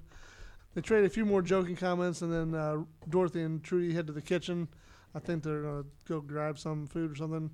They 0.75 0.83
trade 0.83 1.05
a 1.05 1.09
few 1.09 1.25
more 1.25 1.43
joking 1.43 1.75
comments, 1.75 2.23
and 2.23 2.33
then 2.33 2.55
uh, 2.55 2.85
Dorothy 3.09 3.43
and 3.43 3.61
Trudy 3.65 3.93
head 3.93 4.07
to 4.07 4.13
the 4.13 4.23
kitchen. 4.23 4.69
I 5.15 5.19
think 5.19 5.43
they're 5.43 5.63
gonna 5.63 5.85
go 6.09 6.21
grab 6.21 6.59
some 6.59 6.87
food 6.87 7.13
or 7.13 7.17
something. 7.17 7.51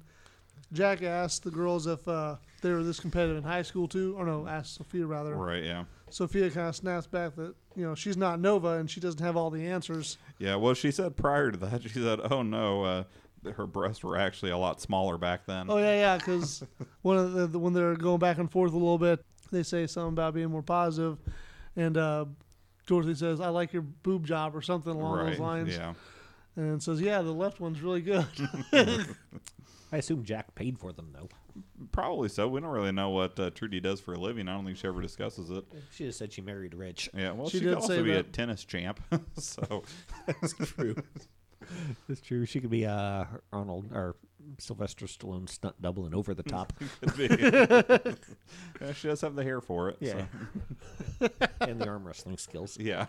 Jack 0.73 1.03
asked 1.03 1.45
the 1.45 1.51
girls 1.51 1.87
if 1.87 2.07
uh, 2.09 2.37
they 2.63 2.71
were 2.71 2.83
this 2.83 2.99
competitive 3.01 3.37
in 3.37 3.45
high 3.45 3.63
school 3.63 3.87
too, 3.87 4.15
or 4.17 4.25
no, 4.25 4.47
asked 4.47 4.75
Sophia 4.75 5.07
rather. 5.07 5.35
Right. 5.35 5.63
Yeah. 5.63 5.85
Sophia 6.11 6.51
kind 6.51 6.69
of 6.69 6.77
snaps 6.77 7.07
back 7.07 7.35
that 7.37 7.55
you 7.77 7.85
know 7.85 7.95
she's 7.95 8.17
not 8.17 8.41
Nova 8.41 8.79
and 8.79 8.91
she 8.91 9.01
doesn't 9.01 9.21
have 9.21 9.37
all 9.37 9.51
the 9.51 9.67
answers. 9.67 10.19
Yeah. 10.39 10.57
Well, 10.57 10.75
she 10.75 10.91
said 10.91 11.17
prior 11.17 11.51
to 11.51 11.59
that, 11.59 11.83
she 11.91 12.01
said, 12.01 12.21
"Oh 12.31 12.43
no, 12.43 12.85
uh, 12.85 13.05
her 13.53 13.67
breasts 13.67 14.03
were 14.03 14.17
actually 14.17 14.51
a 14.51 14.59
lot 14.59 14.81
smaller 14.81 15.19
back 15.19 15.47
then." 15.47 15.67
Oh 15.69 15.79
yeah, 15.79 15.95
yeah. 15.95 16.17
Because 16.17 16.63
the, 17.05 17.49
the 17.51 17.59
when 17.59 17.73
they're 17.73 17.97
going 17.97 18.19
back 18.19 18.39
and 18.39 18.51
forth 18.51 18.73
a 18.73 18.77
little 18.77 18.99
bit, 18.99 19.25
they 19.51 19.63
say 19.63 19.87
something 19.87 20.13
about 20.13 20.35
being 20.35 20.51
more 20.51 20.63
positive, 20.63 21.19
and 21.77 21.97
uh, 21.97 22.25
Dorothy 22.87 23.15
says, 23.15 23.41
"I 23.41 23.49
like 23.49 23.73
your 23.73 23.83
boob 23.83 24.27
job" 24.27 24.57
or 24.57 24.63
something 24.63 24.93
along 24.93 25.19
right. 25.19 25.31
those 25.31 25.41
lines, 25.41 25.77
Yeah. 25.77 25.95
And 26.57 26.83
says, 26.83 27.01
"Yeah, 27.01 27.23
the 27.23 27.33
left 27.33 27.61
one's 27.61 27.81
really 27.81 28.01
good." 28.03 28.27
I 29.93 29.99
assume 29.99 30.25
Jack 30.25 30.55
paid 30.55 30.79
for 30.79 30.93
them 30.93 31.11
though. 31.13 31.29
Probably 31.93 32.29
so. 32.29 32.49
We 32.49 32.61
don't 32.61 32.71
really 32.71 32.91
know 32.93 33.11
what 33.11 33.39
uh, 33.39 33.51
Trudy 33.51 33.79
does 33.79 34.01
for 34.01 34.15
a 34.15 34.19
living. 34.19 34.49
I 34.49 34.55
don't 34.55 34.65
think 34.65 34.77
she 34.77 34.89
ever 34.89 35.01
discusses 35.01 35.51
it. 35.51 35.65
She 35.93 36.05
just 36.07 36.19
said 36.19 36.33
she 36.33 36.41
married 36.41 36.75
rich. 36.75 37.09
Yeah. 37.15 37.31
Well, 37.31 37.49
She 37.49 37.59
she, 37.59 37.65
did 37.65 37.69
could 37.75 37.83
also 37.83 37.97
say 37.97 38.03
be 38.03 38.13
a 38.13 38.23
tennis 38.25 38.65
champ. 38.65 39.01
so 39.39 39.85
That's 40.27 40.55
true. 40.55 40.97
That's 42.09 42.21
true. 42.21 42.45
She 42.45 42.61
could 42.61 42.71
be 42.71 42.87
uh, 42.87 43.25
Arnold 43.53 43.93
or 43.93 44.17
Sylvester 44.59 45.07
Stallone 45.07 45.49
stunt 45.49 45.81
double 45.81 46.07
and 46.07 46.15
over 46.15 46.35
the 46.35 46.43
top, 46.43 46.73
could 47.01 47.17
be. 47.17 47.29
yeah, 48.81 48.93
she 48.93 49.09
does 49.09 49.21
have 49.21 49.37
the 49.37 49.45
hair 49.45 49.61
for 49.61 49.91
it. 49.91 49.97
Yeah. 50.01 50.25
So. 51.21 51.29
and 51.61 51.81
the 51.81 51.89
arm 51.89 52.05
wrestling 52.05 52.37
skills. 52.39 52.77
Yeah. 52.79 53.07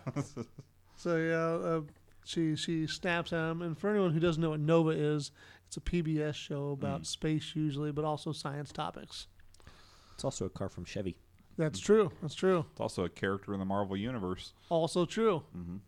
so 0.95 1.17
yeah, 1.17 1.67
uh, 1.69 1.81
she 2.25 2.55
she 2.55 2.85
snaps 2.87 3.31
at 3.31 3.49
him. 3.51 3.61
And 3.61 3.77
for 3.77 3.89
anyone 3.89 4.11
who 4.11 4.19
doesn't 4.19 4.41
know 4.41 4.49
what 4.51 4.59
Nova 4.59 4.89
is, 4.89 5.31
it's 5.67 5.77
a 5.77 5.81
PBS 5.81 6.35
show 6.35 6.71
about 6.71 7.01
Mm. 7.01 7.05
space 7.05 7.55
usually, 7.55 7.91
but 7.91 8.03
also 8.05 8.31
science 8.33 8.71
topics. 8.71 9.27
It's 10.15 10.23
also 10.23 10.45
a 10.45 10.49
car 10.49 10.69
from 10.69 10.85
Chevy. 10.85 11.15
That's 11.57 11.79
true. 11.79 12.11
That's 12.21 12.35
true. 12.35 12.65
it's 12.71 12.81
also 12.81 13.05
a 13.05 13.09
character 13.09 13.53
in 13.53 13.59
the 13.59 13.65
Marvel 13.65 13.95
universe. 13.95 14.53
Also 14.69 15.05
true. 15.05 15.43
Mhm. 15.55 15.79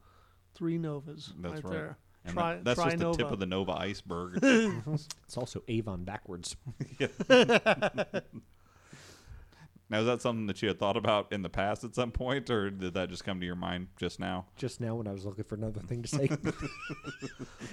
Three 0.55 0.77
Novas. 0.77 1.33
That's 1.39 1.55
right, 1.55 1.63
right. 1.65 1.71
there. 1.73 1.97
And 2.25 2.33
Tri- 2.33 2.55
that- 2.55 2.63
that's 2.65 2.83
just 2.83 2.97
the 2.99 3.11
tip 3.13 3.31
of 3.31 3.39
the 3.39 3.45
Nova 3.45 3.73
iceberg. 3.73 4.39
It's 4.43 5.37
also 5.37 5.63
Avon 5.67 6.03
backwards. 6.05 6.55
Now, 9.89 9.99
is 10.01 10.05
that 10.05 10.21
something 10.21 10.47
that 10.47 10.61
you 10.61 10.67
had 10.67 10.79
thought 10.79 10.97
about 10.97 11.31
in 11.31 11.41
the 11.43 11.49
past 11.49 11.83
at 11.85 11.95
some 11.95 12.11
point, 12.11 12.49
or 12.49 12.69
did 12.69 12.93
that 12.95 13.09
just 13.09 13.23
come 13.23 13.39
to 13.39 13.45
your 13.45 13.55
mind 13.55 13.87
just 13.97 14.19
now? 14.19 14.45
Just 14.57 14.81
now, 14.81 14.95
when 14.95 15.07
I 15.07 15.13
was 15.13 15.23
looking 15.25 15.45
for 15.45 15.55
another 15.55 15.79
thing 15.79 16.01
to 16.01 16.07
say, 16.09 16.23
I 16.23 16.27
think 16.27 16.65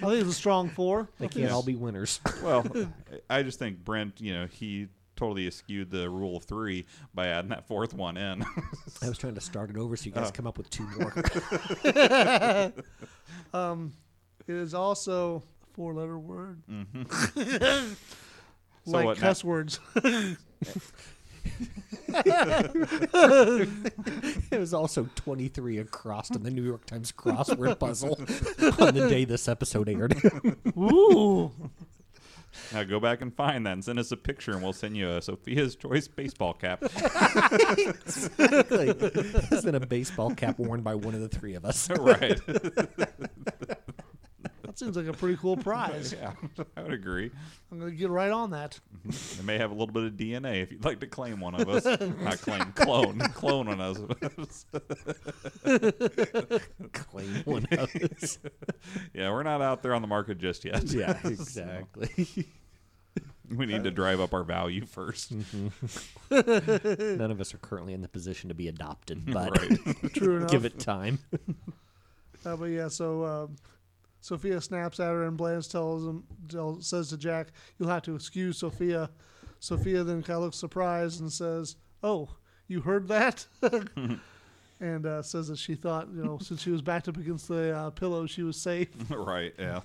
it's 0.01 0.29
a 0.29 0.33
strong 0.33 0.69
four. 0.69 1.09
they 1.19 1.25
I 1.25 1.27
think 1.27 1.41
can't 1.43 1.51
all 1.51 1.61
be 1.63 1.75
winners. 1.75 2.21
Well, 2.41 2.65
I 3.29 3.43
just 3.43 3.59
think 3.59 3.83
Brent, 3.83 4.21
you 4.21 4.33
know, 4.33 4.45
he 4.45 4.87
totally 5.17 5.49
skewed 5.51 5.89
the 5.91 6.09
rule 6.09 6.37
of 6.37 6.43
three 6.45 6.85
by 7.13 7.27
adding 7.27 7.49
that 7.49 7.67
fourth 7.67 7.93
one 7.93 8.15
in. 8.17 8.43
I 9.01 9.09
was 9.09 9.17
trying 9.17 9.35
to 9.35 9.41
start 9.41 9.69
it 9.69 9.77
over 9.77 9.95
so 9.97 10.05
you 10.05 10.11
guys 10.11 10.27
Oh. 10.29 10.31
come 10.31 10.47
up 10.47 10.57
with 10.57 10.69
two 10.69 10.87
more. 10.97 11.13
Um, 13.53 13.93
it 14.47 14.53
is 14.55 14.73
also 14.73 15.37
a 15.37 15.75
four-letter 15.75 16.17
word, 16.19 16.61
Mm-hmm. 16.69 17.93
So 18.87 18.91
like 18.91 19.05
what, 19.05 19.17
cuss 19.17 19.43
words. 19.43 19.79
it 24.51 24.59
was 24.59 24.73
also 24.73 25.09
23 25.15 25.79
across 25.79 26.29
in 26.29 26.43
the 26.43 26.51
New 26.51 26.63
York 26.63 26.85
Times 26.85 27.11
crossword 27.11 27.79
puzzle 27.79 28.15
on 28.79 28.93
the 28.93 29.07
day 29.09 29.25
this 29.25 29.47
episode 29.47 29.89
aired. 29.89 30.15
Ooh, 30.77 31.51
now 32.73 32.83
go 32.83 32.99
back 32.99 33.21
and 33.21 33.33
find 33.33 33.65
that 33.65 33.73
and 33.73 33.83
send 33.83 33.99
us 33.99 34.11
a 34.11 34.17
picture, 34.17 34.51
and 34.51 34.61
we'll 34.61 34.73
send 34.73 34.97
you 34.97 35.09
a 35.09 35.21
Sophia's 35.21 35.75
Choice 35.75 36.07
baseball 36.07 36.53
cap. 36.53 36.83
exactly. 36.83 37.85
It's 39.51 39.65
been 39.65 39.75
a 39.75 39.85
baseball 39.85 40.33
cap 40.33 40.59
worn 40.59 40.81
by 40.81 40.95
one 40.95 41.13
of 41.13 41.21
the 41.21 41.29
three 41.29 41.55
of 41.55 41.65
us. 41.65 41.89
right. 41.89 42.39
That 44.75 44.83
seems 44.83 44.97
like 44.97 45.07
a 45.07 45.17
pretty 45.17 45.37
cool 45.37 45.55
prize. 45.55 46.13
yeah, 46.19 46.33
I 46.77 46.83
would 46.83 46.93
agree. 46.93 47.31
I'm 47.71 47.79
gonna 47.79 47.91
get 47.91 48.09
right 48.09 48.31
on 48.31 48.51
that. 48.51 48.79
It 49.07 49.43
may 49.43 49.57
have 49.57 49.71
a 49.71 49.73
little 49.73 49.93
bit 49.93 50.03
of 50.03 50.13
DNA 50.13 50.63
if 50.63 50.71
you'd 50.71 50.83
like 50.83 50.99
to 50.99 51.07
claim 51.07 51.39
one 51.39 51.55
of 51.55 51.69
us. 51.69 51.85
Not 51.85 52.39
claim, 52.39 52.73
clone, 52.73 53.19
clone 53.33 53.67
one 53.67 53.79
of 53.79 54.11
us. 54.37 54.65
Claim 56.91 57.43
one 57.45 57.67
of 57.71 57.95
us. 57.95 58.39
yeah, 59.13 59.31
we're 59.31 59.43
not 59.43 59.61
out 59.61 59.81
there 59.81 59.93
on 59.93 60.01
the 60.01 60.07
market 60.07 60.39
just 60.39 60.65
yet. 60.65 60.83
Yeah, 60.91 61.17
exactly. 61.23 62.47
we 63.49 63.65
need 63.65 63.83
to 63.83 63.91
drive 63.91 64.19
up 64.19 64.33
our 64.33 64.43
value 64.43 64.85
first. 64.85 65.31
None 65.31 65.71
of 66.29 67.39
us 67.39 67.53
are 67.53 67.59
currently 67.59 67.93
in 67.93 68.01
the 68.01 68.09
position 68.09 68.49
to 68.49 68.55
be 68.55 68.67
adopted, 68.67 69.25
but 69.31 69.57
right. 69.57 70.13
True 70.13 70.37
enough. 70.37 70.51
give 70.51 70.65
it 70.65 70.79
time. 70.79 71.19
Uh, 72.45 72.55
but 72.55 72.65
yeah, 72.65 72.87
so 72.87 73.25
um, 73.25 73.55
Sophia 74.25 74.59
snaps 74.59 74.99
at 74.99 75.09
her, 75.11 75.25
and 75.25 75.37
Blanche 75.37 75.69
tells 75.69 76.03
him, 76.03 76.23
tell, 76.49 76.81
says 76.81 77.09
to 77.09 77.17
Jack, 77.17 77.49
"You'll 77.77 77.89
have 77.89 78.01
to 78.03 78.15
excuse 78.15 78.57
Sophia." 78.57 79.11
Sophia 79.59 80.03
then 80.03 80.23
kind 80.23 80.37
of 80.37 80.43
looks 80.45 80.57
surprised 80.57 81.21
and 81.21 81.31
says, 81.31 81.75
"Oh, 82.01 82.29
you 82.67 82.81
heard 82.81 83.07
that?" 83.09 83.45
and 84.79 85.05
uh, 85.05 85.21
says 85.21 85.49
that 85.49 85.59
she 85.59 85.75
thought, 85.75 86.07
you 86.11 86.23
know, 86.23 86.39
since 86.39 86.63
she 86.63 86.71
was 86.71 86.81
backed 86.81 87.07
up 87.07 87.17
against 87.17 87.47
the 87.47 87.77
uh, 87.77 87.91
pillow, 87.91 88.25
she 88.25 88.41
was 88.41 88.57
safe. 88.59 88.89
right. 89.11 89.53
Yeah. 89.59 89.81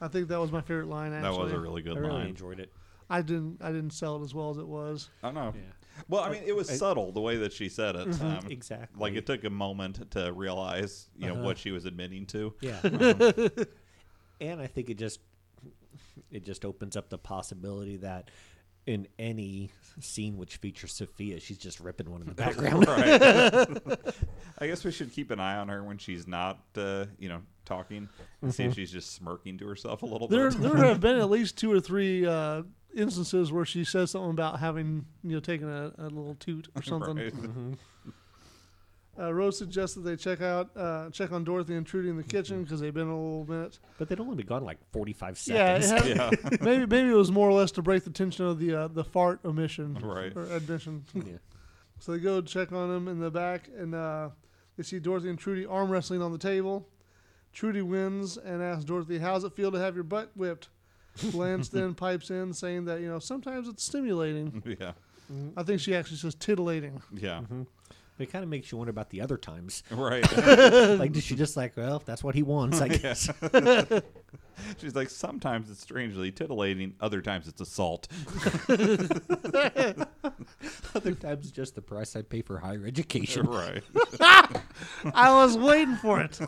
I 0.00 0.08
think 0.08 0.28
that 0.28 0.40
was 0.40 0.50
my 0.50 0.62
favorite 0.62 0.88
line. 0.88 1.12
Actually, 1.12 1.36
That 1.36 1.42
was 1.42 1.52
a 1.52 1.58
really 1.58 1.82
good 1.82 1.96
line. 1.96 2.04
I 2.04 2.06
really 2.06 2.18
line. 2.20 2.28
enjoyed 2.28 2.58
it. 2.58 2.72
I 3.10 3.22
didn't. 3.22 3.58
I 3.60 3.72
didn't 3.72 3.90
sell 3.90 4.16
it 4.20 4.24
as 4.24 4.32
well 4.34 4.50
as 4.50 4.56
it 4.58 4.66
was. 4.66 5.10
I 5.22 5.30
know. 5.32 5.52
Yeah. 5.54 5.62
Well, 6.08 6.22
I 6.22 6.30
mean, 6.30 6.42
it 6.46 6.54
was 6.56 6.70
I- 6.70 6.74
subtle 6.74 7.12
the 7.12 7.20
way 7.20 7.36
that 7.38 7.52
she 7.52 7.68
said 7.68 7.96
it. 7.96 8.20
Um, 8.22 8.46
Exactly. 8.48 8.98
Like 9.00 9.14
it 9.14 9.26
took 9.26 9.44
a 9.44 9.50
moment 9.50 10.10
to 10.12 10.32
realize, 10.32 11.08
you 11.18 11.26
know, 11.26 11.34
Uh-huh. 11.34 11.42
what 11.42 11.58
she 11.58 11.72
was 11.72 11.84
admitting 11.84 12.24
to. 12.26 12.54
Yeah. 12.62 12.80
and 14.40 14.60
I 14.60 14.66
think 14.66 14.88
it 14.90 14.96
just 14.98 15.20
it 16.30 16.44
just 16.44 16.64
opens 16.64 16.96
up 16.96 17.10
the 17.10 17.18
possibility 17.18 17.96
that 17.98 18.30
in 18.86 19.06
any 19.18 19.70
scene 20.00 20.38
which 20.38 20.56
features 20.56 20.92
Sophia, 20.94 21.38
she's 21.40 21.58
just 21.58 21.80
ripping 21.80 22.10
one 22.10 22.22
in 22.22 22.28
the 22.28 22.34
background. 22.34 22.86
I 24.58 24.66
guess 24.66 24.84
we 24.84 24.90
should 24.92 25.12
keep 25.12 25.30
an 25.30 25.38
eye 25.40 25.56
on 25.56 25.68
her 25.68 25.82
when 25.82 25.98
she's 25.98 26.26
not, 26.26 26.60
uh, 26.76 27.04
you 27.18 27.28
know, 27.28 27.42
talking 27.66 28.08
and 28.42 28.54
see 28.54 28.64
if 28.64 28.74
she's 28.74 28.90
just 28.90 29.12
smirking 29.12 29.58
to 29.58 29.66
herself 29.66 30.02
a 30.02 30.06
little 30.06 30.28
There, 30.28 30.50
bit. 30.50 30.60
there 30.60 30.76
have 30.86 31.00
been 31.00 31.18
at 31.18 31.28
least 31.28 31.58
two 31.58 31.70
or 31.70 31.80
three 31.80 32.24
uh, 32.26 32.62
instances 32.96 33.52
where 33.52 33.64
she 33.64 33.84
says 33.84 34.10
something 34.10 34.30
about 34.30 34.58
having, 34.60 35.06
you 35.22 35.30
know, 35.34 35.40
taken 35.40 35.68
a, 35.68 35.92
a 35.98 36.04
little 36.04 36.34
toot 36.38 36.68
or 36.74 36.82
something. 36.84 37.16
Right. 37.16 37.78
Uh, 39.18 39.34
Rose 39.34 39.58
suggests 39.58 39.96
that 39.96 40.02
they 40.02 40.16
check 40.16 40.40
out, 40.40 40.70
uh, 40.76 41.10
check 41.10 41.30
on 41.32 41.44
Dorothy 41.44 41.74
and 41.74 41.84
Trudy 41.84 42.08
in 42.08 42.16
the 42.16 42.22
kitchen 42.22 42.62
because 42.62 42.80
they've 42.80 42.94
been 42.94 43.08
a 43.08 43.14
little 43.14 43.44
minute. 43.46 43.78
But 43.98 44.08
they'd 44.08 44.20
only 44.20 44.36
be 44.36 44.44
gone 44.44 44.64
like 44.64 44.78
45 44.92 45.40
Yeah, 45.46 45.74
it 45.76 45.82
seconds. 45.82 46.18
had- 46.18 46.32
Yeah. 46.42 46.56
maybe 46.62 46.86
maybe 46.86 47.10
it 47.10 47.14
was 47.16 47.30
more 47.30 47.48
or 47.48 47.52
less 47.52 47.70
to 47.72 47.82
break 47.82 48.04
the 48.04 48.10
tension 48.10 48.46
of 48.46 48.58
the 48.58 48.74
uh, 48.74 48.88
the 48.88 49.04
fart 49.04 49.40
omission 49.44 49.94
Right. 50.02 50.34
or 50.34 50.44
admission. 50.44 51.04
Yeah. 51.14 51.36
So 51.98 52.12
they 52.12 52.18
go 52.18 52.40
check 52.40 52.72
on 52.72 52.90
him 52.96 53.08
in 53.08 53.18
the 53.20 53.30
back, 53.30 53.68
and 53.76 53.94
uh, 53.94 54.30
they 54.78 54.82
see 54.84 54.98
Dorothy 55.00 55.28
and 55.28 55.38
Trudy 55.38 55.66
arm 55.66 55.90
wrestling 55.90 56.22
on 56.22 56.32
the 56.32 56.38
table. 56.38 56.88
Trudy 57.52 57.82
wins 57.82 58.38
and 58.38 58.62
asks 58.62 58.84
Dorothy, 58.86 59.18
"How's 59.18 59.44
it 59.44 59.52
feel 59.54 59.70
to 59.70 59.78
have 59.78 59.94
your 59.96 60.04
butt 60.04 60.30
whipped?" 60.34 60.70
Blanche 61.32 61.70
then 61.70 61.94
pipes 61.94 62.30
in, 62.30 62.52
saying 62.52 62.86
that 62.86 63.00
you 63.00 63.08
know 63.08 63.18
sometimes 63.18 63.68
it's 63.68 63.82
stimulating. 63.82 64.62
yeah. 64.80 64.92
Mm-hmm. 65.32 65.58
I 65.58 65.62
think 65.62 65.80
she 65.80 65.94
actually 65.94 66.16
says 66.16 66.34
titillating. 66.34 67.00
Yeah. 67.14 67.42
But 67.48 68.28
it 68.28 68.32
kind 68.32 68.42
of 68.42 68.50
makes 68.50 68.70
you 68.70 68.78
wonder 68.78 68.90
about 68.90 69.10
the 69.10 69.20
other 69.20 69.38
times. 69.38 69.82
Right. 69.90 70.24
like, 70.98 71.12
did 71.12 71.22
she 71.22 71.36
just 71.36 71.56
like, 71.56 71.76
well, 71.76 71.96
if 71.96 72.04
that's 72.04 72.22
what 72.22 72.34
he 72.34 72.42
wants, 72.42 72.80
I 72.80 72.88
guess. 72.88 73.30
She's 74.78 74.94
like, 74.94 75.08
sometimes 75.08 75.70
it's 75.70 75.80
strangely 75.80 76.30
titillating, 76.30 76.94
other 77.00 77.22
times 77.22 77.48
it's 77.48 77.62
assault. 77.62 78.08
other 78.68 79.08
times, 81.14 81.46
it's 81.46 81.50
just 81.50 81.74
the 81.74 81.82
price 81.82 82.14
I 82.16 82.22
pay 82.22 82.42
for 82.42 82.58
higher 82.58 82.84
education. 82.86 83.46
right. 83.46 83.82
I 85.14 85.32
was 85.32 85.56
waiting 85.56 85.96
for 85.96 86.20
it. 86.20 86.38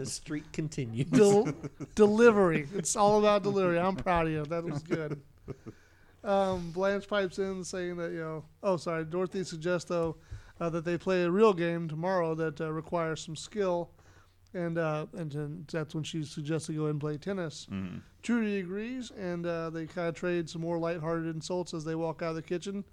And 0.00 0.06
the 0.06 0.10
streak 0.10 0.50
continues. 0.52 1.06
Del- 1.06 1.52
delivery. 1.94 2.66
It's 2.74 2.96
all 2.96 3.18
about 3.18 3.42
delivery. 3.42 3.78
I'm 3.78 3.96
proud 3.96 4.26
of 4.26 4.32
you. 4.32 4.44
That 4.44 4.64
was 4.64 4.82
good. 4.82 5.20
Um, 6.22 6.70
Blanche 6.72 7.08
pipes 7.08 7.38
in 7.38 7.64
saying 7.64 7.96
that, 7.96 8.12
you 8.12 8.18
know, 8.18 8.44
oh, 8.62 8.76
sorry. 8.76 9.04
Dorothy 9.04 9.42
suggests, 9.44 9.88
though, 9.88 10.16
uh, 10.60 10.68
that 10.70 10.84
they 10.84 10.98
play 10.98 11.22
a 11.22 11.30
real 11.30 11.52
game 11.54 11.88
tomorrow 11.88 12.34
that 12.34 12.60
uh, 12.60 12.70
requires 12.70 13.24
some 13.24 13.36
skill. 13.36 13.90
And 14.52 14.78
uh, 14.78 15.06
and 15.16 15.30
then 15.30 15.64
that's 15.70 15.94
when 15.94 16.02
she 16.02 16.24
suggests 16.24 16.66
to 16.66 16.72
go 16.72 16.86
and 16.86 16.98
play 16.98 17.16
tennis. 17.16 17.68
Mhm. 17.70 18.00
Trudy 18.22 18.58
agrees, 18.58 19.12
and 19.12 19.46
uh, 19.46 19.70
they 19.70 19.86
kind 19.86 20.08
of 20.08 20.16
trade 20.16 20.50
some 20.50 20.60
more 20.60 20.76
lighthearted 20.76 21.32
insults 21.32 21.72
as 21.72 21.84
they 21.84 21.94
walk 21.94 22.20
out 22.20 22.30
of 22.30 22.34
the 22.34 22.42
kitchen. 22.42 22.84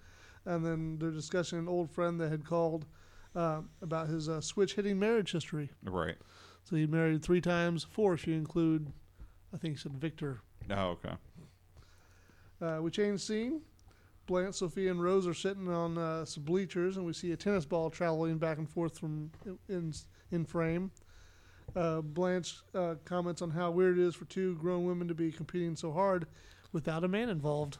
And 0.46 0.64
then 0.64 1.00
they're 1.00 1.10
discussing 1.10 1.58
an 1.58 1.68
old 1.68 1.90
friend 1.90 2.22
that 2.22 2.30
had 2.30 2.46
called 2.46 2.86
uh, 3.36 3.62
about 3.82 4.08
his 4.08 4.30
uh, 4.30 4.40
switch 4.40 4.76
hitting 4.76 5.00
marriage 5.00 5.32
history. 5.32 5.72
Right. 5.84 6.16
So 6.68 6.76
he 6.76 6.86
married 6.86 7.24
three 7.24 7.40
times, 7.40 7.86
four 7.90 8.14
if 8.14 8.28
you 8.28 8.34
include, 8.34 8.92
I 9.54 9.58
think 9.58 9.76
he 9.76 9.80
said 9.80 9.94
Victor. 9.94 10.42
Oh, 10.70 10.98
okay. 10.98 11.14
Uh, 12.62 12.82
we 12.82 12.92
change 12.92 13.22
scene. 13.22 13.62
Blanche, 14.26 14.56
Sophia, 14.56 14.92
and 14.92 15.02
Rose 15.02 15.26
are 15.26 15.34
sitting 15.34 15.70
on 15.70 15.98
uh, 15.98 16.26
some 16.26 16.44
bleachers, 16.44 16.98
and 16.98 17.06
we 17.06 17.14
see 17.14 17.32
a 17.32 17.38
tennis 17.38 17.64
ball 17.64 17.90
traveling 17.90 18.38
back 18.38 18.58
and 18.58 18.70
forth 18.70 19.00
from 19.00 19.32
in 19.70 19.94
in 20.32 20.44
frame. 20.44 20.92
Uh, 21.74 22.02
Blanche 22.02 22.58
uh, 22.76 22.96
comments 23.06 23.42
on 23.42 23.50
how 23.50 23.72
weird 23.72 23.98
it 23.98 24.06
is 24.06 24.14
for 24.14 24.26
two 24.26 24.56
grown 24.56 24.86
women 24.86 25.08
to 25.08 25.14
be 25.14 25.32
competing 25.32 25.74
so 25.74 25.94
hard 25.94 26.28
without 26.74 27.06
a 27.06 27.08
man 27.08 27.30
involved. 27.30 27.78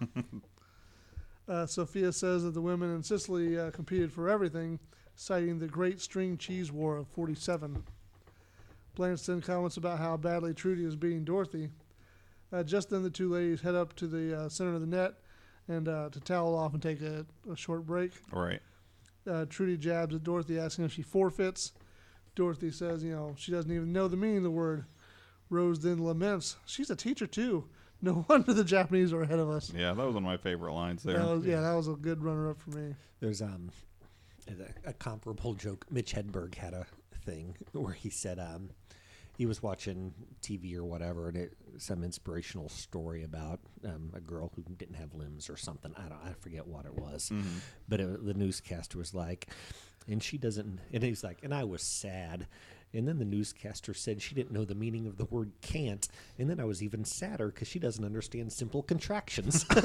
uh, 1.50 1.66
Sophia 1.66 2.14
says 2.14 2.44
that 2.44 2.54
the 2.54 2.62
women 2.62 2.96
in 2.96 3.04
Sicily 3.04 3.60
uh, 3.60 3.70
competed 3.72 4.14
for 4.14 4.30
everything, 4.30 4.80
citing 5.16 5.60
the 5.60 5.68
Great 5.68 6.00
String 6.00 6.38
Cheese 6.38 6.72
War 6.72 6.96
of 6.96 7.10
'47. 7.10 7.84
Blanche 8.98 9.24
then 9.26 9.42
comments 9.42 9.78
about 9.78 10.00
how 10.00 10.18
badly 10.18 10.54
Trudy 10.54 10.84
is 10.84 10.96
beating 10.96 11.24
Dorothy. 11.24 11.70
Uh, 12.52 12.64
just 12.64 12.90
then, 12.90 13.04
the 13.04 13.10
two 13.10 13.30
ladies 13.30 13.62
head 13.62 13.76
up 13.76 13.96
to 13.98 14.08
the 14.08 14.38
uh, 14.38 14.50
center 14.50 14.74
of 14.74 14.82
the 14.82 14.88
net 14.88 15.14
and 15.68 15.88
uh, 15.88 16.10
to 16.10 16.20
towel 16.20 16.56
off 16.56 16.74
and 16.74 16.82
take 16.82 17.02
a, 17.02 17.26
a 17.52 17.56
short 17.56 17.86
break. 17.86 18.12
Right. 18.32 18.62
Uh, 19.30 19.46
Trudy 19.46 19.78
jabs 19.78 20.16
at 20.16 20.24
Dorothy, 20.24 20.58
asking 20.58 20.86
if 20.86 20.94
she 20.94 21.02
forfeits. 21.02 21.74
Dorothy 22.36 22.72
says, 22.72 23.04
you 23.04 23.12
know, 23.12 23.34
she 23.38 23.52
doesn't 23.52 23.72
even 23.72 23.92
know 23.92 24.08
the 24.08 24.18
meaning 24.18 24.38
of 24.38 24.44
the 24.44 24.52
word. 24.52 24.86
Rose 25.50 25.80
then 25.80 26.00
laments, 26.00 26.58
she's 26.66 26.90
a 26.90 26.96
teacher 26.96 27.28
too. 27.28 27.66
No 28.02 28.26
wonder 28.30 28.54
the 28.54 28.64
Japanese 28.64 29.14
are 29.14 29.22
ahead 29.22 29.40
of 29.40 29.50
us. 29.50 29.72
Yeah, 29.76 29.94
that 29.94 30.06
was 30.06 30.16
one 30.16 30.24
of 30.24 30.28
my 30.28 30.38
favorite 30.38 30.74
lines 30.74 31.04
there. 31.04 31.18
That 31.18 31.28
was, 31.28 31.46
yeah, 31.46 31.62
that 31.62 31.74
was 31.74 31.88
a 31.88 31.94
good 31.94 32.24
runner 32.24 32.50
up 32.50 32.62
for 32.62 32.72
me. 32.72 32.96
There's 33.20 33.42
um 33.42 33.72
a, 34.48 34.90
a 34.90 34.94
comparable 34.94 35.54
joke. 35.54 35.86
Mitch 35.90 36.14
Hedberg 36.14 36.56
had 36.56 36.74
a 36.74 36.86
thing 37.26 37.56
where 37.72 37.94
he 37.94 38.10
said 38.10 38.40
um 38.40 38.70
he 39.38 39.46
was 39.46 39.62
watching 39.62 40.14
TV 40.42 40.76
or 40.76 40.84
whatever, 40.84 41.30
and 41.30 41.38
it 41.38 41.54
some 41.78 42.04
inspirational 42.04 42.70
story 42.70 43.24
about 43.24 43.60
um, 43.86 44.12
a 44.16 44.20
girl 44.20 44.52
who 44.56 44.64
didn't 44.76 44.96
have 44.96 45.14
limbs 45.14 45.48
or 45.48 45.56
something. 45.56 45.94
I 45.96 46.10
don't, 46.10 46.20
I 46.26 46.34
forget 46.40 46.66
what 46.66 46.86
it 46.86 46.96
was, 46.96 47.32
but 47.88 48.00
it, 48.02 48.26
the 48.26 48.34
newscaster 48.34 48.98
was 48.98 49.14
like, 49.14 49.48
and 50.08 50.24
she 50.24 50.38
doesn't. 50.40 50.80
And 50.92 51.04
he's 51.04 51.24
like, 51.24 51.40
and 51.44 51.54
I 51.54 51.66
was 51.66 51.84
sad, 51.84 52.48
And 52.94 53.08
then 53.08 53.20
the 53.20 53.26
newscaster 53.26 53.94
said 53.94 54.22
she 54.22 54.34
didn't 54.34 54.52
know 54.54 54.64
the 54.66 54.74
meaning 54.74 55.08
of 55.08 55.18
the 55.18 55.26
word 55.26 55.52
can't. 55.62 56.08
And 56.40 56.50
then 56.50 56.60
I 56.60 56.64
was 56.64 56.82
even 56.82 57.04
sadder 57.04 57.48
because 57.48 57.68
she 57.68 57.80
doesn't 57.80 58.04
understand 58.04 58.52
simple 58.54 58.82
contractions. 58.82 59.66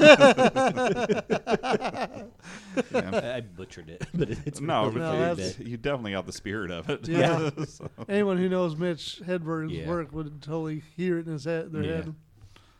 Yeah. 2.91 3.35
I 3.35 3.41
butchered 3.41 3.89
it, 3.89 4.05
but 4.13 4.29
it's 4.29 4.59
no, 4.61 4.89
but 4.91 4.99
no 4.99 5.35
that's, 5.35 5.59
you 5.59 5.77
definitely 5.77 6.11
got 6.13 6.25
the 6.25 6.33
spirit 6.33 6.71
of 6.71 6.89
it. 6.89 7.07
Yeah. 7.07 7.49
So- 7.67 7.89
Anyone 8.09 8.37
who 8.37 8.49
knows 8.49 8.75
Mitch 8.75 9.21
Hedberg's 9.25 9.73
Yeah. 9.73 9.87
work 9.87 10.11
would 10.13 10.41
totally 10.41 10.83
hear 10.95 11.19
it 11.19 11.27
in 11.27 11.33
his 11.33 11.45
head, 11.45 11.71
their 11.71 11.83
Yeah. 11.83 11.95
head. 11.97 12.15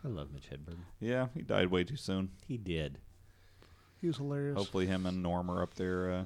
I 0.04 0.08
love 0.08 0.30
Mitch 0.34 0.50
Hedberg. 0.50 0.78
yeah, 1.00 1.28
he 1.34 1.42
died 1.42 1.68
way 1.68 1.84
too 1.84 1.96
soon. 1.96 2.30
He 2.48 2.58
did. 2.58 2.98
He 4.02 4.08
was 4.08 4.18
hilarious. 4.18 4.58
Hopefully, 4.58 4.86
him 4.88 5.06
and 5.06 5.24
Norm 5.24 5.50
are 5.50 5.62
up 5.64 5.76
there 5.76 6.12
uh, 6.12 6.26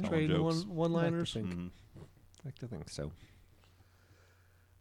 telling 0.00 0.10
Trading 0.10 0.36
jokes. 0.36 0.64
one 0.66 0.74
one 0.76 0.92
liners. 0.92 1.32
Think. 1.32 1.46
Mhm. 1.54 1.70
I 2.42 2.48
like 2.48 2.58
to 2.58 2.66
think 2.66 2.88
so. 2.88 3.12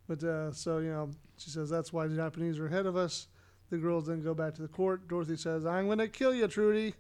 But 0.08 0.24
uh, 0.24 0.52
so 0.52 0.80
you 0.80 0.90
know, 0.90 1.10
she 1.38 1.50
says 1.50 1.70
that's 1.70 1.94
why 1.94 2.08
the 2.08 2.16
Japanese 2.16 2.60
are 2.60 2.68
ahead 2.68 2.86
of 2.86 2.96
us. 2.96 3.28
The 3.70 3.78
girls 3.78 4.08
then 4.08 4.22
go 4.22 4.34
back 4.34 4.54
to 4.56 4.62
the 4.62 4.68
court. 4.68 5.08
Dorothy 5.08 5.38
says, 5.38 5.66
"I'm 5.66 5.86
going 5.86 6.00
to 6.00 6.08
kill 6.08 6.34
you, 6.34 6.48
Trudy." 6.48 6.96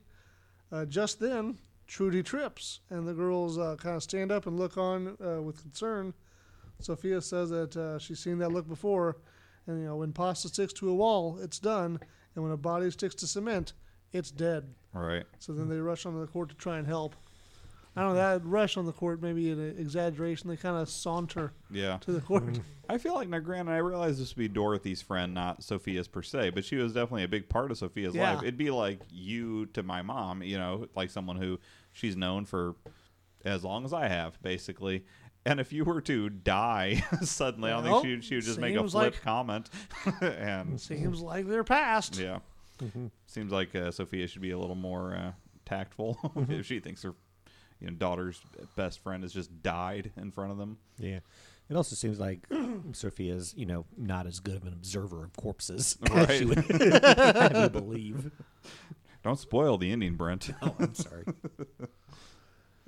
Uh, 0.72 0.86
just 0.86 1.20
then, 1.20 1.58
Trudy 1.88 2.24
trips, 2.24 2.80
and 2.90 3.06
the 3.06 3.14
girls 3.14 3.58
uh, 3.58 3.76
kind 3.78 3.98
of 3.98 4.04
stand 4.04 4.32
up 4.32 4.48
and 4.48 4.58
look 4.58 4.78
on 4.78 5.18
uh, 5.24 5.42
with 5.42 5.62
concern. 5.62 6.14
Sophia 6.80 7.22
says 7.22 7.50
that 7.50 7.76
uh, 7.76 8.00
she's 8.00 8.20
seen 8.20 8.38
that 8.40 8.52
look 8.52 8.68
before, 8.68 9.18
and 9.68 9.80
you 9.80 9.86
know, 9.86 9.98
when 9.98 10.14
pasta 10.14 10.48
sticks 10.48 10.74
to 10.74 10.90
a 10.90 10.94
wall, 10.94 11.38
it's 11.42 11.60
done, 11.60 12.00
and 12.34 12.44
when 12.44 12.54
a 12.54 12.58
body 12.58 12.90
sticks 12.92 13.16
to 13.16 13.28
cement, 13.28 13.74
it's 14.14 14.32
dead. 14.32 14.74
Right. 14.94 15.26
So 15.40 15.52
then 15.54 15.68
they 15.70 15.78
rush 15.78 16.06
onto 16.06 16.20
the 16.20 16.28
court 16.28 16.50
to 16.50 16.56
try 16.56 16.78
and 16.78 16.88
help. 16.88 17.16
I 17.96 18.02
don't 18.02 18.12
know 18.12 18.16
that 18.16 18.46
rush 18.46 18.78
on 18.78 18.86
the 18.86 18.94
court 18.94 19.22
maybe 19.22 19.52
an 19.52 19.76
exaggeration. 19.78 20.50
They 20.50 20.56
kind 20.56 20.78
of 20.78 20.88
saunter 20.90 21.52
Yeah. 21.70 21.98
to 22.02 22.12
the 22.14 22.22
court. 22.22 22.60
I 22.90 22.98
feel 22.98 23.14
like 23.16 23.28
now, 23.28 23.40
granted, 23.40 23.72
I 23.74 23.78
realize 23.78 24.18
this 24.18 24.30
would 24.36 24.40
be 24.40 24.48
Dorothy's 24.48 25.02
friend, 25.02 25.34
not 25.34 25.62
Sophia's 25.64 26.08
per 26.08 26.22
se, 26.22 26.52
but 26.52 26.64
she 26.64 26.78
was 26.78 26.94
definitely 26.94 27.24
a 27.24 27.28
big 27.28 27.50
part 27.50 27.70
of 27.70 27.78
Sophia's 27.78 28.16
Yeah. 28.16 28.34
life. 28.36 28.44
It'd 28.44 28.58
be 28.58 28.72
like 28.72 29.02
you 29.10 29.66
to 29.68 29.84
my 29.84 30.02
mom, 30.02 30.42
you 30.42 30.58
know, 30.58 30.88
like 30.96 31.10
someone 31.10 31.36
who 31.36 31.60
she's 31.92 32.16
known 32.16 32.46
for 32.46 32.76
as 33.44 33.64
long 33.64 33.84
as 33.84 33.92
I 33.92 34.08
have, 34.08 34.42
basically. 34.42 35.06
And 35.46 35.60
if 35.60 35.74
you 35.74 35.84
were 35.84 36.00
to 36.02 36.30
die 36.30 37.04
suddenly, 37.24 37.72
I 37.72 37.82
don't 37.82 38.02
think 38.04 38.24
she, 38.24 38.30
she 38.30 38.36
would 38.36 38.44
just 38.46 38.60
make 38.60 38.76
a 38.76 38.88
flip 38.88 38.94
like- 39.16 39.22
comment. 39.22 39.70
and 40.22 40.80
Seems 40.80 41.20
like 41.20 41.48
they're 41.48 41.64
past. 41.66 42.18
yeah, 42.18 42.40
seems 43.26 43.52
like 43.52 43.76
uh, 43.76 43.92
Sophia 43.92 44.28
should 44.28 44.42
be 44.42 44.52
a 44.52 44.58
little 44.60 44.76
more 44.76 45.14
uh, 45.16 45.32
tactful 45.66 46.18
if 46.50 46.66
she 46.66 46.80
thinks 46.80 47.04
her 47.04 47.14
you 47.82 47.88
know 47.88 47.94
daughter's 47.94 48.42
best 48.76 49.00
friend 49.00 49.24
has 49.24 49.34
just 49.34 49.62
died 49.64 50.12
in 50.16 50.32
front 50.32 50.52
of 50.52 50.58
them. 50.58 50.78
Yeah. 51.00 51.20
It 51.70 51.76
also 51.78 51.96
seems 51.96 52.20
like 52.20 52.40
Sophia's, 52.92 53.54
you 53.56 53.66
know, 53.66 53.86
not 53.98 54.28
as 54.28 54.40
good 54.42 54.56
of 54.58 54.64
an 54.64 54.74
observer 54.74 55.24
of 55.24 55.34
corpses 55.38 55.98
Right. 56.10 56.30
as 56.30 56.38
she 56.40 56.46
would 56.46 56.58
have 56.70 57.56
you 57.56 57.70
believe. 57.70 58.32
Don't 59.24 59.40
spoil 59.40 59.78
the 59.78 59.90
ending, 59.92 60.16
Brent. 60.16 60.50
Oh, 60.62 60.76
I'm 60.80 60.94
sorry. 60.96 61.24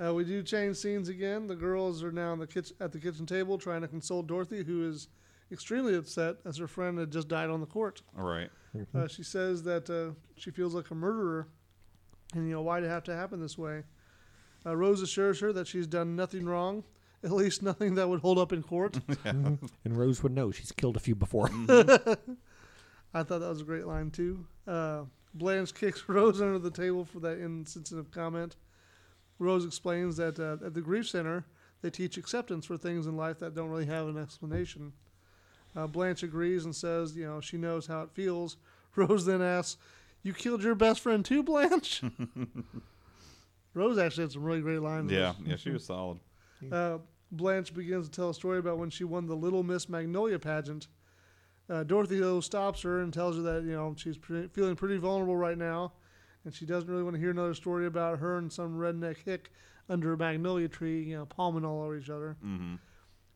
Uh, 0.03 0.11
we 0.11 0.23
do 0.23 0.41
change 0.41 0.75
scenes 0.75 1.07
again. 1.07 1.45
The 1.45 1.55
girls 1.55 2.03
are 2.03 2.11
now 2.11 2.33
in 2.33 2.39
the 2.39 2.47
kitchen, 2.47 2.75
at 2.79 2.91
the 2.91 2.97
kitchen 2.99 3.27
table 3.27 3.59
trying 3.59 3.81
to 3.81 3.87
console 3.87 4.23
Dorothy, 4.23 4.63
who 4.63 4.89
is 4.89 5.07
extremely 5.51 5.95
upset 5.95 6.37
as 6.45 6.57
her 6.57 6.67
friend 6.67 6.97
had 6.97 7.11
just 7.11 7.27
died 7.27 7.51
on 7.51 7.59
the 7.59 7.67
court. 7.67 8.01
All 8.17 8.25
right. 8.25 8.49
Uh, 8.95 9.07
she 9.07 9.21
says 9.21 9.61
that 9.63 9.87
uh, 9.91 10.15
she 10.35 10.49
feels 10.49 10.73
like 10.73 10.89
a 10.89 10.95
murderer, 10.95 11.47
and 12.33 12.47
you 12.47 12.53
know 12.55 12.63
why 12.63 12.79
did 12.79 12.87
it 12.87 12.89
have 12.89 13.03
to 13.03 13.15
happen 13.15 13.39
this 13.39 13.55
way? 13.55 13.83
Uh, 14.65 14.75
Rose 14.75 15.01
assures 15.01 15.39
her 15.39 15.51
that 15.53 15.67
she's 15.67 15.87
done 15.87 16.15
nothing 16.15 16.45
wrong, 16.45 16.83
at 17.23 17.31
least 17.31 17.61
nothing 17.61 17.95
that 17.95 18.07
would 18.09 18.21
hold 18.21 18.37
up 18.37 18.51
in 18.53 18.63
court. 18.63 18.99
And 19.25 19.59
Rose 19.85 20.23
would 20.23 20.31
know. 20.33 20.51
She's 20.51 20.71
killed 20.71 20.95
a 20.95 20.99
few 20.99 21.15
before. 21.15 21.49
I 23.15 23.21
thought 23.21 23.39
that 23.39 23.49
was 23.49 23.61
a 23.61 23.65
great 23.65 23.85
line 23.85 24.11
too. 24.11 24.45
Uh, 24.67 25.03
Blanche 25.33 25.73
kicks 25.73 26.03
Rose 26.07 26.41
under 26.41 26.59
the 26.59 26.71
table 26.71 27.05
for 27.05 27.19
that 27.19 27.39
insensitive 27.39 28.11
comment. 28.11 28.55
Rose 29.39 29.65
explains 29.65 30.17
that 30.17 30.39
uh, 30.39 30.65
at 30.65 30.73
the 30.73 30.81
Grief 30.81 31.07
Center, 31.07 31.45
they 31.81 31.89
teach 31.89 32.17
acceptance 32.17 32.65
for 32.65 32.77
things 32.77 33.07
in 33.07 33.17
life 33.17 33.39
that 33.39 33.55
don't 33.55 33.69
really 33.69 33.85
have 33.85 34.07
an 34.07 34.17
explanation. 34.17 34.93
Uh, 35.75 35.87
Blanche 35.87 36.23
agrees 36.23 36.65
and 36.65 36.75
says, 36.75 37.15
you 37.15 37.25
know, 37.25 37.41
she 37.41 37.57
knows 37.57 37.87
how 37.87 38.03
it 38.03 38.11
feels. 38.13 38.57
Rose 38.95 39.25
then 39.25 39.41
asks, 39.41 39.77
"You 40.21 40.33
killed 40.33 40.63
your 40.63 40.75
best 40.75 41.01
friend 41.01 41.25
too, 41.25 41.41
Blanche?" 41.43 42.03
Rose 43.73 43.97
actually 43.97 44.23
had 44.25 44.31
some 44.31 44.43
really 44.43 44.61
great 44.61 44.81
lines. 44.81 45.11
Yeah, 45.11 45.33
yeah, 45.45 45.55
she 45.55 45.71
was 45.71 45.85
solid. 45.93 46.19
Uh, 46.71 46.99
Blanche 47.31 47.73
begins 47.73 48.07
to 48.09 48.11
tell 48.15 48.29
a 48.29 48.33
story 48.33 48.59
about 48.59 48.77
when 48.77 48.89
she 48.89 49.03
won 49.03 49.25
the 49.25 49.35
Little 49.35 49.63
Miss 49.63 49.89
Magnolia 49.89 50.39
pageant. 50.39 50.87
Uh, 51.69 51.83
Dorothy 51.83 52.19
though 52.19 52.39
stops 52.41 52.81
her 52.81 53.01
and 53.01 53.13
tells 53.13 53.37
her 53.37 53.41
that 53.41 53.63
you 53.63 53.71
know 53.71 53.95
she's 53.97 54.17
pre- 54.17 54.47
feeling 54.49 54.75
pretty 54.75 54.97
vulnerable 54.97 55.35
right 55.35 55.57
now, 55.57 55.93
and 56.45 56.53
she 56.53 56.65
doesn't 56.65 56.89
really 56.89 57.03
want 57.03 57.15
to 57.15 57.19
hear 57.19 57.31
another 57.31 57.53
story 57.53 57.85
about 57.85 58.19
her 58.19 58.37
and 58.37 58.51
some 58.51 58.77
redneck 58.77 59.17
hick 59.25 59.51
under 59.89 60.13
a 60.13 60.17
magnolia 60.17 60.67
tree, 60.67 61.03
you 61.03 61.15
know, 61.17 61.25
palming 61.25 61.65
all 61.65 61.81
over 61.81 61.97
each 61.97 62.09
other. 62.09 62.37
hmm 62.41 62.75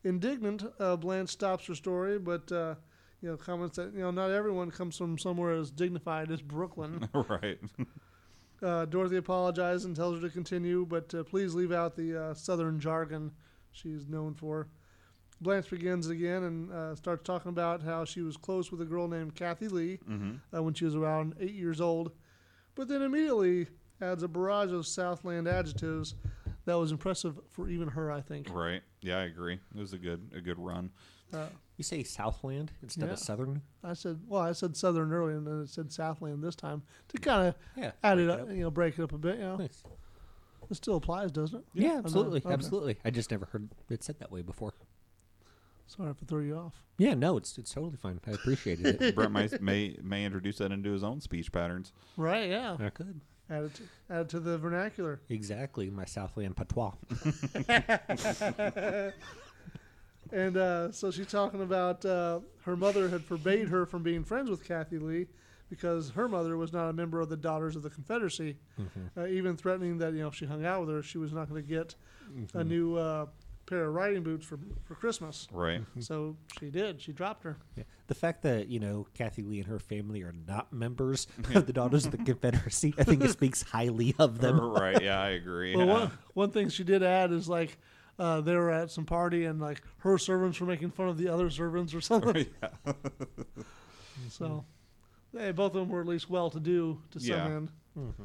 Indignant, 0.03 0.63
uh, 0.79 0.95
Blanche 0.95 1.29
stops 1.29 1.65
her 1.67 1.75
story, 1.75 2.17
but 2.19 2.49
uh, 2.51 2.75
you 3.21 3.29
know 3.29 3.35
comments 3.38 3.77
that 3.77 3.93
you 3.93 3.99
know 3.99 4.11
not 4.11 4.31
everyone 4.31 4.71
comes 4.71 4.95
from 4.97 5.17
somewhere 5.17 5.53
as 5.53 5.71
dignified 5.71 6.31
as 6.31 6.41
Brooklyn. 6.41 7.09
right. 7.13 7.59
Uh, 8.61 8.85
Dorothy 8.85 9.17
apologizes 9.17 9.85
and 9.85 9.95
tells 9.95 10.15
her 10.15 10.27
to 10.27 10.33
continue, 10.33 10.85
but 10.85 11.13
uh, 11.13 11.23
please 11.23 11.53
leave 11.53 11.71
out 11.71 11.95
the 11.95 12.19
uh, 12.19 12.33
southern 12.33 12.79
jargon 12.79 13.31
she's 13.71 14.07
known 14.07 14.33
for. 14.33 14.67
Blanche 15.39 15.69
begins 15.69 16.09
again 16.09 16.43
and 16.43 16.71
uh, 16.71 16.95
starts 16.95 17.23
talking 17.23 17.49
about 17.49 17.83
how 17.83 18.03
she 18.03 18.21
was 18.21 18.37
close 18.37 18.71
with 18.71 18.81
a 18.81 18.85
girl 18.85 19.07
named 19.07 19.35
Kathy 19.35 19.67
Lee 19.67 19.99
hmm 20.05 20.35
uh, 20.55 20.63
when 20.63 20.73
she 20.73 20.85
was 20.85 20.95
around 20.95 21.35
eight 21.39 21.53
years 21.53 21.79
old, 21.81 22.11
but 22.73 22.87
then 22.87 23.01
immediately 23.01 23.67
adds 24.01 24.23
a 24.23 24.27
barrage 24.27 24.71
of 24.71 24.87
Southland 24.87 25.47
adjectives 25.47 26.15
that 26.65 26.75
was 26.75 26.91
impressive 26.91 27.39
for 27.49 27.69
even 27.69 27.89
her, 27.89 28.11
I 28.11 28.21
think. 28.21 28.49
Right. 28.49 28.81
Yeah, 29.01 29.19
I 29.19 29.23
agree. 29.23 29.59
It 29.75 29.79
was 29.79 29.93
a 29.93 29.97
good 29.97 30.31
a 30.35 30.41
good 30.41 30.57
run. 30.57 30.91
Uh, 31.34 31.47
You 31.78 31.84
say 31.84 32.01
Southland 32.03 32.71
instead 32.82 33.05
Yeah. 33.05 33.13
of 33.13 33.19
Southern? 33.19 33.61
I 33.84 33.93
said, 33.93 34.19
well, 34.28 34.41
I 34.41 34.53
said 34.53 34.75
Southern 34.75 35.11
earlier, 35.13 35.38
and 35.38 35.45
then 35.45 35.61
it 35.61 35.69
said 35.69 35.91
Southland 35.91 36.43
this 36.43 36.55
time 36.55 36.82
to 37.09 37.17
kind 37.19 37.47
of 37.49 37.55
Yeah. 37.75 37.91
add 38.03 38.17
it 38.19 38.28
break 38.28 38.39
up, 38.41 38.49
you 38.49 38.61
know, 38.61 38.71
break 38.71 38.97
it 38.99 39.03
up 39.03 39.11
a 39.13 39.17
bit. 39.17 39.36
You 39.38 39.43
know, 39.43 39.55
Nice. 39.57 39.84
it 40.69 40.75
still 40.75 40.95
applies, 40.95 41.32
doesn't 41.32 41.59
it? 41.59 41.65
Yeah, 41.73 41.89
I 41.89 41.93
know. 41.93 41.99
absolutely. 41.99 42.39
Okay. 42.39 42.53
Absolutely. 42.53 42.97
I 43.05 43.11
just 43.11 43.30
never 43.30 43.45
heard 43.45 43.69
it 43.89 44.03
said 44.03 44.17
that 44.19 44.32
way 44.32 44.41
before. 44.41 44.73
Sorry 45.86 46.09
if 46.09 46.17
I 46.21 46.25
threw 46.25 46.41
you 46.43 46.57
off. 46.57 46.84
Yeah, 46.97 47.13
no, 47.13 47.38
it's 47.38 47.57
it's 47.57 47.73
totally 47.73 47.95
fine. 47.97 48.19
I 48.28 48.32
appreciated 48.32 49.01
it. 49.01 49.15
Brent 49.15 49.32
may, 49.32 49.47
may 49.61 49.97
may 50.01 50.25
introduce 50.25 50.57
that 50.57 50.71
into 50.71 50.91
his 50.91 51.03
own 51.03 51.21
speech 51.21 51.51
patterns. 51.51 51.93
Right? 52.17 52.49
Yeah. 52.49 52.75
I 52.80 52.89
could. 52.89 53.21
Add 53.49 53.63
it 53.63 53.73
to, 53.75 53.84
add 54.09 54.21
it 54.23 54.30
to 54.30 54.39
the 54.41 54.57
vernacular. 54.57 55.21
Exactly, 55.30 55.89
my 55.89 56.03
Southland 56.03 56.57
patois. 56.57 56.91
And 60.32 60.57
uh, 60.57 60.91
so 60.91 61.11
she's 61.11 61.28
talking 61.28 61.61
about 61.61 62.05
uh, 62.05 62.39
her 62.63 62.75
mother 62.75 63.09
had 63.09 63.23
forbade 63.23 63.67
her 63.69 63.86
from 63.86 64.03
being 64.03 64.23
friends 64.23 64.49
with 64.49 64.63
Kathy 64.63 64.97
Lee 64.99 65.28
because 65.69 66.11
her 66.11 66.28
mother 66.30 66.55
was 66.57 66.71
not 66.71 66.89
a 66.89 66.93
member 66.93 67.19
of 67.19 67.30
the 67.30 67.38
Daughters 67.38 67.75
of 67.75 67.84
the 67.84 67.89
Confederacy, 67.89 68.55
uh, 69.17 69.25
even 69.28 69.57
threatening 69.57 69.97
that 69.97 70.13
you 70.13 70.19
know 70.21 70.28
if 70.30 70.36
she 70.36 70.45
hung 70.45 70.65
out 70.65 70.82
with 70.86 70.89
her, 70.89 71.03
she 71.03 71.17
was 71.17 71.34
not 71.34 71.49
going 71.49 71.61
to 71.61 71.67
get 71.67 71.95
a 72.53 72.63
new 72.63 72.95
uh, 72.95 73.25
pair 73.65 73.86
of 73.86 73.93
riding 73.93 74.23
boots 74.23 74.45
for 74.45 74.57
for 74.86 74.95
Christmas. 74.95 75.47
Right. 75.51 75.82
So 75.99 76.38
she 76.59 76.69
did. 76.69 77.01
She 77.01 77.11
dropped 77.11 77.43
her. 77.43 77.57
Yeah. 77.75 77.84
The 78.07 78.15
fact 78.15 78.43
that, 78.43 78.69
you 78.69 78.80
know, 78.80 79.05
Kathy 79.13 79.41
Lee 79.43 79.59
and 79.59 79.67
her 79.67 79.80
family 79.80 80.21
are 80.23 80.34
not 80.47 80.71
members 80.71 81.28
of 81.53 81.65
the 81.67 81.73
Daughters 81.73 82.05
of 82.05 82.11
the 82.11 82.17
Confederacy, 82.17 82.93
I 82.97 83.03
think 83.03 83.21
it 83.21 83.32
speaks 83.32 83.61
highly 83.63 84.15
of 84.17 84.39
them. 84.39 84.57
right. 84.61 85.01
Yeah, 85.03 85.19
I 85.19 85.30
agree. 85.32 85.75
Well, 85.75 85.86
Yeah. 85.88 85.93
one, 85.93 86.11
one 86.34 86.51
thing 86.51 86.69
she 86.69 86.86
did 86.86 87.03
add 87.03 87.34
is 87.34 87.49
like 87.49 87.78
uh, 88.20 88.41
they 88.41 88.55
were 88.55 88.72
at 88.72 88.89
some 88.91 89.05
party 89.05 89.45
and 89.45 89.59
like 89.61 89.82
her 89.99 90.18
servants 90.18 90.59
were 90.59 90.68
making 90.68 90.91
fun 90.91 91.07
of 91.09 91.18
the 91.18 91.28
other 91.28 91.49
servants 91.49 91.93
or 91.93 92.01
something. 92.11 92.45
yeah. 92.61 92.93
So 94.30 94.65
they 95.34 95.51
both 95.51 95.74
of 95.76 95.82
them 95.82 95.89
were 95.89 96.01
at 96.01 96.07
least 96.07 96.30
well 96.30 96.49
to 96.49 96.59
do 96.59 96.99
to 97.11 97.20
some 97.20 97.30
Yeah. 97.30 97.45
end. 97.45 97.70
Mm-hmm. 97.97 98.24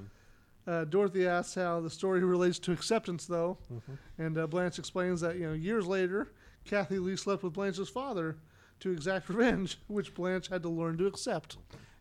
Uh, 0.66 0.84
Dorothy 0.84 1.26
asks 1.26 1.54
how 1.54 1.80
the 1.80 1.90
story 1.90 2.20
relates 2.24 2.58
to 2.60 2.72
acceptance, 2.72 3.26
though, 3.26 3.58
Mm-hmm. 3.72 4.22
and 4.22 4.38
uh, 4.38 4.46
Blanche 4.46 4.78
explains 4.78 5.20
that 5.20 5.36
you 5.36 5.46
know 5.46 5.52
years 5.52 5.86
later, 5.86 6.32
Kathy 6.64 6.98
Lee 6.98 7.16
slept 7.16 7.42
with 7.42 7.52
Blanche's 7.52 7.88
father 7.88 8.36
to 8.80 8.90
exact 8.90 9.28
revenge, 9.28 9.78
which 9.88 10.14
Blanche 10.14 10.48
had 10.48 10.62
to 10.62 10.68
learn 10.68 10.96
to 10.98 11.06
accept. 11.06 11.56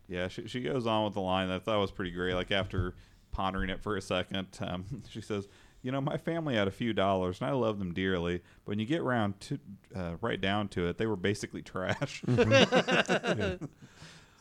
Yeah, 0.08 0.28
she, 0.28 0.46
she 0.48 0.60
goes 0.60 0.86
on 0.86 1.04
with 1.04 1.14
the 1.14 1.20
line 1.20 1.48
that 1.48 1.54
I 1.54 1.58
thought 1.58 1.78
was 1.80 1.92
pretty 1.92 2.10
great. 2.10 2.34
Like 2.34 2.50
after 2.50 2.94
pondering 3.30 3.70
it 3.70 3.80
for 3.82 3.96
a 3.96 4.00
second, 4.02 4.46
um, 4.60 4.84
she 5.08 5.20
says, 5.20 5.48
"You 5.82 5.92
know, 5.92 6.00
my 6.00 6.16
family 6.16 6.54
had 6.54 6.68
a 6.68 6.72
few 6.72 6.92
dollars, 6.92 7.40
and 7.40 7.50
I 7.50 7.52
love 7.52 7.78
them 7.78 7.92
dearly. 7.92 8.38
But 8.64 8.70
when 8.70 8.78
you 8.78 8.86
get 8.86 9.02
round 9.02 9.38
to 9.40 9.58
uh, 9.94 10.12
right 10.20 10.40
down 10.40 10.68
to 10.68 10.86
it, 10.88 10.98
they 10.98 11.06
were 11.06 11.16
basically 11.16 11.62
trash." 11.62 12.22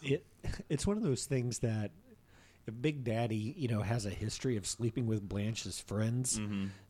It, 0.03 0.25
it's 0.67 0.87
one 0.87 0.97
of 0.97 1.03
those 1.03 1.25
things 1.25 1.59
that 1.59 1.91
if 2.65 2.73
Big 2.81 3.03
Daddy, 3.03 3.53
you 3.55 3.67
know, 3.67 3.81
has 3.81 4.07
a 4.07 4.09
history 4.09 4.57
of 4.57 4.65
sleeping 4.65 5.05
with 5.05 5.27
Blanche's 5.27 5.79
friends, 5.79 6.41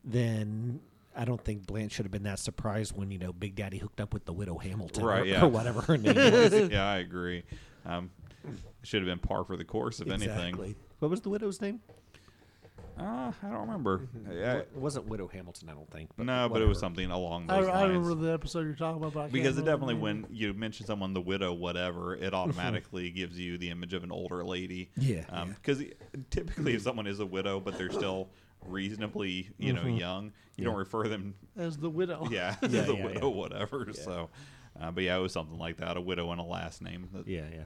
then 0.02 0.80
I 1.14 1.26
don't 1.26 1.42
think 1.42 1.66
Blanche 1.66 1.92
should 1.92 2.06
have 2.06 2.10
been 2.10 2.22
that 2.22 2.38
surprised 2.38 2.96
when 2.96 3.10
you 3.10 3.18
know 3.18 3.32
Big 3.34 3.54
Daddy 3.54 3.76
hooked 3.76 4.00
up 4.00 4.14
with 4.14 4.24
the 4.24 4.32
widow 4.32 4.56
Hamilton, 4.56 5.04
Right, 5.04 5.20
or, 5.20 5.24
yeah. 5.26 5.44
or 5.44 5.48
whatever 5.50 5.82
her 5.82 5.98
name 5.98 6.14
was. 6.14 6.70
yeah, 6.70 6.88
I 6.88 6.98
agree. 6.98 7.42
Um, 7.84 8.10
should 8.82 9.02
have 9.02 9.06
been 9.08 9.18
par 9.18 9.44
for 9.44 9.56
the 9.58 9.64
course, 9.64 10.00
if 10.00 10.08
anything. 10.10 10.74
What 10.98 11.10
was 11.10 11.20
the 11.20 11.28
widow's 11.28 11.60
name? 11.60 11.80
Uh, 13.02 13.32
I 13.42 13.50
don't 13.50 13.60
remember. 13.62 14.08
Yeah, 14.30 14.56
It 14.58 14.70
wasn't 14.74 15.06
Widow 15.06 15.28
Hamilton, 15.28 15.68
I 15.68 15.72
don't 15.72 15.90
think. 15.90 16.10
no, 16.18 16.48
but 16.48 16.62
it 16.62 16.66
was 16.66 16.78
something 16.78 17.10
along 17.10 17.50
I, 17.50 17.60
those 17.60 17.68
I 17.68 17.72
lines. 17.82 17.92
remember 18.06 18.14
the 18.26 18.32
episode 18.32 18.60
you're 18.66 18.74
talking 18.74 18.98
about, 19.02 19.14
but 19.14 19.20
I 19.20 19.22
can't 19.24 19.32
because 19.32 19.56
it 19.58 19.60
remember 19.62 19.86
the 19.86 19.92
definitely, 19.92 20.12
name. 20.12 20.22
when 20.28 20.36
you 20.36 20.52
mention 20.54 20.86
someone, 20.86 21.12
the 21.14 21.20
widow, 21.20 21.52
whatever, 21.52 22.14
it 22.14 22.32
automatically 22.34 23.10
gives 23.10 23.38
you 23.38 23.58
the 23.58 23.70
image 23.70 23.92
of 23.94 24.04
an 24.04 24.12
older 24.12 24.44
lady. 24.44 24.90
Yeah, 24.96 25.24
Because 25.56 25.82
typically, 26.30 26.74
if 26.74 26.82
someone 26.82 27.06
is 27.06 27.20
a 27.20 27.26
widow, 27.26 27.60
but 27.60 27.76
they're 27.78 27.90
still 27.90 28.28
reasonably, 28.66 29.50
you 29.58 29.72
know, 29.72 29.84
young, 29.86 30.32
you 30.56 30.64
don't 30.64 30.74
Yeah. 30.74 30.78
refer 30.78 31.08
them, 31.08 31.34
as 31.56 31.76
the 31.78 31.90
widow. 31.90 32.26
yeah, 32.30 32.56
Yeah, 32.62 32.80
as 32.80 32.88
a 32.88 32.94
yeah, 32.94 33.04
widow, 33.04 33.28
whatever. 33.30 33.88
So, 33.92 34.30
uh, 34.80 34.90
but 34.90 35.04
yeah, 35.04 35.16
it 35.16 35.20
was 35.20 35.32
something 35.32 35.58
like 35.58 35.78
that, 35.78 35.96
a 35.96 36.00
widow 36.00 36.30
and 36.30 36.40
a 36.40 36.44
last 36.44 36.80
name. 36.82 37.08
That- 37.12 37.26
Yeah, 37.26 37.46
yeah. 37.52 37.64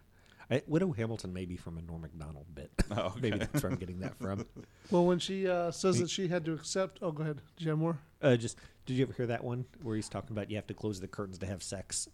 I, 0.51 0.63
Widow 0.67 0.93
Hamilton 0.93 1.33
may 1.33 1.45
be 1.45 1.57
from 1.57 1.77
a 1.79 1.83
Norm 1.83 2.03
Macdonald 2.03 2.47
bit. 2.55 2.71
Oh, 2.91 2.95
okay. 3.07 3.21
Maybe 3.21 3.39
that's 3.39 3.63
where 3.63 3.73
I'm 3.73 3.79
getting 3.79 4.01
that 4.01 4.19
from. 4.19 4.47
Well, 4.93 5.05
when 5.05 5.19
she 5.19 5.49
uh, 5.49 5.73
says 5.73 5.99
that 5.99 6.09
she 6.09 6.29
had 6.29 6.45
to 6.45 6.53
accept, 6.53 7.01
oh, 7.03 7.11
go 7.11 7.25
ahead, 7.25 7.41
Do 7.57 7.65
you 7.65 7.71
have 7.71 7.79
more? 7.79 7.99
Uh, 8.23 8.37
just 8.37 8.57
did 8.87 8.95
you 8.95 9.03
ever 9.03 9.13
hear 9.13 9.27
that 9.27 9.43
one 9.43 9.65
where 9.83 9.97
he's 9.97 10.09
talking 10.09 10.31
about 10.31 10.49
you 10.49 10.55
have 10.55 10.69
to 10.69 10.75
close 10.75 11.01
the 11.01 11.09
curtains 11.09 11.39
to 11.39 11.47
have 11.47 11.61
sex? 11.61 12.09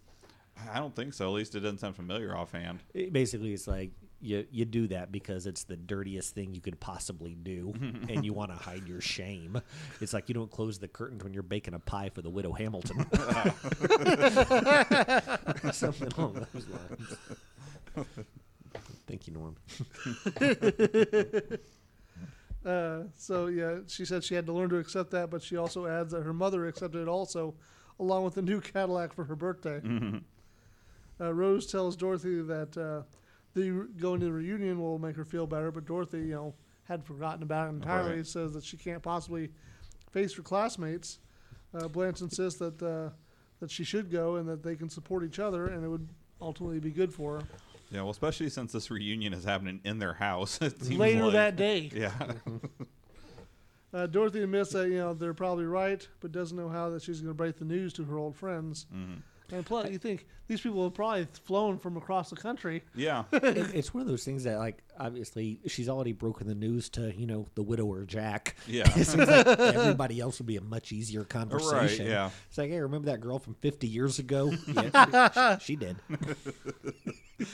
I 0.72 0.78
don't 0.78 0.96
think 0.96 1.12
so. 1.12 1.26
At 1.28 1.34
least 1.34 1.54
it 1.54 1.60
doesn't 1.60 1.80
sound 1.80 1.96
familiar 1.96 2.34
offhand. 2.34 2.82
It, 2.94 3.12
basically, 3.12 3.52
it's 3.52 3.66
like 3.66 3.90
you 4.22 4.46
you 4.50 4.64
do 4.64 4.86
that 4.88 5.12
because 5.12 5.46
it's 5.46 5.64
the 5.64 5.76
dirtiest 5.76 6.34
thing 6.34 6.54
you 6.54 6.62
could 6.62 6.78
possibly 6.80 7.34
do, 7.34 7.74
and 8.08 8.24
you 8.24 8.32
want 8.32 8.50
to 8.52 8.56
hide 8.62 8.86
your 8.86 9.00
shame. 9.02 9.60
It's 10.00 10.14
like 10.14 10.28
you 10.28 10.34
don't 10.34 10.50
close 10.50 10.78
the 10.78 10.88
curtains 10.88 11.22
when 11.24 11.34
you're 11.34 11.42
baking 11.42 11.74
a 11.74 11.78
pie 11.78 12.10
for 12.14 12.22
the 12.22 12.30
widow 12.30 12.52
Hamilton. 12.52 13.04
Something 15.72 16.08
along 16.16 16.46
those 16.52 16.66
lines. 16.68 17.16
Thank 19.06 19.26
you, 19.26 19.34
Norm. 19.34 19.56
Uh, 22.64 23.02
so 23.16 23.48
yeah, 23.48 23.78
she 23.88 24.04
said 24.04 24.22
she 24.22 24.36
had 24.36 24.46
to 24.46 24.52
learn 24.52 24.70
to 24.70 24.76
accept 24.78 25.10
that, 25.10 25.30
but 25.30 25.42
she 25.42 25.56
also 25.56 25.86
adds 25.86 26.12
that 26.12 26.22
her 26.22 26.32
mother 26.32 26.66
accepted 26.68 27.02
it 27.02 27.08
also, 27.08 27.54
along 27.98 28.24
with 28.24 28.36
a 28.36 28.42
new 28.42 28.60
Cadillac 28.60 29.12
for 29.12 29.24
her 29.24 29.34
birthday. 29.34 29.80
Uh, 31.20 31.34
Rose 31.34 31.66
tells 31.66 31.96
Dorothy 31.96 32.40
that 32.42 32.76
uh, 32.76 33.02
the 33.54 33.88
going 33.98 34.20
to 34.20 34.26
the 34.26 34.32
reunion 34.32 34.80
will 34.80 34.98
make 34.98 35.16
her 35.16 35.24
feel 35.24 35.46
better, 35.46 35.70
but 35.70 35.84
Dorothy, 35.86 36.18
you 36.18 36.34
know, 36.34 36.54
had 36.84 37.04
forgotten 37.04 37.42
about 37.42 37.66
it 37.66 37.70
entirely. 37.70 38.16
Right. 38.16 38.26
Says 38.26 38.52
that 38.54 38.64
she 38.64 38.76
can't 38.76 39.02
possibly 39.02 39.50
face 40.10 40.34
her 40.36 40.42
classmates. 40.42 41.18
Uh, 41.74 41.88
Blanche 41.88 42.20
insists 42.20 42.58
that 42.60 42.80
uh, 42.82 43.10
that 43.60 43.70
she 43.70 43.84
should 43.84 44.10
go 44.10 44.36
and 44.36 44.48
that 44.48 44.62
they 44.62 44.76
can 44.76 44.88
support 44.88 45.24
each 45.24 45.38
other, 45.38 45.66
and 45.66 45.84
it 45.84 45.88
would 45.88 46.08
ultimately 46.40 46.78
be 46.80 46.90
good 46.90 47.12
for 47.12 47.40
her. 47.40 47.46
Yeah, 47.92 48.00
well, 48.00 48.10
especially 48.10 48.48
since 48.48 48.72
this 48.72 48.90
reunion 48.90 49.32
is 49.34 49.44
happening 49.44 49.80
in 49.84 49.98
their 49.98 50.14
house. 50.14 50.58
It 50.62 50.82
seems 50.82 50.98
Later 50.98 51.24
like- 51.24 51.32
that 51.34 51.56
day, 51.56 51.90
Yeah. 51.94 52.12
Uh, 53.94 54.06
Dorothy 54.06 54.42
admits 54.42 54.70
that 54.70 54.88
you 54.88 54.96
know 54.96 55.12
they're 55.12 55.34
probably 55.34 55.66
right, 55.66 56.08
but 56.20 56.32
doesn't 56.32 56.56
know 56.56 56.70
how 56.70 56.88
that 56.88 57.02
she's 57.02 57.20
going 57.20 57.28
to 57.30 57.34
break 57.34 57.58
the 57.58 57.66
news 57.66 57.92
to 57.92 58.04
her 58.04 58.16
old 58.16 58.34
friends. 58.34 58.86
Mhm. 58.90 59.20
And 59.52 59.64
plus, 59.66 59.90
you 59.90 59.98
think 59.98 60.26
these 60.48 60.60
people 60.62 60.82
have 60.84 60.94
probably 60.94 61.26
flown 61.44 61.78
from 61.78 61.96
across 61.98 62.30
the 62.30 62.36
country. 62.36 62.82
Yeah. 62.94 63.24
It- 63.32 63.74
it's 63.74 63.92
one 63.94 64.00
of 64.00 64.06
those 64.08 64.24
things 64.24 64.44
that, 64.44 64.58
like, 64.58 64.82
obviously, 64.98 65.60
she's 65.66 65.88
already 65.88 66.12
broken 66.12 66.46
the 66.48 66.54
news 66.54 66.88
to, 66.90 67.12
you 67.14 67.26
know, 67.26 67.46
the 67.54 67.62
widower 67.62 68.04
Jack. 68.04 68.56
Yeah. 68.66 68.84
it 68.96 69.04
seems 69.06 69.28
like 69.28 69.46
everybody 69.46 70.20
else 70.20 70.38
would 70.38 70.46
be 70.46 70.56
a 70.56 70.60
much 70.62 70.90
easier 70.90 71.24
conversation. 71.24 72.06
Right, 72.06 72.12
yeah. 72.12 72.30
It's 72.48 72.56
like, 72.58 72.70
hey, 72.70 72.80
remember 72.80 73.06
that 73.10 73.20
girl 73.20 73.38
from 73.38 73.54
50 73.54 73.86
years 73.86 74.18
ago? 74.18 74.52
Yeah, 74.74 75.58
she, 75.58 75.64
she 75.64 75.76
did. 75.76 75.96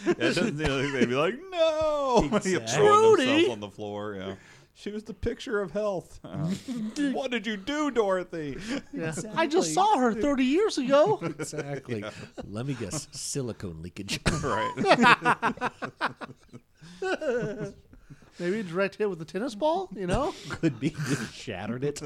It 0.06 0.18
doesn't 0.18 0.58
seem 0.58 0.68
like 0.68 0.92
they'd 0.92 1.08
be 1.08 1.14
like, 1.14 1.34
no, 1.50 2.20
Exactly. 2.32 2.50
throwing 2.66 3.16
themselves 3.16 3.16
Trudy. 3.24 3.50
on 3.50 3.60
the 3.60 3.70
floor. 3.70 4.14
Yeah, 4.14 4.34
she 4.78 4.92
was 4.92 5.02
the 5.02 5.14
picture 5.14 5.60
of 5.60 5.72
health. 5.72 6.20
Uh, 6.22 6.46
what 7.12 7.32
did 7.32 7.48
you 7.48 7.56
do, 7.56 7.90
Dorothy? 7.90 8.56
Yeah. 8.92 9.12
I 9.34 9.48
just 9.48 9.74
saw 9.74 9.98
her 9.98 10.14
30 10.14 10.44
years 10.44 10.78
ago. 10.78 11.18
Exactly. 11.38 12.04
Let 12.44 12.66
me 12.66 12.74
guess, 12.74 13.08
silicone 13.12 13.82
leakage. 13.82 14.20
right. 14.42 15.72
Maybe 18.38 18.60
a 18.60 18.62
direct 18.62 18.96
hit 18.96 19.10
with 19.10 19.20
a 19.20 19.24
tennis 19.24 19.54
ball, 19.54 19.88
you 19.94 20.06
know? 20.06 20.34
Could 20.48 20.78
be. 20.78 20.90
Just 20.90 21.34
shattered 21.34 21.84
it. 21.84 22.00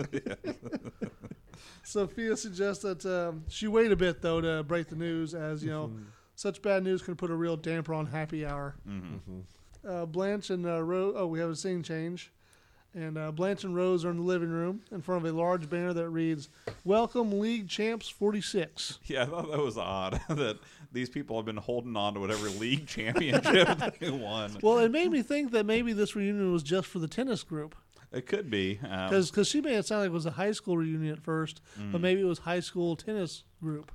Sophia 1.82 2.36
suggests 2.36 2.82
that 2.82 3.04
um, 3.04 3.44
she 3.48 3.68
wait 3.68 3.92
a 3.92 3.96
bit, 3.96 4.22
though, 4.22 4.40
to 4.40 4.62
break 4.62 4.88
the 4.88 4.96
news, 4.96 5.34
as, 5.34 5.62
you 5.62 5.70
know, 5.70 5.92
such 6.36 6.62
bad 6.62 6.84
news 6.84 7.02
can 7.02 7.16
put 7.16 7.30
a 7.30 7.34
real 7.34 7.56
damper 7.56 7.92
on 7.94 8.06
happy 8.06 8.46
hour. 8.46 8.76
Uh, 9.86 10.06
Blanche 10.06 10.50
and 10.50 10.64
uh, 10.66 10.82
Rose, 10.82 11.14
oh, 11.16 11.26
we 11.26 11.38
have 11.38 11.50
a 11.50 11.56
scene 11.56 11.82
change. 11.82 12.32
And 12.94 13.16
uh, 13.16 13.32
Blanche 13.32 13.64
and 13.64 13.74
Rose 13.74 14.04
are 14.04 14.10
in 14.10 14.18
the 14.18 14.22
living 14.22 14.50
room 14.50 14.82
in 14.90 15.00
front 15.00 15.24
of 15.24 15.32
a 15.32 15.36
large 15.36 15.70
banner 15.70 15.94
that 15.94 16.10
reads, 16.10 16.50
Welcome 16.84 17.40
League 17.40 17.68
Champs 17.68 18.08
46. 18.08 18.98
Yeah, 19.06 19.22
I 19.22 19.26
thought 19.26 19.50
that 19.50 19.58
was 19.60 19.78
odd 19.78 20.20
that 20.28 20.58
these 20.92 21.08
people 21.08 21.36
have 21.36 21.46
been 21.46 21.56
holding 21.56 21.96
on 21.96 22.14
to 22.14 22.20
whatever 22.20 22.48
league 22.50 22.86
championship 22.88 23.98
they 23.98 24.10
won. 24.10 24.58
Well, 24.62 24.78
it 24.78 24.90
made 24.90 25.10
me 25.10 25.22
think 25.22 25.52
that 25.52 25.64
maybe 25.64 25.94
this 25.94 26.14
reunion 26.14 26.52
was 26.52 26.62
just 26.62 26.86
for 26.86 26.98
the 26.98 27.08
tennis 27.08 27.42
group. 27.42 27.74
It 28.12 28.26
could 28.26 28.50
be. 28.50 28.78
Um, 28.86 29.08
Because 29.08 29.48
she 29.48 29.62
made 29.62 29.76
it 29.76 29.86
sound 29.86 30.02
like 30.02 30.08
it 30.10 30.12
was 30.12 30.26
a 30.26 30.32
high 30.32 30.52
school 30.52 30.76
reunion 30.76 31.14
at 31.14 31.22
first, 31.22 31.62
but 31.90 32.02
maybe 32.02 32.20
it 32.20 32.24
was 32.24 32.40
high 32.40 32.60
school 32.60 32.94
tennis 32.94 33.44
group. 33.62 33.90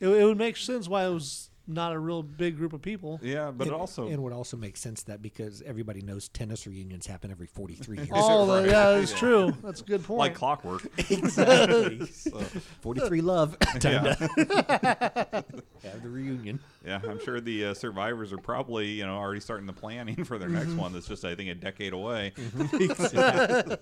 It, 0.00 0.08
it 0.08 0.24
would 0.24 0.38
make 0.38 0.56
sense 0.56 0.88
why 0.88 1.04
it 1.04 1.10
was 1.10 1.50
not 1.74 1.92
a 1.92 1.98
real 1.98 2.22
big 2.22 2.56
group 2.56 2.72
of 2.72 2.82
people. 2.82 3.20
yeah, 3.22 3.50
but 3.50 3.66
it 3.66 3.72
And- 3.72 3.80
also 3.80 4.08
and 4.08 4.22
would 4.22 4.32
also 4.32 4.56
make 4.56 4.76
sense 4.76 5.02
that 5.04 5.22
because 5.22 5.62
everybody 5.62 6.02
knows 6.02 6.28
tennis 6.28 6.66
reunions 6.66 7.06
happen 7.06 7.30
every 7.30 7.46
43 7.46 7.98
years. 7.98 8.08
Oh, 8.12 8.56
Right. 8.58 8.66
yeah, 8.70 8.92
that's 8.92 9.12
true. 9.12 9.52
That's 9.62 9.80
a 9.80 9.84
good 9.84 10.04
point. 10.04 10.18
like 10.18 10.34
clockwork. 10.34 10.86
exactly. 11.10 12.06
So, 12.06 12.38
43 12.80 13.20
love. 13.20 13.58
Time 13.80 14.04
yeah. 14.04 14.14
to 14.14 15.44
have 15.82 16.02
the 16.02 16.08
reunion. 16.08 16.60
yeah, 16.84 17.00
I'm 17.08 17.22
sure 17.24 17.40
the 17.40 17.66
uh, 17.66 17.74
survivors 17.74 18.32
are 18.32 18.38
probably 18.38 18.88
you 18.88 19.06
know 19.06 19.16
already 19.16 19.40
starting 19.40 19.66
the 19.66 19.72
planning 19.72 20.24
for 20.24 20.38
their 20.38 20.48
next 20.48 20.72
one. 20.74 20.92
That's 20.92 21.08
just 21.08 21.24
I 21.24 21.34
think 21.34 21.50
a 21.50 21.54
decade 21.54 21.92
away. 21.92 22.32
exactly. 22.72 23.76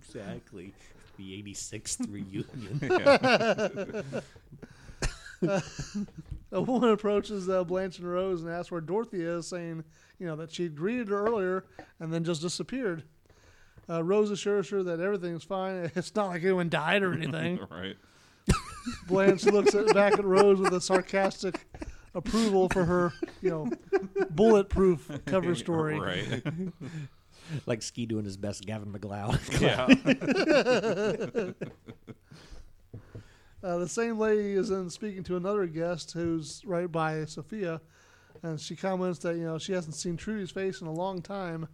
exactly. 0.00 0.74
The 1.16 1.42
86th 1.42 2.10
reunion. 2.10 4.22
Yeah. 6.50 6.58
A 6.58 6.62
woman 6.62 6.90
approaches 6.90 7.48
uh, 7.48 7.64
Blanche 7.64 7.98
and 7.98 8.10
Rose 8.10 8.42
and 8.42 8.50
asks 8.50 8.70
where 8.70 8.80
Dorothy 8.80 9.22
is, 9.22 9.46
saying, 9.46 9.84
you 10.18 10.26
know, 10.26 10.36
that 10.36 10.52
she 10.52 10.68
greeted 10.68 11.08
her 11.08 11.26
earlier 11.26 11.64
and 11.98 12.12
then 12.12 12.24
just 12.24 12.42
disappeared. 12.42 13.04
Uh, 13.88 14.02
Rose 14.04 14.30
assures 14.30 14.68
her 14.70 14.82
that 14.84 15.00
everything's 15.00 15.44
fine. 15.44 15.90
It's 15.96 16.14
not 16.14 16.28
like 16.28 16.42
anyone 16.42 16.68
died 16.68 17.02
or 17.02 17.12
anything. 17.12 17.58
right. 17.70 17.96
Blanche 19.08 19.44
looks 19.44 19.74
at, 19.74 19.92
back 19.94 20.14
at 20.14 20.24
Rose 20.24 20.58
with 20.58 20.72
a 20.72 20.80
sarcastic 20.80 21.66
approval 22.14 22.68
for 22.68 22.84
her, 22.84 23.12
you 23.42 23.50
know, 23.50 23.70
bulletproof 24.30 25.10
cover 25.26 25.54
story. 25.54 25.98
Right. 26.00 26.42
like 27.66 27.82
Ski 27.82 28.06
doing 28.06 28.24
his 28.24 28.36
best 28.36 28.64
Gavin 28.64 28.90
MacLeod. 28.90 29.38
yeah. 29.60 29.86
Uh, 33.62 33.76
the 33.78 33.88
same 33.88 34.18
lady 34.18 34.52
is 34.52 34.70
then 34.70 34.88
speaking 34.88 35.22
to 35.24 35.36
another 35.36 35.66
guest 35.66 36.12
who's 36.12 36.62
right 36.64 36.90
by 36.90 37.24
Sophia, 37.26 37.80
and 38.42 38.58
she 38.58 38.74
comments 38.74 39.18
that 39.20 39.36
you 39.36 39.44
know 39.44 39.58
she 39.58 39.72
hasn't 39.72 39.94
seen 39.94 40.16
Trudy's 40.16 40.50
face 40.50 40.80
in 40.80 40.86
a 40.86 40.92
long 40.92 41.20
time. 41.20 41.68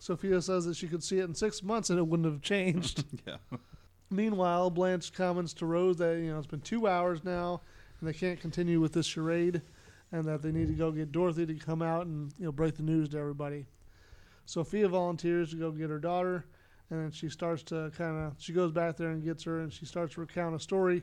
Sophia 0.00 0.42
says 0.42 0.64
that 0.64 0.76
she 0.76 0.88
could 0.88 1.04
see 1.04 1.20
it 1.20 1.24
in 1.24 1.34
six 1.34 1.62
months 1.62 1.88
and 1.90 1.98
it 1.98 2.06
wouldn't 2.06 2.30
have 2.30 2.42
changed. 2.42 3.04
Yeah. 3.26 3.36
Meanwhile, 4.10 4.70
Blanche 4.70 5.10
comments 5.12 5.54
to 5.54 5.64
Rose 5.64 5.96
that 5.96 6.18
you 6.18 6.32
know 6.32 6.38
it's 6.38 6.46
been 6.46 6.60
two 6.60 6.86
hours 6.86 7.24
now 7.24 7.62
and 8.00 8.08
they 8.08 8.12
can't 8.12 8.40
continue 8.40 8.80
with 8.80 8.92
this 8.92 9.06
charade, 9.06 9.62
and 10.10 10.24
that 10.24 10.42
they 10.42 10.50
need 10.50 10.66
to 10.66 10.74
go 10.74 10.90
get 10.90 11.12
Dorothy 11.12 11.46
to 11.46 11.54
come 11.54 11.82
out 11.82 12.06
and 12.06 12.32
you 12.36 12.46
know 12.46 12.52
break 12.52 12.76
the 12.76 12.82
news 12.82 13.10
to 13.10 13.18
everybody. 13.18 13.66
Sophia 14.44 14.88
volunteers 14.88 15.50
to 15.50 15.56
go 15.56 15.70
get 15.70 15.88
her 15.88 16.00
daughter, 16.00 16.44
and 16.90 17.04
then 17.04 17.10
she 17.10 17.28
starts 17.28 17.62
to 17.64 17.90
kind 17.96 18.18
of 18.18 18.34
she 18.38 18.52
goes 18.52 18.72
back 18.72 18.96
there 18.96 19.10
and 19.10 19.24
gets 19.24 19.44
her, 19.44 19.60
and 19.60 19.72
she 19.72 19.86
starts 19.86 20.14
to 20.14 20.20
recount 20.20 20.54
a 20.54 20.60
story 20.60 21.02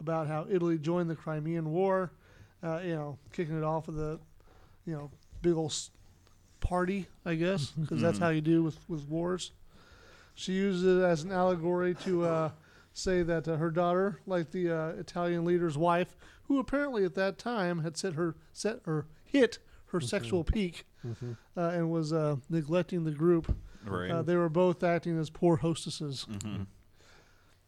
about 0.00 0.26
how 0.26 0.46
Italy 0.50 0.78
joined 0.78 1.10
the 1.10 1.16
Crimean 1.16 1.70
War, 1.70 2.12
uh, 2.62 2.80
you 2.84 2.94
know, 2.94 3.18
kicking 3.32 3.56
it 3.58 3.64
off 3.64 3.86
with 3.86 3.98
a 3.98 4.18
you 4.86 4.92
know 4.94 5.10
big 5.42 5.54
old 5.54 5.74
party, 6.60 7.06
I 7.24 7.34
guess, 7.34 7.70
because 7.70 8.00
that's 8.00 8.18
how 8.18 8.28
you 8.30 8.40
do 8.40 8.62
with 8.62 8.78
with 8.88 9.06
wars. 9.08 9.52
She 10.34 10.52
uses 10.52 10.84
it 10.98 11.04
as 11.04 11.24
an 11.24 11.32
allegory 11.32 11.94
to 12.04 12.24
uh, 12.24 12.50
say 12.92 13.22
that 13.24 13.48
uh, 13.48 13.56
her 13.56 13.70
daughter, 13.70 14.20
like 14.26 14.50
the 14.52 14.70
uh, 14.70 14.88
Italian 14.90 15.44
leader's 15.44 15.76
wife, 15.76 16.16
who 16.44 16.60
apparently 16.60 17.04
at 17.04 17.14
that 17.16 17.38
time 17.38 17.80
had 17.82 17.96
set 17.96 18.14
her 18.14 18.36
set 18.52 18.80
or 18.86 19.06
hit 19.24 19.58
her 19.86 20.00
sexual 20.00 20.44
peak 20.44 20.84
uh, 21.56 21.60
and 21.70 21.90
was 21.90 22.12
uh, 22.12 22.36
neglecting 22.48 23.04
the 23.04 23.10
group. 23.10 23.56
Right. 23.90 24.10
Uh, 24.10 24.22
they 24.22 24.36
were 24.36 24.48
both 24.48 24.82
acting 24.84 25.18
as 25.18 25.30
poor 25.30 25.56
hostesses. 25.56 26.26
Mhm. 26.30 26.66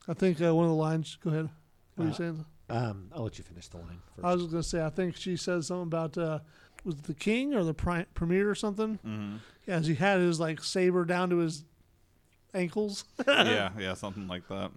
I 0.08 0.14
think 0.14 0.40
uh, 0.40 0.54
one 0.54 0.64
of 0.64 0.70
the 0.70 0.76
lines. 0.76 1.16
Go 1.22 1.30
ahead. 1.30 1.50
What 1.96 2.04
are 2.04 2.06
you 2.08 2.14
Uh, 2.14 2.16
saying? 2.16 2.44
Um, 2.68 3.10
I'll 3.14 3.24
let 3.24 3.36
you 3.38 3.44
finish 3.44 3.68
the 3.68 3.78
line 3.78 4.00
first. 4.14 4.24
I 4.24 4.34
was 4.34 4.46
gonna 4.46 4.62
say. 4.62 4.84
I 4.84 4.90
think 4.90 5.16
she 5.16 5.36
said 5.36 5.64
something 5.64 5.82
about 5.88 6.16
uh, 6.16 6.38
was 6.84 6.94
it 6.96 7.04
the 7.04 7.14
king 7.14 7.54
or 7.54 7.64
the 7.64 7.74
pri- 7.74 8.06
premier 8.14 8.48
or 8.48 8.54
something? 8.54 8.96
hmm 9.02 9.36
Yeah, 9.66 9.76
as 9.76 9.86
he 9.86 9.94
had 9.96 10.20
his 10.20 10.38
like 10.40 10.62
saber 10.62 11.04
down 11.04 11.30
to 11.30 11.38
his 11.38 11.64
ankles. 12.54 13.04
yeah, 13.26 13.70
yeah, 13.78 13.94
something 13.94 14.26
like 14.28 14.46
that. 14.48 14.70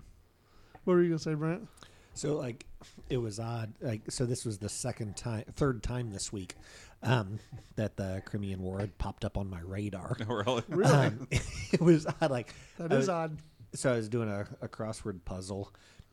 What 0.83 0.93
were 0.95 1.01
you 1.03 1.09
gonna 1.09 1.19
say, 1.19 1.33
Brent? 1.35 1.67
So 2.13 2.35
like 2.35 2.65
it 3.09 3.17
was 3.17 3.39
odd. 3.39 3.73
Like 3.81 4.01
so 4.11 4.25
this 4.25 4.45
was 4.45 4.57
the 4.59 4.69
second 4.69 5.17
time 5.17 5.43
third 5.55 5.81
time 5.83 6.11
this 6.11 6.31
week 6.31 6.55
um 7.01 7.39
that 7.75 7.97
the 7.97 8.21
Crimean 8.25 8.61
War 8.61 8.79
had 8.79 8.97
popped 8.97 9.25
up 9.25 9.37
on 9.37 9.49
my 9.49 9.59
radar. 9.61 10.15
really? 10.27 10.63
Really? 10.69 10.91
Um, 10.93 11.27
it 11.71 11.81
was 11.81 12.05
odd 12.21 12.31
like 12.31 12.53
that 12.77 12.91
I 12.91 12.95
is 12.95 12.99
was- 13.01 13.09
odd. 13.09 13.37
so 13.73 13.91
I 13.91 13.95
was 13.95 14.09
doing 14.09 14.29
a, 14.29 14.47
a 14.61 14.67
crossword 14.67 15.25
puzzle 15.25 15.71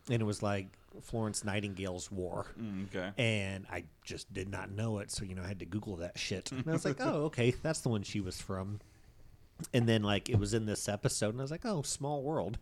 and 0.09 0.21
it 0.23 0.25
was 0.25 0.43
like 0.43 0.67
Florence 1.03 1.45
Nightingale's 1.45 2.11
war. 2.11 2.47
Mm, 2.61 2.87
okay. 2.89 3.11
And 3.23 3.67
I 3.71 3.85
just 4.03 4.33
did 4.33 4.49
not 4.49 4.71
know 4.73 4.99
it, 4.99 5.11
so 5.13 5.25
you 5.25 5.35
know 5.37 5.43
I 5.43 5.47
had 5.47 5.61
to 5.61 5.67
Google 5.67 5.97
that 5.97 6.19
shit. 6.19 6.51
And 6.53 6.65
I 6.67 6.73
was 6.73 6.85
like, 6.85 6.97
"Oh, 7.01 7.25
okay, 7.27 7.51
that's 7.63 7.81
the 7.83 7.91
one 7.91 8.03
she 8.03 8.21
was 8.21 8.41
from." 8.41 8.81
And 9.75 9.87
then 9.89 10.03
like 10.03 10.29
it 10.31 10.37
was 10.39 10.53
in 10.55 10.65
this 10.67 10.89
episode, 10.89 11.29
and 11.31 11.39
I 11.41 11.43
was 11.43 11.51
like, 11.53 11.65
"Oh, 11.67 11.83
small 11.83 12.23
world." 12.23 12.59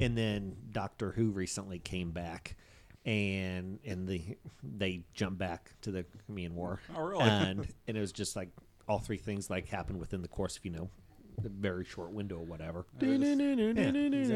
And 0.00 0.16
then 0.18 0.56
Doctor 0.72 1.12
Who 1.12 1.30
recently 1.30 1.78
came 1.78 2.10
back, 2.10 2.56
and 3.04 3.78
and 3.84 4.06
the 4.06 4.36
they 4.62 5.02
jump 5.14 5.38
back 5.38 5.72
to 5.82 5.90
the 5.90 6.04
Crimean 6.26 6.54
War. 6.54 6.80
Oh, 6.94 7.02
really? 7.02 7.22
And 7.24 7.66
and 7.88 7.96
it 7.96 8.00
was 8.00 8.12
just 8.12 8.36
like 8.36 8.50
all 8.88 8.98
three 8.98 9.16
things 9.16 9.48
like 9.48 9.68
happened 9.68 9.98
within 9.98 10.22
the 10.22 10.28
course 10.28 10.56
of 10.56 10.64
you 10.64 10.70
know 10.72 10.90
a 11.44 11.48
very 11.48 11.84
short 11.84 12.12
window 12.12 12.36
or 12.36 12.44
whatever. 12.44 12.84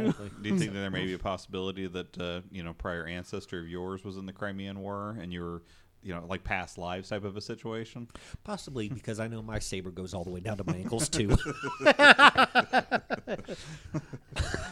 Exactly. 0.07 0.31
Do 0.43 0.49
you 0.49 0.59
think 0.59 0.73
that 0.73 0.79
there 0.79 0.91
may 0.91 1.05
be 1.07 1.15
a 1.15 1.19
possibility 1.19 1.87
that 1.87 2.19
uh, 2.19 2.41
you 2.51 2.63
know 2.63 2.73
prior 2.73 3.07
ancestor 3.07 3.61
of 3.61 3.69
yours 3.69 4.05
was 4.05 4.17
in 4.17 4.27
the 4.27 4.33
Crimean 4.33 4.81
War 4.81 5.17
and 5.21 5.33
you 5.33 5.43
were, 5.43 5.63
you 6.05 6.15
know, 6.15 6.25
like 6.29 6.45
past 6.45 6.79
lives 6.79 7.09
type 7.09 7.25
of 7.25 7.37
a 7.37 7.41
situation? 7.41 8.09
Possibly 8.45 8.89
because 8.89 9.19
I 9.19 9.27
know 9.27 9.43
my 9.43 9.59
saber 9.59 9.91
goes 9.91 10.15
all 10.15 10.23
the 10.23 10.31
way 10.31 10.41
down 10.41 10.59
to 10.59 10.65
my 10.65 10.77
ankles 10.77 11.09
too. 11.09 11.29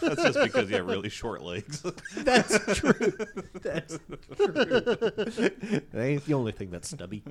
That's 0.01 0.23
just 0.23 0.41
because 0.43 0.71
you 0.71 0.77
have 0.77 0.87
really 0.87 1.09
short 1.09 1.43
legs. 1.43 1.83
That's 2.17 2.79
true. 2.79 2.93
That's 3.63 3.99
true. 4.35 4.53
that 4.53 5.85
ain't 5.95 6.27
the 6.27 6.35
only 6.35 6.53
thing 6.53 6.71
that's 6.71 6.91
stubby. 6.91 7.23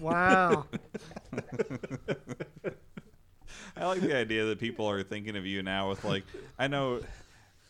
Wow. 0.00 0.66
I 3.76 3.86
like 3.86 4.00
the 4.00 4.16
idea 4.16 4.44
that 4.46 4.58
people 4.58 4.88
are 4.88 5.02
thinking 5.02 5.36
of 5.36 5.46
you 5.46 5.62
now 5.62 5.90
with 5.90 6.04
like, 6.04 6.24
I 6.58 6.68
know 6.68 7.00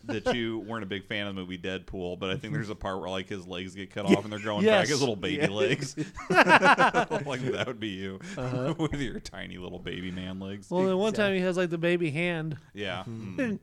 that 0.04 0.34
you 0.34 0.60
weren't 0.60 0.82
a 0.82 0.86
big 0.86 1.04
fan 1.04 1.26
of 1.26 1.34
the 1.34 1.40
movie 1.40 1.58
Deadpool, 1.58 2.18
but 2.18 2.30
I 2.30 2.36
think 2.36 2.54
there's 2.54 2.70
a 2.70 2.74
part 2.74 3.00
where 3.00 3.10
like 3.10 3.28
his 3.28 3.46
legs 3.46 3.74
get 3.74 3.90
cut 3.90 4.06
off 4.06 4.24
and 4.24 4.32
they're 4.32 4.38
growing 4.40 4.64
Yes. 4.64 4.82
back 4.82 4.88
his 4.88 5.00
little 5.00 5.16
baby 5.16 5.42
Yeah. 5.42 5.48
legs. 5.48 5.94
like 6.30 7.42
that 7.42 7.64
would 7.66 7.80
be 7.80 7.88
you 7.88 8.18
Uh-huh. 8.36 8.74
with 8.78 8.94
your 9.00 9.20
tiny 9.20 9.58
little 9.58 9.78
baby 9.78 10.10
man 10.10 10.40
legs. 10.40 10.70
Well, 10.70 10.84
then 10.84 10.96
one 10.96 11.12
time 11.12 11.34
he 11.34 11.40
has 11.40 11.56
like 11.56 11.70
the 11.70 11.78
baby 11.78 12.10
hand. 12.10 12.56
yeah, 12.74 13.04
mm, 13.06 13.58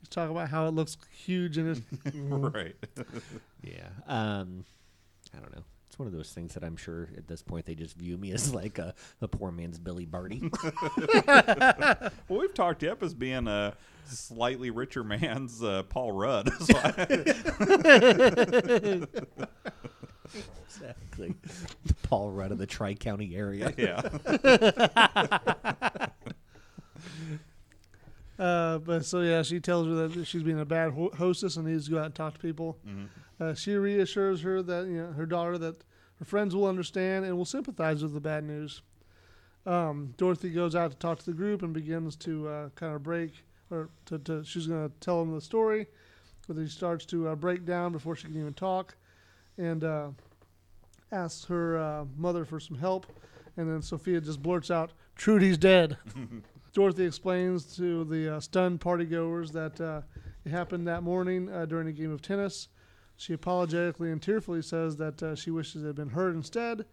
He's 0.00 0.08
talking 0.10 0.30
about 0.36 0.48
how 0.50 0.66
it 0.66 0.72
looks 0.72 0.96
huge 1.24 1.56
and 1.58 1.68
it's 1.76 1.80
right. 2.14 2.76
Yeah. 3.62 3.88
Um, 4.06 4.64
I 5.36 5.40
don't 5.40 5.54
know. 5.54 5.64
It's 5.96 5.98
one 5.98 6.08
of 6.08 6.12
those 6.12 6.30
things 6.34 6.52
that 6.52 6.62
I'm 6.62 6.76
sure 6.76 7.08
at 7.16 7.26
this 7.26 7.40
point 7.40 7.64
they 7.64 7.74
just 7.74 7.96
view 7.96 8.18
me 8.18 8.30
as 8.34 8.52
like 8.52 8.78
a, 8.78 8.92
a 9.22 9.28
poor 9.28 9.50
man's 9.50 9.78
Billy 9.78 10.04
Barty. 10.04 10.50
Well, 12.28 12.40
we've 12.40 12.52
talked 12.52 12.82
you 12.82 12.90
up 12.90 13.02
as 13.02 13.14
being 13.14 13.48
a 13.48 13.74
slightly 14.04 14.68
richer 14.70 15.02
man's 15.04 15.62
uh, 15.62 15.84
Paul 15.84 16.12
Rudd. 16.12 16.52
So 16.60 16.74
I- 16.76 17.06
exactly. 20.66 21.34
Paul 22.02 22.30
Rudd 22.30 22.52
of 22.52 22.58
the 22.58 22.66
Tri 22.66 22.92
County 22.94 23.34
area. 23.34 23.72
yeah, 23.78 24.02
Uh, 28.38 28.76
but 28.78 29.02
so 29.06 29.22
yeah, 29.22 29.40
she 29.42 29.60
tells 29.60 29.86
her 29.86 30.08
that 30.08 30.26
she's 30.26 30.42
being 30.42 30.60
a 30.60 30.64
bad 30.66 30.92
ho- 30.92 31.10
hostess 31.16 31.56
and 31.56 31.66
needs 31.66 31.86
to 31.86 31.92
go 31.92 31.98
out 31.98 32.04
and 32.06 32.14
talk 32.14 32.34
to 32.34 32.38
people. 32.40 32.76
Uh, 33.40 33.54
she 33.54 33.74
reassures 33.74 34.40
her 34.42 34.62
that 34.62 34.86
you 34.86 34.98
know 34.98 35.12
her 35.12 35.26
daughter 35.26 35.58
that 35.58 35.84
her 36.18 36.24
friends 36.24 36.54
will 36.54 36.66
understand 36.66 37.24
and 37.24 37.36
will 37.36 37.44
sympathize 37.44 38.02
with 38.02 38.14
the 38.14 38.20
bad 38.20 38.44
news. 38.44 38.82
Um, 39.66 40.14
Dorothy 40.16 40.50
goes 40.50 40.74
out 40.74 40.92
to 40.92 40.96
talk 40.96 41.18
to 41.18 41.26
the 41.26 41.32
group 41.32 41.62
and 41.62 41.74
begins 41.74 42.16
to 42.16 42.48
uh, 42.48 42.68
kind 42.76 42.94
of 42.94 43.02
break, 43.02 43.32
or 43.70 43.90
to, 44.06 44.18
to 44.20 44.44
she's 44.44 44.68
going 44.68 44.88
to 44.88 44.94
tell 45.00 45.18
them 45.20 45.34
the 45.34 45.40
story, 45.40 45.86
but 46.46 46.56
he 46.56 46.68
starts 46.68 47.04
to 47.06 47.28
uh, 47.28 47.34
break 47.34 47.64
down 47.64 47.92
before 47.92 48.16
she 48.16 48.28
can 48.28 48.38
even 48.38 48.54
talk, 48.54 48.96
and 49.58 49.84
uh, 49.84 50.08
asks 51.12 51.44
her 51.46 51.78
uh, 51.78 52.04
mother 52.16 52.44
for 52.44 52.60
some 52.60 52.78
help, 52.78 53.06
and 53.56 53.68
then 53.68 53.82
Sophia 53.82 54.20
just 54.20 54.42
blurts 54.42 54.70
out, 54.70 54.92
"Trudy's 55.16 55.58
dead." 55.58 55.98
Dorothy 56.72 57.04
explains 57.04 57.74
to 57.76 58.04
the 58.04 58.36
uh, 58.36 58.40
stunned 58.40 58.80
partygoers 58.80 59.50
that 59.52 59.80
uh, 59.80 60.02
it 60.44 60.50
happened 60.50 60.86
that 60.86 61.02
morning 61.02 61.50
uh, 61.50 61.64
during 61.64 61.88
a 61.88 61.92
game 61.92 62.12
of 62.12 62.22
tennis. 62.22 62.68
She 63.16 63.32
apologetically 63.32 64.10
and 64.12 64.20
tearfully 64.20 64.62
says 64.62 64.96
that 64.96 65.22
uh, 65.22 65.34
she 65.34 65.50
wishes 65.50 65.82
it 65.82 65.86
had 65.86 65.96
been 65.96 66.10
her 66.10 66.30
instead, 66.30 66.84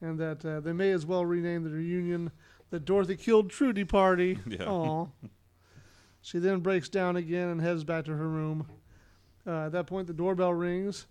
and 0.00 0.18
that 0.18 0.44
uh, 0.44 0.60
they 0.60 0.72
may 0.72 0.90
as 0.90 1.06
well 1.06 1.24
rename 1.24 1.62
the 1.64 1.70
reunion 1.70 2.30
the 2.70 2.80
Dorothy 2.80 3.16
Killed 3.16 3.50
Trudy 3.50 3.84
Party. 3.84 4.38
Yeah. 4.46 4.66
Aw. 4.66 5.06
She 6.20 6.38
then 6.38 6.60
breaks 6.60 6.88
down 6.88 7.16
again 7.16 7.48
and 7.48 7.60
heads 7.60 7.84
back 7.84 8.04
to 8.06 8.14
her 8.16 8.28
room. 8.28 8.66
Uh, 9.46 9.66
at 9.66 9.72
that 9.72 9.86
point, 9.86 10.06
the 10.08 10.12
doorbell 10.12 10.52
rings, 10.52 11.06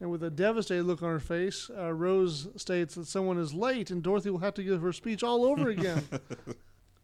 and 0.00 0.10
with 0.10 0.22
a 0.24 0.30
devastated 0.30 0.84
look 0.84 1.02
on 1.02 1.10
her 1.10 1.20
face, 1.20 1.70
uh, 1.78 1.92
Rose 1.92 2.48
states 2.56 2.94
that 2.96 3.06
someone 3.06 3.38
is 3.38 3.54
late 3.54 3.90
and 3.90 4.02
Dorothy 4.02 4.30
will 4.30 4.38
have 4.38 4.54
to 4.54 4.64
give 4.64 4.80
her 4.82 4.92
speech 4.92 5.22
all 5.22 5.44
over 5.44 5.68
again. 5.76 6.02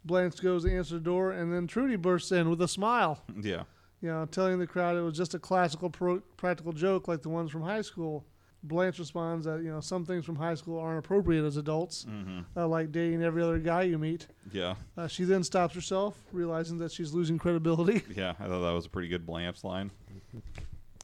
Blanche 0.04 0.40
goes 0.42 0.64
to 0.64 0.74
answer 0.76 0.94
the 0.94 1.00
door, 1.00 1.30
and 1.30 1.52
then 1.52 1.66
Trudy 1.68 1.94
bursts 1.96 2.32
in 2.32 2.50
with 2.50 2.60
a 2.62 2.66
smile, 2.68 3.22
yeah. 3.40 3.62
You 4.03 4.09
know, 4.09 4.26
telling 4.26 4.59
the 4.59 4.66
crowd 4.66 4.96
it 4.96 5.00
was 5.00 5.16
just 5.16 5.32
a 5.34 5.38
classical 5.38 5.88
pro- 5.88 6.20
practical 6.36 6.72
joke 6.72 7.09
like 7.09 7.22
the 7.22 7.28
ones 7.30 7.50
from 7.50 7.62
high 7.62 7.80
school. 7.82 8.24
Blanche 8.64 9.00
responds 9.00 9.44
that 9.46 9.61
you 9.64 9.70
know 9.70 9.80
some 9.80 10.05
things 10.05 10.24
from 10.24 10.36
high 10.36 10.55
school 10.55 10.78
aren't 10.78 10.98
appropriate 11.05 11.44
as 11.44 11.57
adults, 11.57 12.05
hmm 12.05 12.40
uh, 12.57 12.68
like 12.68 12.92
dating 12.92 13.20
every 13.22 13.42
other 13.42 13.59
guy 13.59 13.82
you 13.82 13.98
meet. 13.98 14.26
Yeah, 14.53 14.74
Uh, 14.96 15.09
she 15.09 15.24
then 15.24 15.42
stops 15.42 15.74
herself, 15.74 16.16
realizing 16.32 16.78
that 16.78 16.92
she's 16.92 17.12
losing 17.12 17.38
credibility. 17.38 18.03
yeah. 18.14 18.34
I 18.38 18.46
thought 18.46 18.61
that 18.61 18.72
was 18.72 18.86
a 18.86 18.90
pretty 18.90 19.09
good 19.09 19.24
Blanche 19.26 19.64
line. 19.64 19.90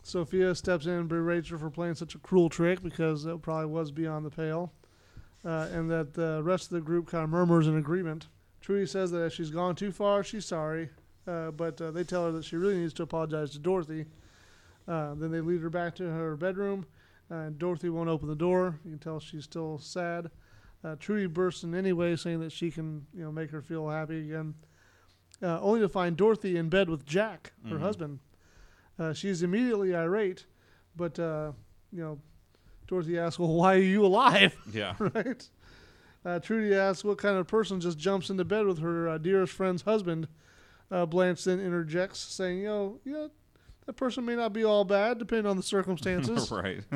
Sophia 0.02 0.54
steps 0.54 0.86
in 0.86 0.92
and 0.92 1.08
berates 1.08 1.48
her 1.50 1.58
for 1.58 1.68
playing 1.68 1.94
such 1.94 2.14
a 2.14 2.18
cruel 2.18 2.48
trick 2.48 2.82
because 2.82 3.26
it 3.26 3.42
probably 3.42 3.66
was 3.66 3.90
beyond 3.90 4.24
the 4.24 4.30
pale, 4.30 4.72
uh, 5.44 5.68
and 5.72 5.90
that 5.90 6.14
the 6.14 6.40
rest 6.44 6.64
of 6.66 6.70
the 6.70 6.80
group 6.80 7.08
kind 7.08 7.24
of 7.24 7.30
murmurs 7.30 7.66
in 7.66 7.76
agreement. 7.76 8.28
Trudy 8.60 8.86
says 8.86 9.10
that 9.10 9.24
if 9.24 9.32
she's 9.34 9.50
gone 9.50 9.74
too 9.74 9.92
far, 9.92 10.22
she's 10.24 10.46
sorry, 10.46 10.90
uh, 11.28 11.50
but 11.52 11.80
uh, 11.80 11.90
they 11.90 12.02
tell 12.04 12.24
her 12.26 12.32
that 12.32 12.44
she 12.44 12.56
really 12.56 12.76
needs 12.78 12.94
to 12.94 13.02
apologize 13.04 13.50
to 13.50 13.58
Dorothy. 13.58 14.06
Uh, 14.88 15.14
then 15.14 15.30
they 15.30 15.40
lead 15.40 15.60
her 15.60 15.70
back 15.70 15.94
to 15.96 16.04
her 16.04 16.34
bedroom. 16.36 16.86
Uh, 17.30 17.50
Dorothy 17.56 17.90
won't 17.90 18.08
open 18.08 18.26
the 18.28 18.34
door. 18.34 18.78
You 18.84 18.92
can 18.92 18.98
tell 18.98 19.20
she's 19.20 19.44
still 19.44 19.78
sad. 19.78 20.30
Uh, 20.82 20.96
Trudy 20.98 21.26
bursts 21.26 21.62
in 21.64 21.74
anyway, 21.74 22.16
saying 22.16 22.40
that 22.40 22.52
she 22.52 22.70
can, 22.70 23.06
you 23.14 23.22
know, 23.22 23.30
make 23.32 23.50
her 23.50 23.60
feel 23.60 23.88
happy 23.88 24.20
again. 24.30 24.54
Uh, 25.42 25.60
only 25.60 25.80
to 25.80 25.88
find 25.88 26.16
Dorothy 26.16 26.56
in 26.56 26.68
bed 26.68 26.88
with 26.88 27.04
Jack, 27.04 27.52
her 27.68 27.76
Mhm. 27.76 27.80
husband. 27.80 28.18
Uh, 28.98 29.12
she's 29.12 29.42
immediately 29.42 29.94
irate, 29.94 30.46
but 30.96 31.18
uh, 31.18 31.52
you 31.92 32.00
know, 32.02 32.18
Dorothy 32.88 33.18
asks, 33.18 33.38
"Well, 33.38 33.52
why 33.54 33.74
are 33.76 33.78
you 33.80 34.04
alive?" 34.06 34.56
Yeah, 34.72 34.94
right? 34.98 35.48
Uh, 36.24 36.38
Trudy 36.40 36.74
asks, 36.74 37.04
"What 37.04 37.18
kind 37.18 37.36
of 37.36 37.46
person 37.46 37.80
just 37.80 37.98
jumps 37.98 38.30
into 38.30 38.44
bed 38.44 38.66
with 38.66 38.78
her 38.78 39.08
uh, 39.08 39.18
dearest 39.18 39.52
friend's 39.52 39.82
husband?" 39.82 40.26
Uh, 40.90 41.04
Blanche 41.06 41.44
then 41.44 41.60
interjects, 41.60 42.18
saying, 42.18 42.58
"You 42.60 42.64
know, 42.66 43.00
yeah, 43.04 43.26
that 43.86 43.92
person 43.94 44.24
may 44.24 44.36
not 44.36 44.52
be 44.52 44.64
all 44.64 44.84
bad, 44.84 45.18
depending 45.18 45.46
on 45.46 45.56
the 45.56 45.62
circumstances." 45.62 46.50
right. 46.52 46.82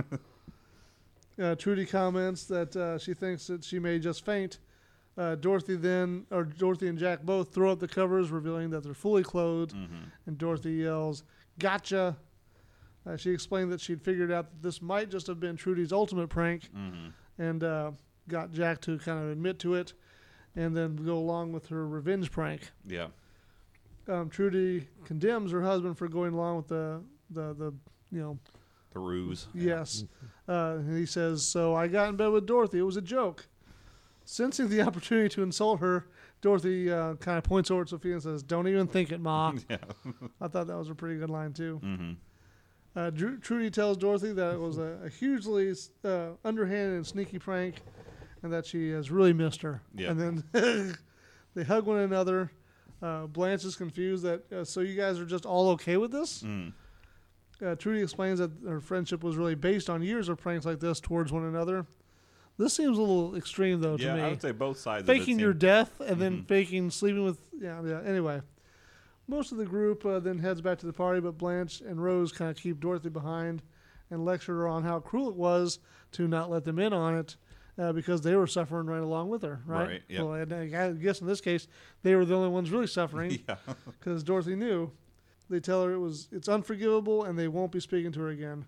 Uh, 1.40 1.54
Trudy 1.54 1.86
comments 1.86 2.44
that 2.44 2.76
uh, 2.76 2.98
she 2.98 3.14
thinks 3.14 3.46
that 3.46 3.64
she 3.64 3.78
may 3.78 3.98
just 3.98 4.22
faint. 4.24 4.58
Uh, 5.16 5.34
Dorothy 5.34 5.76
then, 5.76 6.26
or 6.30 6.44
Dorothy 6.44 6.88
and 6.88 6.98
Jack 6.98 7.22
both 7.22 7.52
throw 7.54 7.72
up 7.72 7.80
the 7.80 7.88
covers, 7.88 8.30
revealing 8.30 8.68
that 8.70 8.82
they're 8.82 8.92
fully 8.94 9.22
clothed. 9.22 9.72
hmm 9.72 9.84
And 10.26 10.36
Dorothy 10.36 10.72
yells, 10.74 11.24
"Gotcha!" 11.58 12.18
Uh, 13.06 13.16
she 13.16 13.30
explained 13.30 13.72
that 13.72 13.80
she'd 13.80 14.02
figured 14.02 14.30
out 14.30 14.50
that 14.50 14.62
this 14.62 14.82
might 14.82 15.10
just 15.10 15.26
have 15.26 15.40
been 15.40 15.56
Trudy's 15.56 15.90
ultimate 15.92 16.28
prank, 16.28 16.68
hmm 16.74 17.08
and 17.38 17.64
uh, 17.64 17.92
got 18.28 18.52
Jack 18.52 18.82
to 18.82 18.98
kind 18.98 19.18
of 19.24 19.30
admit 19.30 19.58
to 19.60 19.74
it, 19.74 19.94
and 20.54 20.76
then 20.76 20.96
go 20.96 21.16
along 21.16 21.52
with 21.52 21.68
her 21.68 21.88
revenge 21.88 22.30
prank. 22.30 22.70
Yeah. 22.86 23.06
Um, 24.08 24.28
Trudy 24.28 24.88
condemns 25.04 25.52
her 25.52 25.62
husband 25.62 25.96
for 25.96 26.08
going 26.08 26.34
along 26.34 26.56
with 26.56 26.68
the 26.68 27.02
the 27.30 27.54
the 27.54 27.74
you 28.10 28.20
know 28.20 28.38
The 28.92 28.98
ruse. 28.98 29.46
Yes. 29.54 30.04
Uh, 30.48 30.76
and 30.78 30.98
he 30.98 31.06
says, 31.06 31.44
So 31.46 31.74
I 31.74 31.86
got 31.88 32.08
in 32.08 32.16
bed 32.16 32.28
with 32.28 32.46
Dorothy. 32.46 32.78
It 32.78 32.82
was 32.82 32.96
a 32.96 33.02
joke. 33.02 33.46
Sensing 34.24 34.68
the 34.68 34.82
opportunity 34.82 35.28
to 35.30 35.42
insult 35.42 35.80
her, 35.80 36.06
Dorothy 36.42 36.90
uh, 36.92 37.14
kind 37.14 37.38
of 37.38 37.44
points 37.44 37.70
over 37.70 37.82
at 37.82 37.88
Sophia 37.88 38.14
and 38.14 38.22
says, 38.22 38.42
Don't 38.42 38.68
even 38.68 38.86
think 38.86 39.12
it, 39.12 39.20
Ma. 39.20 39.52
Yeah. 39.70 39.76
I 40.40 40.48
thought 40.48 40.66
that 40.66 40.76
was 40.76 40.90
a 40.90 40.94
pretty 40.94 41.18
good 41.18 41.30
line, 41.30 41.52
too. 41.52 41.78
hmm 41.82 42.12
Uh, 42.94 43.10
Trudy 43.40 43.70
tells 43.70 43.96
Dorothy 43.96 44.32
that 44.32 44.54
it 44.54 44.60
was 44.60 44.78
a, 44.78 44.98
a 45.04 45.08
hugely 45.08 45.72
uh, 46.04 46.30
underhanded 46.44 46.96
and 46.96 47.06
sneaky 47.06 47.38
prank, 47.38 47.76
and 48.42 48.52
that 48.52 48.66
she 48.66 48.90
has 48.90 49.10
really 49.10 49.32
missed 49.32 49.62
her. 49.62 49.80
Yeah. 49.94 50.10
And 50.10 50.20
then 50.52 50.96
they 51.54 51.64
hug 51.64 51.86
one 51.86 51.98
another. 52.00 52.50
Uh, 53.02 53.26
Blanche 53.26 53.64
is 53.64 53.74
confused 53.76 54.22
that 54.24 54.52
uh, 54.52 54.64
so 54.64 54.80
you 54.80 54.94
guys 54.96 55.18
are 55.18 55.24
just 55.24 55.44
all 55.44 55.70
okay 55.70 55.96
with 55.96 56.12
this. 56.12 56.42
Mm. 56.42 56.72
Uh, 57.64 57.74
Trudy 57.76 58.00
explains 58.02 58.38
that 58.38 58.50
her 58.66 58.80
friendship 58.80 59.22
was 59.24 59.36
really 59.36 59.54
based 59.54 59.90
on 59.90 60.02
years 60.02 60.28
of 60.28 60.38
pranks 60.38 60.64
like 60.66 60.80
this 60.80 61.00
towards 61.00 61.32
one 61.32 61.44
another. 61.44 61.84
This 62.58 62.74
seems 62.74 62.98
a 62.98 63.00
little 63.00 63.34
extreme, 63.34 63.80
though, 63.80 63.96
to 63.96 64.02
Yeah, 64.02 64.14
me. 64.14 64.20
I 64.22 64.28
would 64.30 64.42
say 64.42 64.52
both 64.52 64.78
sides. 64.78 65.06
faking 65.06 65.38
your 65.38 65.54
death 65.54 66.00
and 66.00 66.20
then 66.20 66.42
Mhm. 66.42 66.46
faking 66.46 66.90
sleeping 66.90 67.24
with 67.24 67.38
yeah 67.58 67.80
yeah 67.84 68.00
anyway 68.04 68.40
most 69.28 69.52
of 69.52 69.58
the 69.58 69.64
group 69.64 70.04
uh, 70.04 70.18
then 70.18 70.38
heads 70.40 70.60
back 70.60 70.78
to 70.78 70.86
the 70.86 70.92
party 70.92 71.20
but 71.20 71.38
blanche 71.38 71.80
and 71.80 72.02
rose 72.02 72.32
kind 72.32 72.50
of 72.50 72.56
keep 72.56 72.80
dorothy 72.80 73.08
behind 73.08 73.62
and 74.10 74.24
lecture 74.24 74.54
her 74.56 74.66
on 74.68 74.82
how 74.82 74.98
cruel 74.98 75.28
it 75.28 75.36
was 75.36 75.78
to 76.10 76.26
not 76.28 76.50
let 76.50 76.64
them 76.64 76.78
in 76.78 76.92
on 76.92 77.16
it 77.16 77.36
uh, 77.78 77.92
because 77.92 78.20
they 78.22 78.34
were 78.36 78.46
suffering 78.46 78.86
right 78.86 79.02
along 79.02 79.28
with 79.28 79.42
her 79.42 79.60
right, 79.66 79.88
Right, 79.88 80.02
yep. 80.08 80.22
well 80.24 80.34
and 80.34 80.52
I 80.52 80.92
guess 80.92 81.20
in 81.20 81.26
this 81.26 81.40
case 81.40 81.68
they 82.02 82.14
were 82.14 82.24
the 82.24 82.34
only 82.34 82.48
ones 82.48 82.70
really 82.70 82.86
suffering 82.86 83.38
yeah. 83.48 83.56
because 83.98 84.22
dorothy 84.22 84.54
knew 84.56 84.90
they 85.50 85.60
tell 85.60 85.82
her 85.84 85.92
it 85.92 85.98
was 85.98 86.28
it's 86.32 86.48
unforgivable 86.48 87.24
and 87.24 87.38
they 87.38 87.48
won't 87.48 87.72
be 87.72 87.80
speaking 87.80 88.12
to 88.12 88.20
her 88.20 88.28
again 88.28 88.64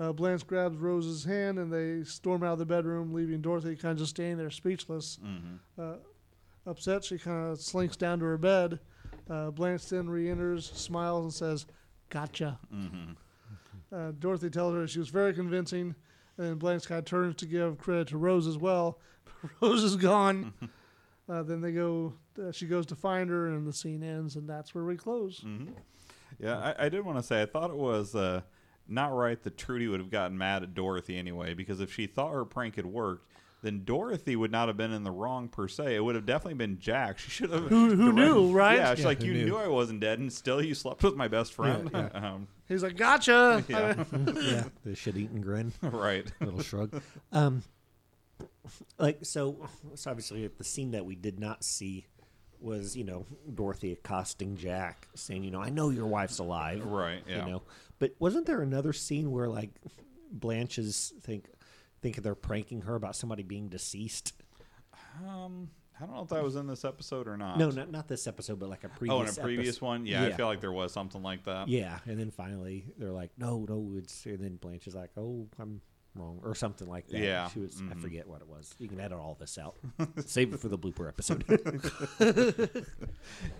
uh, 0.00 0.12
Blanche 0.12 0.46
grabs 0.46 0.76
Rose's 0.78 1.24
hand 1.24 1.58
and 1.58 1.72
they 1.72 2.04
storm 2.08 2.44
out 2.44 2.52
of 2.52 2.60
the 2.60 2.64
bedroom, 2.66 3.12
leaving 3.12 3.40
Dorothy 3.40 3.74
kind 3.74 3.90
of 3.90 3.98
just 3.98 4.10
standing 4.10 4.36
there 4.38 4.48
speechless. 4.48 5.18
hmm 5.20 5.56
Uh, 5.76 5.94
upset, 6.66 7.02
she 7.02 7.18
kind 7.18 7.50
of 7.50 7.60
slinks 7.60 7.96
down 7.96 8.20
to 8.20 8.24
her 8.26 8.38
bed. 8.38 8.78
Uh, 9.28 9.50
Blanche 9.50 9.86
then 9.88 10.08
re 10.08 10.30
enters, 10.30 10.70
smiles, 10.70 11.24
and 11.24 11.34
says, 11.34 11.66
Gotcha. 12.10 12.60
hmm 12.70 13.10
Uh, 13.92 14.12
Dorothy 14.20 14.50
tells 14.50 14.72
her 14.74 14.86
she 14.86 15.00
was 15.00 15.08
very 15.08 15.34
convincing, 15.34 15.96
and 16.38 16.60
kind 16.86 17.04
turns 17.06 17.36
to 17.36 17.46
give 17.46 17.78
credit 17.78 18.08
to 18.08 18.18
Rose 18.18 18.46
as 18.46 18.56
well. 18.56 18.98
Rose 19.60 19.82
is 19.82 19.96
gone. 19.96 20.52
uh, 21.28 21.42
then 21.42 21.60
they 21.60 21.72
go, 21.72 22.14
uh, 22.40 22.52
she 22.52 22.66
goes 22.66 22.86
to 22.86 22.94
find 22.94 23.28
her, 23.30 23.48
and 23.48 23.66
the 23.66 23.72
scene 23.72 24.02
ends, 24.02 24.36
and 24.36 24.48
that's 24.48 24.74
where 24.74 24.84
we 24.84 24.96
close. 24.96 25.40
hmm 25.40 25.68
Yeah, 26.38 26.58
I, 26.58 26.86
I 26.86 26.88
did 26.88 27.04
want 27.04 27.18
to 27.18 27.22
say 27.22 27.42
I 27.42 27.46
thought 27.46 27.70
it 27.70 27.76
was 27.76 28.14
uh, 28.14 28.42
not 28.86 29.14
right 29.14 29.42
that 29.42 29.58
Trudy 29.58 29.88
would 29.88 30.00
have 30.00 30.10
gotten 30.10 30.38
mad 30.38 30.62
at 30.62 30.74
Dorothy 30.74 31.18
anyway, 31.18 31.54
because 31.54 31.80
if 31.80 31.92
she 31.92 32.06
thought 32.06 32.32
her 32.32 32.44
prank 32.44 32.76
had 32.76 32.86
worked, 32.86 33.27
then 33.62 33.82
Dorothy 33.84 34.36
would 34.36 34.52
not 34.52 34.68
have 34.68 34.76
been 34.76 34.92
in 34.92 35.02
the 35.04 35.10
wrong 35.10 35.48
per 35.48 35.66
se. 35.68 35.96
It 35.96 36.00
would 36.04 36.14
have 36.14 36.26
definitely 36.26 36.54
been 36.54 36.78
Jack. 36.78 37.18
She 37.18 37.30
should 37.30 37.50
have. 37.50 37.64
Who- 37.64 37.94
who 37.96 38.12
knew, 38.12 38.52
right? 38.52 38.76
Yeah, 38.76 38.94
she's 38.94 39.00
Yeah, 39.02 39.06
like, 39.08 39.22
you 39.22 39.32
knew? 39.32 39.46
knew 39.46 39.56
I 39.56 39.66
wasn't 39.68 40.00
dead, 40.00 40.18
and 40.20 40.32
still 40.32 40.62
you 40.62 40.74
slept 40.74 41.02
with 41.02 41.16
my 41.16 41.26
best 41.28 41.52
friend. 41.54 41.90
Yeah, 41.92 42.06
um, 42.14 42.48
He's 42.68 42.82
like, 42.82 42.96
Gotcha. 42.96 43.64
yeah, 43.68 44.04
yeah, 44.12 44.64
the 44.84 44.94
shit-eating 44.94 45.40
grin. 45.40 45.72
right. 45.82 46.30
little 46.40 46.62
shrug. 46.62 47.02
Um, 47.32 47.62
like 48.98 49.24
so, 49.24 49.68
so 49.94 50.10
obviously 50.10 50.46
the 50.46 50.64
scene 50.64 50.90
that 50.92 51.04
we 51.04 51.14
did 51.16 51.40
not 51.40 51.64
see 51.64 52.06
was 52.60 52.96
you 52.96 53.04
know 53.04 53.24
Dorothy 53.54 53.92
accosting 53.92 54.56
Jack, 54.56 55.08
saying 55.14 55.42
you 55.44 55.50
know 55.50 55.60
I 55.60 55.70
know 55.70 55.90
your 55.90 56.06
wife's 56.06 56.38
alive, 56.38 56.84
Right, 56.84 57.22
yeah. 57.26 57.44
You 57.46 57.50
know, 57.52 57.62
but 57.98 58.14
wasn't 58.18 58.46
there 58.46 58.60
another 58.62 58.92
scene 58.92 59.30
where 59.30 59.48
like 59.48 59.70
Blanche's 60.30 61.12
think 61.22 61.46
think 62.00 62.16
they're 62.22 62.34
pranking 62.34 62.82
her 62.82 62.94
about 62.94 63.16
somebody 63.16 63.42
being 63.42 63.68
deceased? 63.68 64.32
Um, 65.26 65.70
I 66.00 66.06
don't 66.06 66.14
know 66.14 66.22
if 66.22 66.28
that 66.28 66.42
was 66.42 66.56
in 66.56 66.66
this 66.66 66.84
episode 66.84 67.26
or 67.26 67.36
not. 67.36 67.58
No, 67.58 67.70
not 67.70 67.90
not 67.90 68.08
this 68.08 68.26
episode, 68.26 68.60
but 68.60 68.68
like 68.68 68.84
a 68.84 68.88
previous. 68.88 69.14
Oh, 69.14 69.22
in 69.22 69.28
a 69.28 69.32
previous 69.32 69.76
episode. 69.76 69.86
one, 69.86 70.06
yeah, 70.06 70.24
I 70.24 70.32
feel 70.32 70.46
like 70.46 70.60
there 70.60 70.72
was 70.72 70.92
something 70.92 71.22
like 71.22 71.44
that. 71.44 71.68
Yeah, 71.68 71.98
and 72.06 72.18
then 72.18 72.30
finally 72.30 72.86
they're 72.98 73.10
like, 73.10 73.30
no, 73.36 73.66
no, 73.68 73.94
it's 73.96 74.24
and 74.26 74.38
then 74.38 74.56
Blanche 74.56 74.86
is 74.86 74.94
like, 74.94 75.10
oh, 75.16 75.48
I'm 75.58 75.80
wrong 76.14 76.40
or 76.44 76.54
something 76.54 76.88
like 76.88 77.08
that. 77.08 77.18
Yeah, 77.18 77.48
she 77.48 77.60
was. 77.60 77.80
I 77.80 77.94
mhm. 77.94 78.00
forget 78.00 78.28
what 78.28 78.40
it 78.40 78.48
was. 78.48 78.74
You 78.78 78.88
can 78.88 79.00
edit 79.00 79.18
all 79.18 79.36
this 79.38 79.58
out. 79.58 79.76
Save 80.26 80.54
it 80.54 80.60
for 80.60 80.68
the 80.68 80.78
blooper 80.78 81.08
episode. 81.08 81.44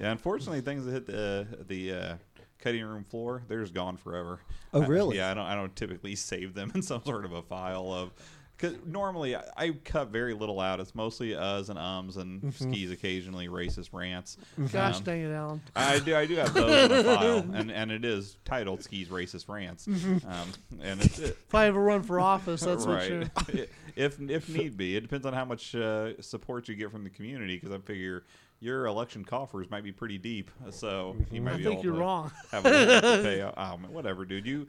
Yeah, 0.01 0.13
unfortunately, 0.13 0.61
things 0.61 0.85
that 0.85 0.93
hit 0.93 1.07
the 1.07 1.47
the 1.67 1.93
uh, 1.93 2.15
cutting 2.59 2.85
room 2.85 3.05
floor, 3.05 3.43
they're 3.49 3.61
just 3.63 3.75
gone 3.75 3.97
forever. 3.97 4.41
Oh, 4.73 4.83
I- 4.83 4.87
really? 4.87 5.17
yeah, 5.19 5.31
I 5.31 5.35
don't. 5.35 5.47
I 5.47 5.55
don't 5.55 5.75
typically 5.77 6.15
save 6.15 6.55
them 6.55 6.73
in 6.75 6.83
some 6.83 7.03
sort 7.05 7.25
of 7.25 7.33
a 7.33 7.43
file 7.43 7.93
of. 7.93 8.11
Because 8.57 8.77
normally 8.85 9.37
I, 9.37 9.45
I 9.57 9.71
cut 9.85 10.09
very 10.09 10.35
little 10.35 10.59
out. 10.59 10.81
It's 10.81 10.93
mostly 10.93 11.29
uhs 11.29 11.69
and 11.69 11.79
ums 11.79 12.17
and 12.17 12.43
Mm-hmm. 12.43 12.73
skis 12.73 12.91
occasionally, 12.91 13.47
racist 13.47 13.91
rants. 13.93 14.37
Gosh 14.73 14.97
Um, 14.97 15.03
dang 15.05 15.21
it, 15.23 15.31
Alan. 15.33 15.61
I 15.77 16.01
do. 16.01 16.17
I 16.17 16.27
do 16.27 16.35
have 16.35 16.53
those 16.55 16.91
in 16.91 16.99
a 16.99 17.05
file, 17.05 17.39
and 17.55 17.71
and 17.71 17.93
it 17.93 18.05
is 18.05 18.37
titled 18.45 18.83
"Skis 18.83 19.07
Racist 19.11 19.49
Rants," 19.49 19.87
Mm-hmm. 19.87 20.29
um, 20.29 20.49
and 20.83 21.01
it's 21.01 21.21
it, 21.21 21.39
If 21.47 21.55
I 21.55 21.67
ever 21.67 21.81
run 21.81 22.03
for 22.03 22.19
office, 22.19 22.61
that's 22.63 22.85
what 22.85 23.09
you 23.09 23.21
right. 23.21 23.69
if 23.95 24.21
if 24.21 24.49
need 24.49 24.77
be, 24.77 24.97
it 24.97 25.03
depends 25.03 25.25
on 25.25 25.35
how 25.35 25.45
much 25.45 25.77
uh, 25.77 26.21
support 26.21 26.67
you 26.67 26.75
get 26.75 26.91
from 26.91 27.05
the 27.05 27.11
community. 27.11 27.55
Because 27.61 27.71
I 27.73 27.79
figure 27.79 28.25
your 28.61 28.87
election 28.87 29.25
coffers 29.25 29.71
might 29.71 29.85
be 29.85 29.93
pretty 29.93 30.19
deep, 30.19 30.51
so 30.71 31.17
you 31.31 31.41
might 31.41 31.55
I 31.55 31.57
be 31.59 31.63
think 31.65 31.75
able 31.75 31.85
you're 31.85 31.95
to 31.95 32.01
wrong. 32.01 32.33
have 32.51 32.67
a 32.67 32.71
little 32.71 33.01
to 33.01 33.23
pay. 33.23 33.43
Oh, 33.57 33.79
whatever, 33.91 34.25
dude. 34.25 34.47
You. 34.47 34.67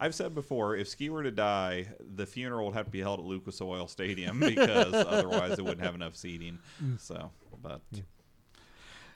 I've 0.00 0.14
said 0.14 0.34
before, 0.34 0.76
if 0.76 0.88
Ski 0.88 1.08
were 1.08 1.22
to 1.22 1.30
die, 1.30 1.86
the 2.16 2.26
funeral 2.26 2.66
would 2.66 2.74
have 2.74 2.86
to 2.86 2.90
be 2.90 3.00
held 3.00 3.20
at 3.20 3.24
Lucas 3.24 3.60
Oil 3.60 3.86
Stadium 3.86 4.40
because 4.40 4.92
otherwise 4.92 5.52
it 5.58 5.62
wouldn't 5.62 5.82
have 5.82 5.94
enough 5.94 6.16
seating. 6.16 6.58
So, 6.98 7.30
but 7.62 7.80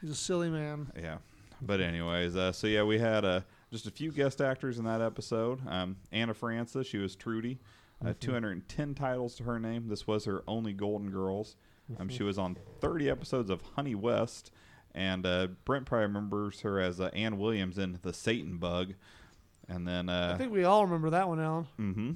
He's 0.01 0.09
a 0.11 0.15
silly 0.15 0.49
man. 0.49 0.91
yeah. 0.97 1.17
But 1.61 1.81
anyways, 1.81 2.37
uh, 2.37 2.53
so 2.53 2.67
yeah, 2.67 2.83
we 2.83 2.97
had 2.99 3.25
uh, 3.25 3.41
just 3.69 3.85
a 3.85 3.91
few 3.91 4.11
guest 4.13 4.39
actors 4.39 4.79
in 4.79 4.85
that 4.85 5.01
episode. 5.01 5.59
Um, 5.67 5.97
Anna 6.13 6.33
Francis, 6.33 6.87
she 6.87 6.97
was 6.97 7.15
Trudy. 7.17 7.59
Uh, 8.03 8.13
210 8.17 8.95
titles 8.95 9.35
to 9.35 9.43
her 9.43 9.59
name. 9.59 9.89
This 9.89 10.07
was 10.07 10.23
her 10.23 10.41
only 10.47 10.71
Golden 10.71 11.11
Girls. 11.11 11.57
Um, 11.97 12.09
she 12.09 12.23
was 12.23 12.37
on 12.37 12.57
30 12.81 13.09
episodes 13.09 13.49
of 13.49 13.61
Honey 13.75 13.95
West, 13.95 14.51
and 14.93 15.25
uh, 15.25 15.47
Brent 15.65 15.85
probably 15.85 16.07
remembers 16.07 16.61
her 16.61 16.79
as 16.79 16.99
uh, 16.99 17.09
Ann 17.13 17.37
Williams 17.37 17.77
in 17.77 17.99
The 18.01 18.13
Satan 18.13 18.57
Bug. 18.57 18.93
And 19.67 19.87
then, 19.87 20.09
I 20.09 20.31
uh, 20.31 20.37
think 20.37 20.51
we 20.51 20.63
all 20.63 20.83
remember 20.85 21.11
that 21.11 21.27
one, 21.27 21.39
Alan. 21.39 21.67
mhm. 21.79 22.15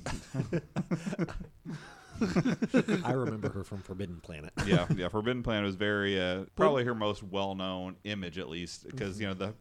I 3.06 3.12
remember 3.14 3.50
her 3.50 3.64
from 3.64 3.80
Forbidden 3.80 4.20
Planet. 4.22 4.54
yeah, 4.66 4.88
yeah. 4.96 5.08
Forbidden 5.10 5.44
Planet 5.44 5.66
was 5.66 5.76
very 5.76 6.20
uh, 6.20 6.46
probably 6.56 6.84
her 6.84 6.96
most 6.96 7.24
well-known 7.24 7.96
image, 8.04 8.38
at 8.38 8.50
least, 8.50 8.86
because 8.88 9.20
you 9.20 9.28
know 9.28 9.34
the. 9.34 9.54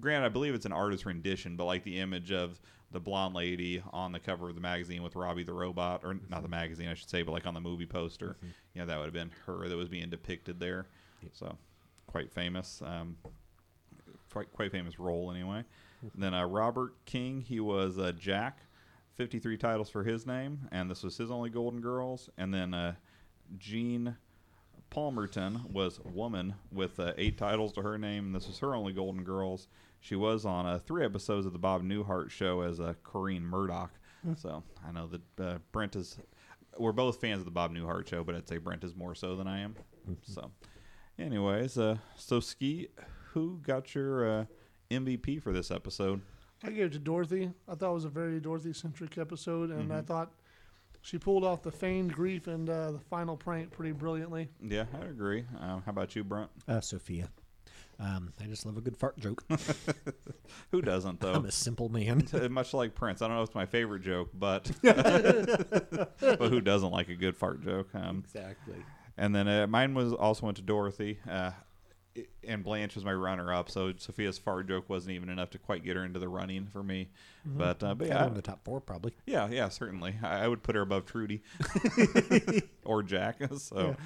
Grant, 0.00 0.24
I 0.24 0.28
believe 0.28 0.54
it's 0.54 0.66
an 0.66 0.72
artist 0.72 1.04
rendition, 1.06 1.56
but 1.56 1.64
like 1.64 1.82
the 1.82 1.98
image 1.98 2.30
of 2.30 2.60
the 2.90 3.00
blonde 3.00 3.34
lady 3.34 3.82
on 3.92 4.12
the 4.12 4.18
cover 4.18 4.48
of 4.48 4.54
the 4.54 4.60
magazine 4.60 5.02
with 5.02 5.14
Robbie 5.14 5.42
the 5.42 5.52
robot, 5.52 6.00
or 6.04 6.16
not 6.28 6.42
the 6.42 6.48
magazine, 6.48 6.88
I 6.88 6.94
should 6.94 7.10
say, 7.10 7.22
but 7.22 7.32
like 7.32 7.46
on 7.46 7.54
the 7.54 7.60
movie 7.60 7.86
poster, 7.86 8.36
you 8.74 8.80
know, 8.80 8.86
that 8.86 8.96
would 8.98 9.04
have 9.04 9.12
been 9.14 9.30
her 9.46 9.68
that 9.68 9.76
was 9.76 9.88
being 9.88 10.08
depicted 10.08 10.58
there. 10.58 10.86
So, 11.32 11.56
quite 12.06 12.32
famous, 12.32 12.80
um, 12.84 13.16
quite 14.32 14.52
quite 14.52 14.72
famous 14.72 14.98
role 14.98 15.30
anyway. 15.30 15.64
then 16.14 16.32
uh, 16.34 16.46
Robert 16.46 16.94
King, 17.04 17.40
he 17.42 17.60
was 17.60 17.98
uh, 17.98 18.12
Jack, 18.12 18.60
53 19.16 19.56
titles 19.56 19.90
for 19.90 20.04
his 20.04 20.26
name, 20.26 20.60
and 20.70 20.90
this 20.90 21.02
was 21.02 21.16
his 21.16 21.30
only 21.30 21.50
Golden 21.50 21.80
Girls. 21.80 22.30
And 22.38 22.54
then 22.54 22.72
uh, 22.72 22.94
Jean 23.58 24.16
Palmerton 24.90 25.70
was 25.70 26.00
Woman 26.00 26.54
with 26.72 26.98
uh, 27.00 27.12
eight 27.18 27.36
titles 27.36 27.72
to 27.74 27.82
her 27.82 27.98
name, 27.98 28.26
and 28.26 28.34
this 28.34 28.46
was 28.46 28.58
her 28.60 28.74
only 28.74 28.92
Golden 28.92 29.24
Girls. 29.24 29.68
She 30.00 30.14
was 30.16 30.44
on 30.44 30.66
uh, 30.66 30.78
three 30.78 31.04
episodes 31.04 31.46
of 31.46 31.52
the 31.52 31.58
Bob 31.58 31.82
Newhart 31.82 32.30
show 32.30 32.60
as 32.62 32.80
uh, 32.80 32.94
Corrine 33.04 33.42
Murdoch. 33.42 33.90
So 34.36 34.62
I 34.86 34.92
know 34.92 35.06
that 35.08 35.40
uh, 35.44 35.58
Brent 35.72 35.96
is. 35.96 36.18
We're 36.76 36.92
both 36.92 37.20
fans 37.20 37.38
of 37.40 37.44
the 37.44 37.50
Bob 37.50 37.72
Newhart 37.72 38.06
show, 38.08 38.22
but 38.22 38.34
I'd 38.34 38.46
say 38.48 38.58
Brent 38.58 38.84
is 38.84 38.94
more 38.94 39.14
so 39.14 39.34
than 39.36 39.46
I 39.48 39.60
am. 39.60 39.74
So, 40.22 40.50
anyways, 41.18 41.78
uh, 41.78 41.96
so 42.16 42.40
Ski, 42.40 42.88
who 43.32 43.58
got 43.62 43.94
your 43.94 44.40
uh, 44.40 44.44
MVP 44.90 45.42
for 45.42 45.52
this 45.52 45.70
episode? 45.70 46.20
I 46.62 46.70
gave 46.70 46.86
it 46.86 46.92
to 46.92 46.98
Dorothy. 46.98 47.50
I 47.68 47.74
thought 47.74 47.90
it 47.90 47.94
was 47.94 48.04
a 48.04 48.08
very 48.10 48.38
Dorothy 48.40 48.72
centric 48.72 49.16
episode, 49.18 49.70
and 49.70 49.84
Mm-hmm. 49.88 49.92
I 49.92 50.02
thought 50.02 50.32
she 51.00 51.16
pulled 51.18 51.44
off 51.44 51.62
the 51.62 51.70
feigned 51.72 52.12
grief 52.12 52.48
and 52.48 52.68
uh, 52.68 52.90
the 52.92 52.98
final 53.00 53.36
prank 53.36 53.70
pretty 53.70 53.92
brilliantly. 53.92 54.48
Yeah, 54.60 54.84
I 55.00 55.06
agree. 55.06 55.44
Um, 55.60 55.82
how 55.86 55.90
about 55.90 56.14
you, 56.16 56.24
Brent? 56.24 56.50
Uh, 56.66 56.80
Sophia. 56.80 57.28
Um, 58.00 58.32
I 58.40 58.44
just 58.46 58.64
love 58.64 58.76
a 58.76 58.80
good 58.80 58.96
fart 58.96 59.18
joke. 59.18 59.42
Who 60.70 60.80
doesn't 60.82 61.20
though? 61.20 61.32
I'm 61.34 61.46
a 61.46 61.50
simple 61.50 61.88
man. 61.88 62.26
Much 62.50 62.72
like 62.72 62.94
Prince, 62.94 63.22
I 63.22 63.26
don't 63.26 63.36
know 63.36 63.42
if 63.42 63.48
it's 63.48 63.54
my 63.56 63.66
favorite 63.66 64.02
joke, 64.02 64.30
but 64.34 64.70
but 64.82 66.38
who 66.50 66.60
doesn't 66.60 66.90
like 66.90 67.08
a 67.08 67.14
good 67.16 67.36
fart 67.36 67.62
joke? 67.64 67.88
Um, 67.94 68.18
Exactly. 68.24 68.76
and 69.16 69.34
then 69.34 69.48
uh, 69.48 69.66
mine 69.66 69.94
was 69.94 70.12
also 70.12 70.46
went 70.46 70.56
to 70.58 70.62
Dorothy, 70.62 71.18
uh, 71.28 71.50
and 72.46 72.62
Blanche 72.62 72.94
was 72.94 73.04
my 73.04 73.12
runner-up. 73.12 73.68
So 73.70 73.92
Sophia's 73.96 74.38
fart 74.38 74.68
joke 74.68 74.88
wasn't 74.88 75.12
even 75.16 75.28
enough 75.28 75.50
to 75.50 75.58
quite 75.58 75.84
get 75.84 75.96
her 75.96 76.04
into 76.04 76.18
the 76.20 76.28
running 76.28 76.66
for 76.66 76.82
me. 76.84 77.08
But 77.44 77.82
uh, 77.82 77.94
but 77.96 78.06
Yeah, 78.08 78.20
yeah, 78.22 78.26
in 78.28 78.34
the 78.34 78.42
top 78.42 78.64
four 78.64 78.80
probably. 78.80 79.12
yeah, 79.26 79.48
yeah, 79.50 79.68
certainly. 79.70 80.14
I, 80.22 80.44
I 80.44 80.48
would 80.48 80.62
put 80.62 80.76
her 80.76 80.82
above 80.82 81.04
Trudy 81.06 81.42
or 82.84 83.02
Jack. 83.02 83.40
So, 83.58 83.96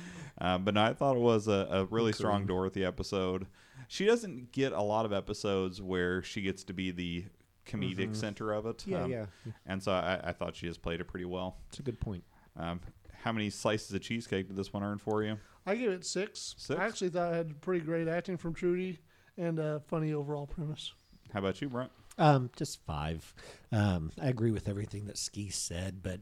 uh, 0.40 0.59
but 0.59 0.74
no, 0.74 0.82
I 0.82 0.95
thought 0.95 1.16
it 1.16 1.20
was 1.20 1.49
a, 1.49 1.68
a 1.70 1.84
really 1.86 2.12
strong 2.12 2.47
Dorothy 2.47 2.84
episode. 2.84 3.47
She 3.93 4.07
doesn't 4.07 4.53
get 4.53 4.72
a 4.72 4.80
lot 4.80 5.05
of 5.05 5.12
episodes 5.12 5.82
where 5.82 6.22
she 6.22 6.40
gets 6.40 6.64
to 6.64 6.72
be 6.72 6.93
the 6.93 7.26
comedic 7.66 8.16
center 8.16 8.51
of 8.51 8.64
it. 8.64 8.86
Yeah, 8.86 9.03
Um, 9.03 9.11
yeah. 9.11 9.26
And 9.66 9.82
so 9.82 9.93
I, 9.93 10.18
I 10.24 10.32
thought 10.32 10.57
she 10.57 10.66
just 10.66 10.80
played 10.80 11.03
it 11.03 11.05
pretty 11.05 11.26
well. 11.26 11.59
It's 11.68 11.78
a 11.78 11.82
good 11.82 12.01
point. 12.01 12.24
Um, 12.57 12.80
how 13.22 13.32
many 13.32 13.51
slices 13.51 13.93
of 13.93 14.01
cheesecake 14.01 14.49
did 14.49 14.57
this 14.57 14.72
one 14.72 14.82
earn 14.82 14.97
for 14.97 15.22
you? 15.22 15.36
I 15.66 15.74
give 15.74 15.93
it 15.93 16.07
six. 16.07 16.55
Six? 16.57 16.80
I 16.80 16.86
actually 16.86 17.11
thought 17.11 17.34
it 17.34 17.36
had 17.36 17.61
pretty 17.61 17.84
great 17.84 18.09
acting 18.09 18.38
from 18.38 18.55
Trudy 18.55 18.99
and 19.36 19.59
a 19.59 19.80
funny 19.88 20.14
overall 20.14 20.47
premise. 20.47 20.95
How 21.34 21.40
about 21.40 21.61
you, 21.61 21.68
Brent? 21.68 21.90
Um, 22.16 22.49
just 22.57 22.82
five. 22.86 23.34
Um, 23.72 24.11
I 24.18 24.28
agree 24.28 24.53
with 24.53 24.68
everything 24.68 25.05
that 25.05 25.18
Ski 25.18 25.51
said, 25.51 26.03
but 26.03 26.18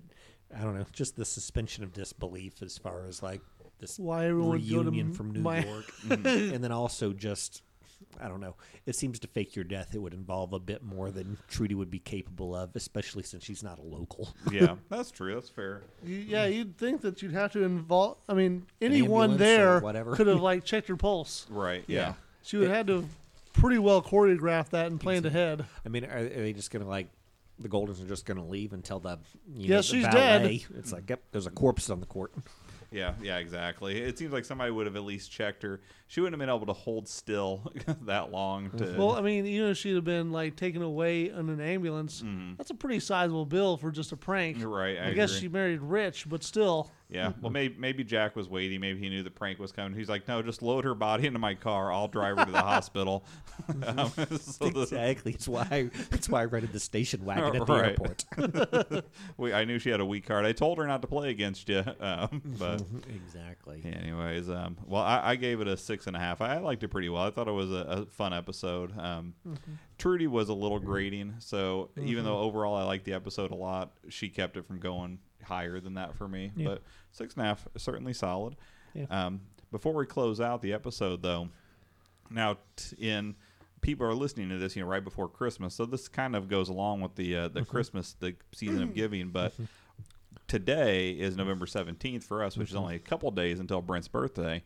I 0.53 0.62
don't 0.62 0.77
know, 0.77 0.87
just 0.93 1.14
the 1.14 1.25
suspension 1.25 1.85
of 1.85 1.93
disbelief 1.93 2.62
as 2.62 2.79
far 2.79 3.07
as 3.07 3.23
like 3.23 3.43
this 3.81 3.99
Why 3.99 4.26
everyone 4.26 4.51
would 4.51 4.70
go 4.70 4.83
to 4.83 5.14
from 5.14 5.33
New 5.33 5.41
my- 5.41 5.64
York, 5.64 5.93
mm-hmm. 6.07 6.55
and 6.55 6.62
then 6.62 6.72
also 6.72 7.12
just 7.12 7.62
I 8.20 8.28
don't 8.28 8.41
know. 8.41 8.57
It 8.87 8.97
seems 8.97 9.18
to 9.20 9.28
fake 9.28 9.55
your 9.55 9.64
death. 9.64 9.95
It 9.95 9.99
would 9.99 10.14
involve 10.14 10.53
a 10.53 10.59
bit 10.59 10.83
more 10.83 11.11
than 11.11 11.39
Trudy 11.49 11.74
would 11.74 11.91
be 11.91 11.99
capable 11.99 12.55
of, 12.55 12.74
especially 12.74 13.22
since 13.22 13.45
she's 13.45 13.62
not 13.62 13.78
a 13.78 13.83
local. 13.83 14.35
Yeah, 14.51 14.76
that's 14.89 15.11
true. 15.11 15.35
That's 15.35 15.49
fair. 15.49 15.83
Yeah, 16.05 16.47
you'd 16.47 16.76
think 16.76 17.03
that 17.03 17.22
you'd 17.22 17.33
have 17.33 17.53
to 17.53 17.62
involve. 17.62 18.18
I 18.28 18.35
mean, 18.35 18.66
anyone 18.81 19.33
ambulance 19.33 19.35
or 19.35 19.45
there 19.45 19.81
whatever. 19.81 20.16
could 20.16 20.26
have 20.26 20.41
like 20.43 20.64
checked 20.64 20.89
her 20.89 20.97
pulse. 20.97 21.47
Right. 21.51 21.85
Yeah. 21.87 22.14
She 22.43 22.57
would 22.57 22.68
have 22.68 22.76
had 22.76 22.87
to 22.89 22.95
have 22.97 23.09
pretty 23.53 23.78
well 23.78 24.03
choreographed 24.03 24.70
that 24.70 24.87
and 24.87 25.01
planned 25.01 25.26
ahead. 25.26 25.64
I 25.85 25.89
mean, 25.89 26.05
are, 26.05 26.16
are 26.16 26.28
they 26.28 26.53
just 26.53 26.70
gonna 26.70 26.89
like 26.89 27.09
the 27.59 27.68
Goldens 27.68 28.03
are 28.03 28.09
just 28.09 28.24
gonna 28.24 28.47
leave 28.47 28.72
until 28.72 28.99
the 29.01 29.18
you 29.55 29.68
Yes, 29.68 29.93
know, 29.93 29.99
the 29.99 30.05
she's 30.05 30.14
dead. 30.14 30.61
It's 30.76 30.93
like 30.93 31.09
yep, 31.09 31.22
there's 31.33 31.47
a 31.47 31.51
corpse 31.51 31.91
on 31.91 32.01
the 32.01 32.07
court. 32.07 32.33
Yeah, 32.91 33.14
yeah, 33.22 33.38
exactly. 33.38 33.99
It 33.99 34.18
seems 34.18 34.32
like 34.32 34.45
somebody 34.45 34.70
would 34.70 34.86
have 34.86 34.97
at 34.97 35.05
least 35.05 35.30
checked 35.30 35.62
her. 35.62 35.80
She 36.09 36.20
wouldn't 36.20 36.41
have 36.41 36.47
been 36.47 36.55
able 36.55 36.66
to 36.66 36.72
hold 36.72 37.09
still 37.09 37.72
that 38.03 38.32
long 38.32 38.70
to. 38.70 38.97
Well, 38.99 39.12
I 39.12 39.20
mean, 39.20 39.47
you 39.47 39.64
know, 39.64 39.74
she'd 39.74 39.95
have 39.95 40.05
been 40.05 40.32
like 40.32 40.57
taken 40.57 40.82
away 40.82 41.28
in 41.28 41.49
an 41.49 41.61
ambulance, 41.61 42.22
mm-hmm. 42.22 42.55
that's 42.57 42.70
a 42.70 42.74
pretty 42.74 43.01
sizable 43.01 43.47
bill 43.47 43.76
for 43.76 43.91
just 43.91 44.12
a 44.12 44.16
prank. 44.16 44.59
Right. 44.61 44.99
I, 44.99 45.09
I, 45.09 45.12
guess 45.12 45.32
she 45.32 45.49
married 45.49 45.80
rich, 45.80 46.28
but 46.28 46.43
still. 46.43 46.91
Yeah. 47.11 47.32
Well, 47.40 47.50
maybe 47.50 47.74
maybe 47.78 48.04
Jack 48.04 48.36
was 48.36 48.48
waiting. 48.48 48.80
Maybe 48.80 49.00
he 49.00 49.08
knew 49.08 49.22
the 49.22 49.30
prank 49.30 49.58
was 49.58 49.72
coming. 49.72 49.98
He's 49.98 50.08
like, 50.08 50.28
no, 50.28 50.42
just 50.42 50.62
load 50.62 50.84
her 50.84 50.94
body 50.94 51.26
into 51.26 51.38
my 51.40 51.54
car. 51.54 51.92
I'll 51.92 52.06
drive 52.08 52.38
her 52.38 52.44
to 52.44 52.52
the 52.52 52.61
hospital. 52.62 53.24
Um, 53.84 54.12
so 54.40 54.66
exactly. 54.66 55.32
It's 55.32 55.48
why 55.48 55.66
I, 55.70 55.90
that's 56.11 56.28
why 56.28 56.42
I 56.42 56.44
rented 56.44 56.72
the 56.72 56.78
station 56.80 57.24
wagon 57.24 57.56
at 57.61 57.66
the 57.66 57.72
Right. 57.72 57.88
airport. 57.90 59.04
we, 59.36 59.52
I 59.52 59.64
knew 59.64 59.78
she 59.78 59.90
had 59.90 60.00
a 60.00 60.06
weak 60.06 60.26
card. 60.26 60.44
I 60.46 60.52
told 60.52 60.78
her 60.78 60.86
not 60.86 61.02
to 61.02 61.08
play 61.08 61.30
against 61.30 61.68
you. 61.68 61.82
Um, 62.00 62.42
but 62.58 62.82
exactly. 63.08 63.82
anyways, 63.84 64.48
um, 64.48 64.76
well, 64.86 65.02
I, 65.02 65.30
I 65.30 65.36
gave 65.36 65.61
it 65.61 65.68
a 65.68 65.76
six 65.76 66.06
and 66.06 66.16
a 66.16 66.20
half. 66.20 66.40
I, 66.40 66.54
I 66.54 66.58
liked 66.58 66.82
it 66.84 66.88
pretty 66.88 67.08
well. 67.08 67.22
I 67.24 67.30
thought 67.30 67.48
it 67.48 67.52
was 67.52 67.70
a, 67.70 67.74
a 67.88 68.06
fun 68.06 68.32
episode. 68.32 68.96
Um, 68.98 69.34
Trudy 69.98 70.26
was 70.26 70.48
a 70.48 70.54
little 70.54 70.78
grating, 70.78 71.34
so 71.40 71.90
even 72.00 72.24
though 72.24 72.38
overall 72.38 72.74
I 72.76 72.84
liked 72.84 73.04
the 73.04 73.12
episode 73.12 73.50
a 73.50 73.54
lot, 73.56 73.92
she 74.08 74.28
kept 74.28 74.56
it 74.56 74.66
from 74.66 74.78
going 74.78 75.18
higher 75.43 75.80
than 75.80 75.95
that 75.95 76.14
for 76.16 76.28
me. 76.28 76.53
Yeah. 76.57 76.68
But 76.68 76.82
six 77.12 77.34
and 77.34 77.43
a 77.43 77.47
half, 77.47 77.66
certainly 77.76 78.12
solid. 78.12 78.57
Yeah. 78.95 79.07
Um, 79.11 79.41
before 79.70 79.95
we 79.95 80.07
close 80.07 80.41
out 80.41 80.62
the 80.62 80.72
episode, 80.72 81.22
though, 81.22 81.49
now 82.30 82.59
t- 82.76 82.97
in 82.99 83.36
people 83.80 84.07
are 84.07 84.14
listening 84.14 84.49
to 84.51 84.59
this, 84.59 84.76
you 84.76 84.82
know, 84.82 84.88
right 84.88 85.03
before 85.05 85.28
Christmas, 85.28 85.74
so 85.74 85.86
this 85.86 86.09
kind 86.09 86.34
of 86.34 86.49
goes 86.49 86.68
along 86.68 87.01
with 87.01 87.14
the 87.14 87.36
uh, 87.36 87.49
the 87.49 87.64
Christmas, 87.64 88.16
the 88.18 88.34
season 88.53 88.82
of 88.82 88.95
giving, 88.95 89.28
but. 89.30 89.53
Today 90.47 91.11
is 91.12 91.36
November 91.36 91.64
17th 91.64 92.24
for 92.24 92.43
us, 92.43 92.57
which 92.57 92.70
is 92.70 92.74
only 92.74 92.97
a 92.97 92.99
couple 92.99 93.30
days 93.30 93.61
until 93.61 93.80
Brent's 93.80 94.09
birthday. 94.09 94.64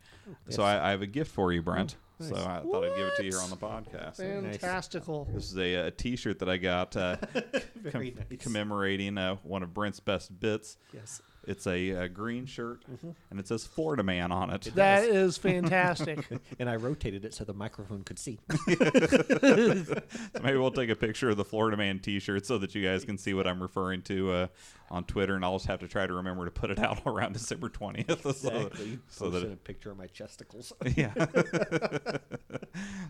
So 0.49 0.63
I, 0.63 0.89
I 0.89 0.91
have 0.93 1.03
a 1.03 1.07
gift 1.07 1.31
for 1.31 1.53
you, 1.53 1.61
Brent. 1.61 1.97
Nice. 2.31 2.43
So 2.43 2.49
I 2.49 2.61
thought 2.61 2.85
I'd 2.85 2.97
give 2.97 3.07
it 3.07 3.17
to 3.17 3.25
you 3.25 3.31
here 3.31 3.41
on 3.41 3.51
the 3.51 3.57
podcast. 3.57 4.19
nice. 4.19 4.57
Fantastical. 4.59 5.29
This 5.33 5.51
is 5.51 5.59
a, 5.59 5.75
a 5.75 5.91
T-shirt 5.91 6.39
that 6.41 6.49
I 6.49 6.57
got 6.57 6.97
uh, 6.97 7.17
com- 7.93 8.03
nice. 8.03 8.15
commemorating 8.41 9.19
uh, 9.19 9.37
one 9.43 9.63
of 9.63 9.73
Brent's 9.75 10.01
best 10.01 10.39
bits. 10.39 10.77
Yes. 10.93 11.23
It's 11.47 11.67
a, 11.67 11.93
uh 12.05 12.09
green 12.09 12.47
shirt, 12.47 12.85
and 13.31 13.39
it 13.41 13.47
says 13.49 13.65
Florida 13.67 14.03
Man 14.03 14.33
on 14.33 14.51
it. 14.51 14.71
That 14.75 15.05
is 15.05 15.37
fantastic. 15.37 16.27
And 16.59 16.69
I 16.71 16.77
rotated 16.77 17.25
it 17.25 17.35
so 17.35 17.45
the 17.45 17.53
microphone 17.55 18.05
could 18.05 18.19
see. 18.19 18.39
So 18.69 20.43
maybe 20.43 20.57
we'll 20.59 20.71
take 20.71 20.91
a 20.91 20.97
picture 20.97 21.31
of 21.31 21.37
the 21.37 21.45
Florida 21.45 21.77
Man 21.77 21.99
T-shirt 21.99 22.47
so 22.47 22.59
that 22.59 22.75
you 22.75 22.83
guys 22.85 23.05
can 23.05 23.19
see 23.19 23.35
what 23.35 23.47
I'm 23.47 23.61
referring 23.63 24.03
to 24.03 24.33
uh, 24.33 24.47
on 24.91 25.05
Twitter, 25.05 25.35
and 25.37 25.45
I'll 25.45 25.57
just 25.57 25.67
have 25.67 25.81
to 25.81 25.89
try 25.89 26.07
to 26.07 26.13
remember 26.15 26.45
to 26.45 26.51
put 26.51 26.71
it 26.71 26.79
out 26.79 27.03
around 27.07 27.33
December 27.33 27.69
20th. 27.69 28.23
So, 28.23 28.31
Exactly. 28.31 28.99
so 29.09 29.31
Posted 29.31 29.51
that 29.51 29.53
a 29.53 29.57
picture 29.57 29.91
of 29.91 29.99
my 29.99 30.07
chesticles. 30.07 30.73
yeah. 30.97 31.13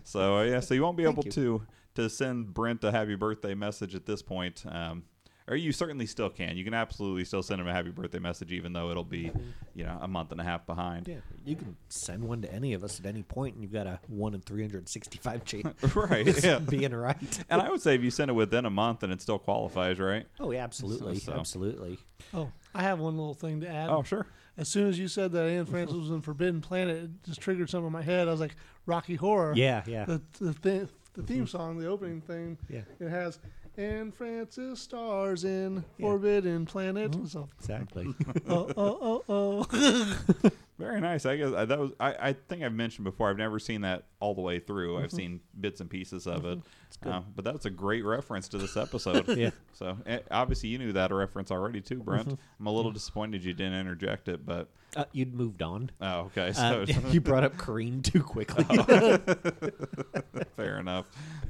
so 0.03 0.37
uh, 0.39 0.43
yeah, 0.43 0.59
so 0.59 0.73
you 0.73 0.81
won't 0.83 0.97
be 0.97 1.03
Thank 1.03 1.15
able 1.17 1.25
you. 1.25 1.31
to 1.31 1.61
to 1.95 2.09
send 2.09 2.53
Brent 2.53 2.83
a 2.83 2.91
happy 2.91 3.15
birthday 3.15 3.53
message 3.55 3.95
at 3.95 4.05
this 4.05 4.21
point. 4.21 4.63
Um, 4.67 5.03
or 5.47 5.55
you 5.55 5.71
certainly 5.71 6.05
still 6.05 6.29
can. 6.29 6.57
You 6.57 6.63
can 6.63 6.73
absolutely 6.73 7.23
still 7.25 7.43
send 7.43 7.61
him 7.61 7.67
a 7.67 7.73
happy 7.73 7.91
birthday 7.91 8.19
message, 8.19 8.51
even 8.51 8.73
though 8.73 8.89
it'll 8.89 9.03
be, 9.03 9.31
you 9.75 9.83
know, 9.83 9.97
a 10.01 10.07
month 10.07 10.31
and 10.31 10.41
a 10.41 10.43
half 10.43 10.65
behind. 10.65 11.07
yeah, 11.07 11.17
you 11.45 11.55
can 11.55 11.75
send 11.89 12.23
one 12.23 12.41
to 12.41 12.51
any 12.53 12.73
of 12.73 12.83
us 12.83 12.99
at 12.99 13.05
any 13.05 13.21
point, 13.23 13.53
and 13.55 13.63
you've 13.63 13.73
got 13.73 13.85
a 13.87 13.99
one 14.07 14.33
in 14.33 14.41
three 14.41 14.61
hundred 14.63 14.89
sixty-five 14.89 15.45
chance 15.45 15.95
right. 15.95 16.43
Yeah. 16.43 16.59
being 16.69 16.93
right. 16.93 17.43
And 17.49 17.61
I 17.61 17.69
would 17.69 17.81
say 17.81 17.95
if 17.95 18.01
you 18.03 18.11
send 18.11 18.31
it 18.31 18.33
within 18.33 18.65
a 18.65 18.69
month, 18.71 19.03
and 19.03 19.13
it 19.13 19.21
still 19.21 19.39
qualifies, 19.39 19.99
right? 19.99 20.25
Oh, 20.39 20.51
yeah, 20.51 20.63
absolutely, 20.63 21.19
So- 21.19 21.33
absolutely. 21.33 21.99
Oh, 22.33 22.51
I 22.73 22.81
have 22.83 22.99
one 22.99 23.15
little 23.17 23.33
thing 23.35 23.61
to 23.61 23.67
add. 23.69 23.89
Oh, 23.89 24.01
sure. 24.03 24.25
As 24.57 24.69
soon 24.69 24.87
as 24.87 24.97
you 24.97 25.07
said 25.09 25.31
that 25.33 25.43
Anne 25.49 25.65
Francis 25.65 25.97
was 25.97 26.09
in 26.11 26.21
Forbidden 26.21 26.61
Planet, 26.61 27.03
it 27.03 27.09
just 27.23 27.41
triggered 27.41 27.69
something 27.69 27.87
in 27.87 27.91
my 27.93 28.01
head. 28.01 28.27
I 28.27 28.31
was 28.31 28.39
like, 28.39 28.55
Rocky 28.85 29.15
Horror. 29.15 29.53
Yeah, 29.55 29.83
yeah, 29.85 30.05
The 30.05 30.21
the, 30.39 30.53
thi- 30.53 30.87
the 31.13 31.23
theme 31.23 31.45
song, 31.45 31.77
the 31.77 31.87
opening 31.87 32.21
thing, 32.21 32.57
yeah. 32.69 32.81
it 32.99 33.09
has 33.09 33.37
Anne 33.77 34.11
Francis 34.11 34.79
stars 34.79 35.43
in 35.43 35.83
Yeah. 35.97 36.07
Forbidden 36.07 36.65
Planet. 36.65 37.15
So, 37.27 37.49
Exactly. 37.59 38.07
oh, 38.49 38.71
oh, 38.77 39.23
oh, 39.29 39.65
oh. 39.73 40.49
Very 40.77 40.99
nice. 40.99 41.25
I 41.25 41.37
guess 41.37 41.53
I, 41.53 41.63
that 41.63 41.79
was. 41.79 41.91
I, 42.01 42.15
I 42.19 42.33
think 42.33 42.61
I've 42.61 42.73
mentioned 42.73 43.05
before. 43.05 43.29
I've 43.29 43.37
never 43.37 43.59
seen 43.59 43.81
that 43.81 44.03
all 44.19 44.33
the 44.35 44.41
way 44.41 44.59
through. 44.59 44.97
I've 44.97 45.11
seen 45.11 45.39
bits 45.61 45.79
and 45.79 45.89
pieces 45.89 46.27
of 46.27 46.43
it. 46.45 46.59
good. 47.01 47.13
Uh, 47.13 47.21
but 47.33 47.45
that's 47.45 47.65
a 47.65 47.69
great 47.69 48.03
reference 48.03 48.49
to 48.49 48.57
this 48.57 48.75
episode. 48.75 49.25
yeah. 49.37 49.51
So 49.71 49.97
eh, 50.05 50.19
obviously 50.31 50.67
you 50.69 50.77
knew 50.77 50.91
that 50.91 51.13
reference 51.13 51.49
already 51.49 51.79
too, 51.79 51.99
Brent. 52.03 52.37
I'm 52.59 52.67
a 52.67 52.71
little 52.73 52.91
disappointed 52.91 53.41
you 53.45 53.53
didn't 53.53 53.75
interject 53.79 54.27
it, 54.27 54.45
but 54.45 54.67
Uh, 54.97 55.05
you'd 55.13 55.33
moved 55.33 55.61
on. 55.61 55.91
oh, 56.01 56.29
okay. 56.35 56.51
Uh, 56.57 56.85
you 57.09 57.21
brought 57.21 57.45
up 57.45 57.55
Kareen 57.55 58.03
too 58.03 58.21
quickly. 58.21 58.65
fair 60.57 60.77
enough. 60.79 61.05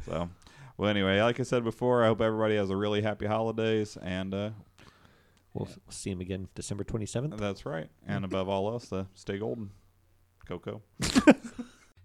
So, 0.06 0.30
well, 0.78 0.90
anyway, 0.90 1.22
like 1.22 1.40
I 1.40 1.44
said 1.44 1.64
before, 1.64 2.04
I 2.04 2.08
hope 2.08 2.22
everybody 2.22 2.56
has 2.56 2.70
a 2.70 2.76
really 2.76 3.02
happy 3.02 3.26
holidays, 3.26 3.98
and 4.02 4.34
uh, 4.34 4.50
We'll, 5.54 5.68
we'll 5.68 5.92
see 5.92 6.12
him 6.12 6.20
again 6.20 6.50
December 6.54 6.84
27th. 6.84 7.38
that's 7.38 7.66
right. 7.66 7.90
And 8.06 8.26
above 8.26 8.50
all 8.50 8.70
else, 8.70 8.92
uh, 8.92 9.06
stay 9.16 9.38
golden, 9.38 9.72
Coco. 10.48 10.82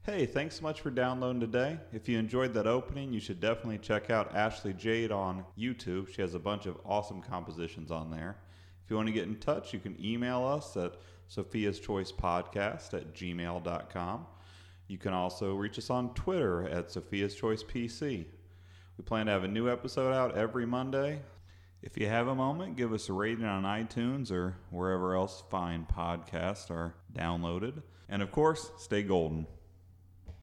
Hey, 0.02 0.24
thanks 0.24 0.56
so 0.56 0.62
much 0.62 0.80
for 0.80 0.90
downloading 0.90 1.40
today. 1.40 1.78
If 1.92 2.08
you 2.08 2.18
enjoyed 2.18 2.54
that 2.54 2.66
opening, 2.66 3.12
you 3.12 3.20
should 3.20 3.38
definitely 3.38 3.76
check 3.76 4.08
out 4.08 4.34
Ashley 4.34 4.72
Jade 4.72 5.12
on 5.12 5.44
YouTube. 5.58 6.12
She 6.12 6.22
has 6.22 6.34
a 6.34 6.38
bunch 6.38 6.64
of 6.64 6.78
awesome 6.86 7.20
compositions 7.20 7.90
on 7.90 8.10
there. 8.10 8.38
If 8.82 8.90
you 8.90 8.96
want 8.96 9.08
to 9.08 9.12
get 9.12 9.28
in 9.28 9.36
touch, 9.36 9.74
you 9.74 9.78
can 9.78 10.02
email 10.02 10.42
us 10.42 10.74
at 10.78 10.94
Sophia's 11.28 11.78
Choice 11.78 12.10
Podcast 12.10 12.94
at 12.94 13.14
gmail.com. 13.14 14.26
You 14.88 14.96
can 14.98 15.12
also 15.12 15.54
reach 15.54 15.76
us 15.78 15.90
on 15.90 16.14
Twitter 16.14 16.66
at 16.66 16.90
Sophia's 16.90 17.34
Choice 17.34 17.62
PC. 17.62 18.24
We 19.00 19.04
plan 19.04 19.24
to 19.26 19.32
have 19.32 19.44
a 19.44 19.48
new 19.48 19.70
episode 19.70 20.12
out 20.12 20.36
every 20.36 20.66
Monday. 20.66 21.22
If 21.80 21.96
you 21.96 22.06
have 22.08 22.28
a 22.28 22.34
moment, 22.34 22.76
give 22.76 22.92
us 22.92 23.08
a 23.08 23.14
rating 23.14 23.46
on 23.46 23.62
iTunes 23.62 24.30
or 24.30 24.58
wherever 24.68 25.16
else 25.16 25.42
fine 25.48 25.86
podcasts 25.90 26.70
are 26.70 26.94
downloaded. 27.10 27.82
And 28.10 28.20
of 28.20 28.30
course, 28.30 28.70
stay 28.76 29.02
golden. 29.02 29.46